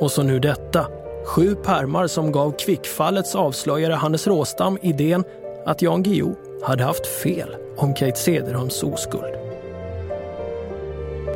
Och 0.00 0.10
så 0.10 0.22
nu 0.22 0.38
detta. 0.38 0.86
Sju 1.24 1.54
pärmar 1.54 2.06
som 2.06 2.32
gav 2.32 2.52
kvickfallets 2.58 3.34
avslöjare 3.34 3.94
Hannes 3.94 4.26
Råstam 4.26 4.78
idén 4.82 5.24
att 5.66 5.82
Jan 5.82 6.02
Guillou 6.02 6.34
hade 6.62 6.84
haft 6.84 7.06
fel 7.06 7.56
om 7.76 7.94
Kate 7.94 8.18
Cederholms 8.18 8.82
oskuld. 8.82 9.34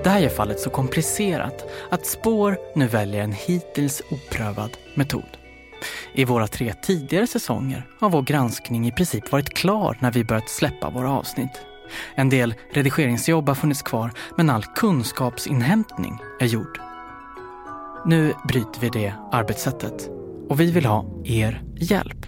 Det 0.05 0.11
här 0.11 0.19
gör 0.21 0.29
fallet 0.29 0.61
så 0.61 0.71
komplicerat 0.71 1.65
att 1.91 2.07
Spår 2.07 2.59
nu 2.75 2.87
väljer 2.87 3.23
en 3.23 3.33
hittills 3.33 4.03
oprövad 4.11 4.71
metod. 4.95 5.37
I 6.15 6.25
våra 6.25 6.47
tre 6.47 6.75
tidigare 6.83 7.27
säsonger 7.27 7.87
har 8.01 8.11
vår 8.11 8.23
granskning 8.23 8.87
i 8.87 8.93
princip 8.93 9.33
varit 9.33 9.55
klar 9.55 9.99
när 10.01 10.11
vi 10.11 10.25
börjat 10.25 10.49
släppa 10.49 10.91
våra 10.91 11.11
avsnitt. 11.11 11.61
En 12.15 12.29
del 12.29 12.55
redigeringsjobb 12.73 13.49
har 13.49 13.55
funnits 13.55 13.83
kvar, 13.83 14.11
men 14.37 14.51
all 14.51 14.65
kunskapsinhämtning 14.65 16.19
är 16.41 16.47
gjord. 16.47 16.86
Nu 18.09 18.35
bryter 18.49 18.81
vi 18.81 18.89
det 18.89 19.15
arbetssättet 19.33 20.11
och 20.49 20.61
vi 20.61 20.71
vill 20.71 20.87
ha 20.87 21.23
er 21.25 21.63
hjälp. 21.77 22.27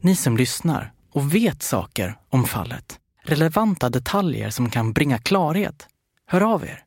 Ni 0.00 0.16
som 0.16 0.36
lyssnar 0.36 0.92
och 1.12 1.34
vet 1.34 1.62
saker 1.62 2.18
om 2.28 2.44
fallet, 2.44 2.98
relevanta 3.22 3.90
detaljer 3.90 4.50
som 4.50 4.70
kan 4.70 4.92
bringa 4.92 5.18
klarhet, 5.18 5.88
hör 6.26 6.40
av 6.40 6.64
er. 6.64 6.84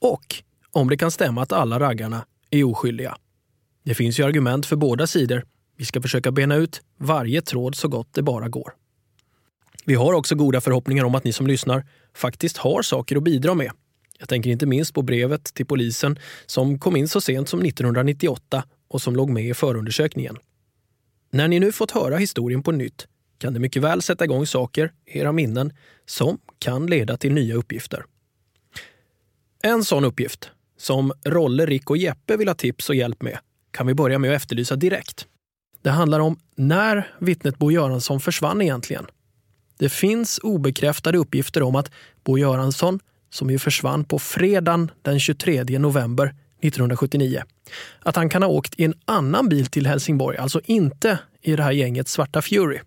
och 0.00 0.42
om 0.72 0.88
det 0.88 0.96
kan 0.96 1.10
stämma 1.10 1.42
att 1.42 1.52
alla 1.52 1.80
raggarna 1.80 2.24
är 2.50 2.64
oskyldiga. 2.64 3.16
Det 3.84 3.94
finns 3.94 4.20
ju 4.20 4.24
argument 4.24 4.66
för 4.66 4.76
båda 4.76 5.06
sidor. 5.06 5.44
Vi 5.76 5.84
ska 5.84 6.02
försöka 6.02 6.30
bena 6.30 6.56
ut 6.56 6.82
varje 6.98 7.42
tråd 7.42 7.74
så 7.74 7.88
gott 7.88 8.08
det 8.12 8.22
bara 8.22 8.48
går. 8.48 8.72
Vi 9.84 9.94
har 9.94 10.12
också 10.12 10.34
goda 10.34 10.60
förhoppningar 10.60 11.04
om 11.04 11.14
att 11.14 11.24
ni 11.24 11.32
som 11.32 11.46
lyssnar 11.46 11.86
faktiskt 12.14 12.56
har 12.56 12.82
saker 12.82 13.16
att 13.16 13.22
bidra 13.22 13.54
med. 13.54 13.72
Jag 14.18 14.28
tänker 14.28 14.50
inte 14.50 14.66
minst 14.66 14.94
på 14.94 15.02
brevet 15.02 15.44
till 15.44 15.66
polisen 15.66 16.18
som 16.46 16.78
kom 16.78 16.96
in 16.96 17.08
så 17.08 17.20
sent 17.20 17.48
som 17.48 17.60
1998 17.60 18.64
och 18.88 19.02
som 19.02 19.16
låg 19.16 19.30
med 19.30 19.44
i 19.44 19.54
förundersökningen. 19.54 20.36
När 21.30 21.48
ni 21.48 21.60
nu 21.60 21.72
fått 21.72 21.90
höra 21.90 22.16
historien 22.16 22.62
på 22.62 22.72
nytt 22.72 23.06
kan 23.38 23.54
det 23.54 23.60
mycket 23.60 23.82
väl 23.82 24.02
sätta 24.02 24.24
igång 24.24 24.46
saker 24.46 24.92
i 25.06 25.18
era 25.18 25.32
minnen 25.32 25.72
som 26.06 26.38
kan 26.58 26.86
leda 26.86 27.16
till 27.16 27.32
nya 27.32 27.54
uppgifter. 27.54 28.04
En 29.62 29.84
sån 29.84 30.04
uppgift, 30.04 30.50
som 30.76 31.12
Rolle, 31.24 31.66
Rick 31.66 31.90
och 31.90 31.96
Jeppe 31.96 32.36
vill 32.36 32.48
ha 32.48 32.54
tips 32.54 32.88
och 32.88 32.94
hjälp 32.94 33.22
med, 33.22 33.38
kan 33.70 33.86
vi 33.86 33.94
börja 33.94 34.18
med 34.18 34.30
att 34.30 34.36
efterlysa 34.36 34.76
direkt. 34.76 35.26
Det 35.82 35.90
handlar 35.90 36.20
om 36.20 36.38
när 36.54 37.14
vittnet 37.18 37.58
Bo 37.58 37.70
Göransson 37.70 38.20
försvann 38.20 38.62
egentligen. 38.62 39.06
Det 39.80 39.88
finns 39.88 40.38
obekräftade 40.38 41.18
uppgifter 41.18 41.62
om 41.62 41.76
att 41.76 41.90
Bo 42.24 42.38
Göransson, 42.38 43.00
som 43.30 43.50
ju 43.50 43.58
försvann 43.58 44.04
på 44.04 44.18
fredagen 44.18 44.90
den 45.02 45.20
23 45.20 45.64
november 45.78 46.34
1979, 46.60 47.42
att 48.00 48.16
han 48.16 48.28
kan 48.28 48.42
ha 48.42 48.50
åkt 48.50 48.80
i 48.80 48.84
en 48.84 48.94
annan 49.04 49.48
bil 49.48 49.66
till 49.66 49.86
Helsingborg, 49.86 50.36
alltså 50.36 50.60
inte 50.64 51.18
i 51.42 51.56
det 51.56 51.62
här 51.62 51.72
gänget 51.72 52.08
Svarta 52.08 52.42
Fury. 52.42 52.78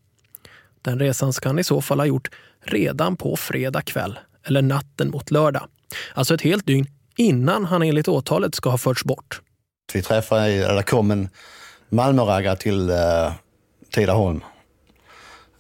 Den 0.82 1.00
resan 1.00 1.34
ska 1.34 1.50
han 1.50 1.60
i 1.60 1.64
så 1.64 1.82
fall 1.82 2.00
ha 2.00 2.06
gjort 2.06 2.30
redan 2.64 3.16
på 3.16 3.36
fredag 3.36 3.82
kväll, 3.82 4.20
eller 4.44 4.62
natten 4.62 5.12
mot 5.12 5.32
lördag. 5.32 5.68
Alltså 6.14 6.34
ett 6.34 6.42
helt 6.42 6.66
dygn 6.66 6.88
innan 7.18 7.66
han 7.66 7.84
enligt 7.84 8.08
åtalet 8.08 8.56
ska 8.56 8.70
ha 8.70 8.78
förts 8.78 9.04
bort. 9.04 9.42
Vi 9.94 10.02
träffade, 10.02 10.48
eller 10.48 10.76
det 10.76 10.84
kom 10.84 11.12
en 11.12 11.30
Malmöraggare 11.90 12.56
till 12.56 12.90
eh, 12.90 13.34
Tidaholm. 13.92 14.42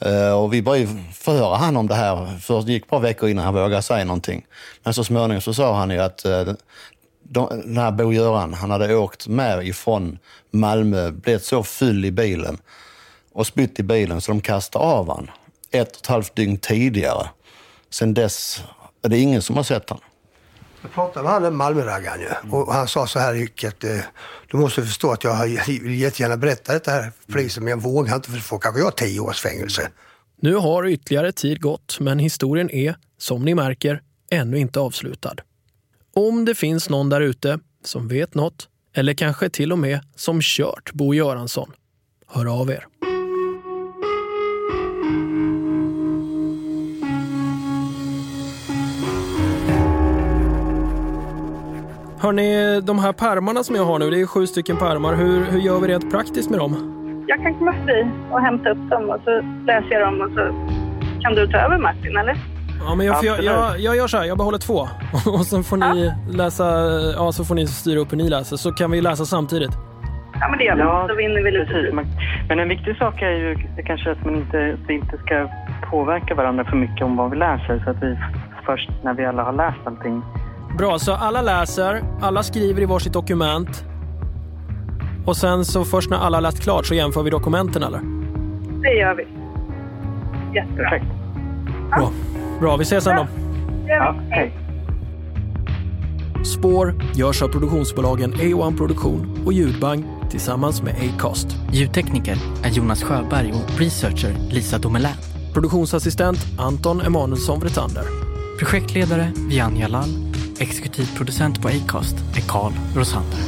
Eh, 0.05 0.31
och 0.31 0.53
vi 0.53 0.61
började 0.61 1.03
förhöra 1.13 1.55
han 1.55 1.77
om 1.77 1.87
det 1.87 1.95
här. 1.95 2.65
det 2.65 2.71
gick 2.71 2.83
ett 2.83 2.89
par 2.89 2.99
veckor 2.99 3.29
innan 3.29 3.45
han 3.45 3.53
vågade 3.53 3.81
säga 3.81 4.05
någonting. 4.05 4.45
Men 4.83 4.93
så 4.93 5.03
småningom 5.03 5.41
så 5.41 5.53
sa 5.53 5.75
han 5.75 5.89
ju 5.89 5.99
att 5.99 6.25
eh, 6.25 6.53
de, 7.23 7.49
den 7.49 7.77
här 7.77 7.91
Bo-Göran, 7.91 8.53
han 8.53 8.71
hade 8.71 8.95
åkt 8.95 9.27
med 9.27 9.67
ifrån 9.67 10.19
Malmö, 10.51 11.11
blivit 11.11 11.43
så 11.43 11.63
full 11.63 12.05
i 12.05 12.11
bilen 12.11 12.57
och 13.33 13.47
spytt 13.47 13.79
i 13.79 13.83
bilen 13.83 14.21
så 14.21 14.31
de 14.31 14.41
kastade 14.41 14.85
av 14.85 15.09
han 15.09 15.31
ett 15.71 15.91
och 15.91 15.97
ett 15.97 16.07
halvt 16.07 16.35
dygn 16.35 16.57
tidigare. 16.57 17.29
Sen 17.89 18.13
dess 18.13 18.63
är 19.01 19.09
det 19.09 19.19
ingen 19.19 19.41
som 19.41 19.55
har 19.55 19.63
sett 19.63 19.89
han. 19.89 19.99
Jag 20.83 20.91
pratade 20.91 21.23
med 21.23 21.41
han 21.41 21.55
Malmöraggaren 21.55 22.21
ju. 22.21 22.49
Och 22.51 22.73
han 22.73 22.87
sa 22.87 23.07
så 23.07 23.19
här 23.19 23.33
Rick, 23.33 23.63
att 23.63 23.83
eh, 23.83 23.97
du 24.47 24.57
måste 24.57 24.83
förstå 24.83 25.11
att 25.11 25.23
jag 25.23 25.47
vill 25.67 25.99
jättegärna 25.99 26.37
berätta 26.37 26.73
detta 26.73 26.91
här 26.91 27.01
för 27.01 27.33
polisen, 27.33 27.63
men 27.63 27.71
jag 27.71 27.81
vågar 27.81 28.15
inte 28.15 28.29
för 28.29 28.37
då 28.37 28.41
får 28.41 28.59
kanske 28.59 28.81
jag 28.81 28.97
tio 28.97 29.19
års 29.19 29.41
fängelse. 29.41 29.89
Nu 30.41 30.55
har 30.55 30.87
ytterligare 30.87 31.31
tid 31.31 31.61
gått, 31.61 31.97
men 31.99 32.19
historien 32.19 32.69
är, 32.69 32.95
som 33.17 33.45
ni 33.45 33.55
märker, 33.55 34.01
ännu 34.31 34.57
inte 34.59 34.79
avslutad. 34.79 35.35
Om 36.15 36.45
det 36.45 36.55
finns 36.55 36.89
någon 36.89 37.09
där 37.09 37.21
ute 37.21 37.59
som 37.85 38.07
vet 38.07 38.35
något, 38.35 38.67
eller 38.95 39.13
kanske 39.13 39.49
till 39.49 39.71
och 39.71 39.79
med 39.79 39.99
som 40.15 40.41
kört 40.41 40.93
Bo 40.93 41.13
Göransson, 41.13 41.71
hör 42.27 42.61
av 42.61 42.69
er. 42.71 42.87
Hörni, 52.23 52.81
de 52.81 52.99
här 52.99 53.13
pärmarna 53.13 53.63
som 53.63 53.75
jag 53.75 53.85
har 53.85 53.99
nu, 53.99 54.09
det 54.09 54.21
är 54.21 54.25
sju 54.25 54.47
stycken 54.47 54.77
pärmar. 54.77 55.15
Hur, 55.15 55.45
hur 55.45 55.59
gör 55.59 55.79
vi 55.79 55.87
rent 55.87 56.11
praktiskt 56.11 56.49
med 56.49 56.59
dem? 56.59 56.73
Jag 57.27 57.43
kan 57.43 57.53
komma 57.53 57.73
förbi 57.73 58.07
och 58.31 58.41
hämta 58.41 58.69
upp 58.69 58.89
dem 58.89 59.09
och 59.09 59.19
så 59.23 59.31
läser 59.65 59.91
jag 59.91 60.01
dem 60.01 60.21
och 60.21 60.31
så 60.35 60.43
Kan 61.21 61.33
du 61.35 61.47
ta 61.47 61.57
över 61.57 61.77
Martin, 61.77 62.17
eller? 62.17 62.35
Ja, 62.85 62.95
men 62.95 63.05
jag, 63.05 63.23
jag, 63.23 63.43
jag, 63.43 63.79
jag 63.79 63.95
gör 63.95 64.07
så 64.07 64.17
här, 64.17 64.25
jag 64.25 64.37
behåller 64.37 64.57
två. 64.57 64.87
Och 65.37 65.45
sen 65.45 65.63
får 65.63 65.77
ni 65.77 66.13
läsa, 66.29 66.65
ja 67.17 67.31
så 67.31 67.45
får 67.45 67.55
ni 67.55 67.67
styra 67.67 67.99
upp 67.99 68.11
hur 68.11 68.17
ni 68.17 68.29
läser. 68.29 68.57
Så 68.57 68.71
kan 68.71 68.91
vi 68.91 69.01
läsa 69.01 69.25
samtidigt. 69.25 69.71
Ja, 70.39 70.49
men 70.49 70.57
det 70.59 70.65
gör 70.65 70.75
vi. 70.75 70.81
Ja, 70.81 71.05
Då 71.09 71.15
vinner 71.15 71.43
vi 71.43 71.51
lite 71.51 71.73
tid. 71.73 71.93
Men 72.49 72.59
en 72.59 72.69
viktig 72.69 72.97
sak 72.97 73.21
är 73.21 73.31
ju 73.31 73.57
kanske 73.85 74.11
att 74.11 74.25
man 74.25 74.35
inte, 74.35 74.77
vi 74.87 74.93
inte 74.93 75.17
ska 75.25 75.49
påverka 75.91 76.35
varandra 76.35 76.65
för 76.65 76.77
mycket 76.77 77.01
om 77.05 77.15
vad 77.17 77.31
vi 77.31 77.37
läser. 77.37 77.81
Så 77.83 77.89
att 77.89 78.03
vi 78.03 78.17
först 78.65 78.89
när 79.03 79.13
vi 79.13 79.25
alla 79.25 79.43
har 79.43 79.53
läst 79.53 79.79
allting. 79.85 80.23
Bra, 80.77 80.99
så 80.99 81.13
alla 81.13 81.41
läser, 81.41 82.03
alla 82.21 82.43
skriver 82.43 82.81
i 82.81 82.85
varsitt 82.85 83.13
dokument. 83.13 83.85
Och 85.25 85.37
sen 85.37 85.65
så 85.65 85.85
först 85.85 86.09
när 86.09 86.17
alla 86.17 86.37
har 86.37 86.41
läst 86.41 86.63
klart 86.63 86.85
så 86.85 86.93
jämför 86.93 87.23
vi 87.23 87.29
dokumenten 87.29 87.83
eller? 87.83 87.99
Det 88.81 88.93
gör 88.93 89.15
vi. 89.15 89.23
Jättebra. 90.55 90.89
Perfekt. 90.89 91.05
Bra, 91.89 92.11
Bra 92.59 92.77
vi 92.77 92.83
ses 92.83 93.03
sen 93.03 93.15
då. 93.15 93.27
Ja, 93.87 94.15
hej. 94.29 94.53
Spår 96.45 96.93
görs 97.15 97.41
av 97.41 97.47
produktionsbolagen 97.47 98.33
A1 98.33 98.77
Produktion 98.77 99.43
och 99.45 99.53
Ljudbang 99.53 100.05
tillsammans 100.29 100.81
med 100.81 100.95
Acast. 100.95 101.47
Ljudtekniker 101.71 102.37
är 102.63 102.69
Jonas 102.69 103.03
Sjöberg 103.03 103.51
och 103.51 103.79
researcher 103.79 104.35
Lisa 104.49 104.77
Domelin. 104.77 105.11
Produktionsassistent 105.53 106.45
Anton 106.59 107.01
Emanuelsson 107.01 107.59
Vretander. 107.59 108.03
Projektledare 108.59 109.31
Vianja 109.49 109.87
Lall. 109.87 110.32
Exekutiv 110.59 111.17
producent 111.17 111.61
på 111.61 111.67
Acast 111.67 112.15
är 112.15 112.41
Carl 112.47 112.73
Rosander. 112.95 113.39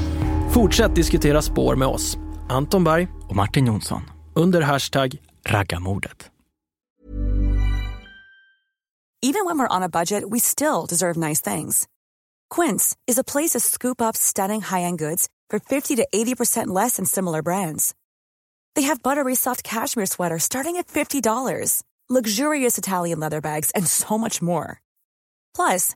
Fortsätt 0.51 0.95
diskutera 0.95 1.41
spår 1.41 1.75
med 1.75 1.87
oss, 1.87 2.17
Anton 2.49 2.83
Berg 2.83 3.07
och 3.29 3.35
Martin 3.35 3.65
Jonsson. 3.65 4.01
Under 4.35 4.61
hashtag 4.61 5.17
Raggarmordet. 5.45 6.31
Even 9.21 9.45
when 9.45 9.57
we're 9.57 9.75
on 9.77 9.83
a 9.83 9.89
budget, 9.89 10.23
we 10.31 10.39
still 10.39 10.85
deserve 10.89 11.17
nice 11.17 11.41
things. 11.41 11.87
Quince 12.55 12.95
is 13.07 13.17
a 13.17 13.23
place 13.23 13.49
to 13.53 13.59
scoop 13.59 14.01
up 14.01 14.15
stunning 14.15 14.61
high-end 14.61 14.99
goods 14.99 15.27
for 15.49 15.59
50 15.59 15.95
to 15.95 16.07
80% 16.13 16.67
less 16.67 16.97
than 16.97 17.05
similar 17.05 17.41
brands. 17.41 17.95
They 18.75 18.83
have 18.83 19.01
buttery 19.01 19.35
soft 19.35 19.63
cashmere 19.63 20.05
sweaters 20.05 20.43
starting 20.43 20.77
at 20.77 20.87
$50, 20.87 21.83
luxurious 22.07 22.77
Italian 22.77 23.19
leather 23.19 23.41
bags, 23.41 23.71
and 23.71 23.87
so 23.87 24.17
much 24.17 24.43
more. 24.43 24.79
Plus, 25.55 25.95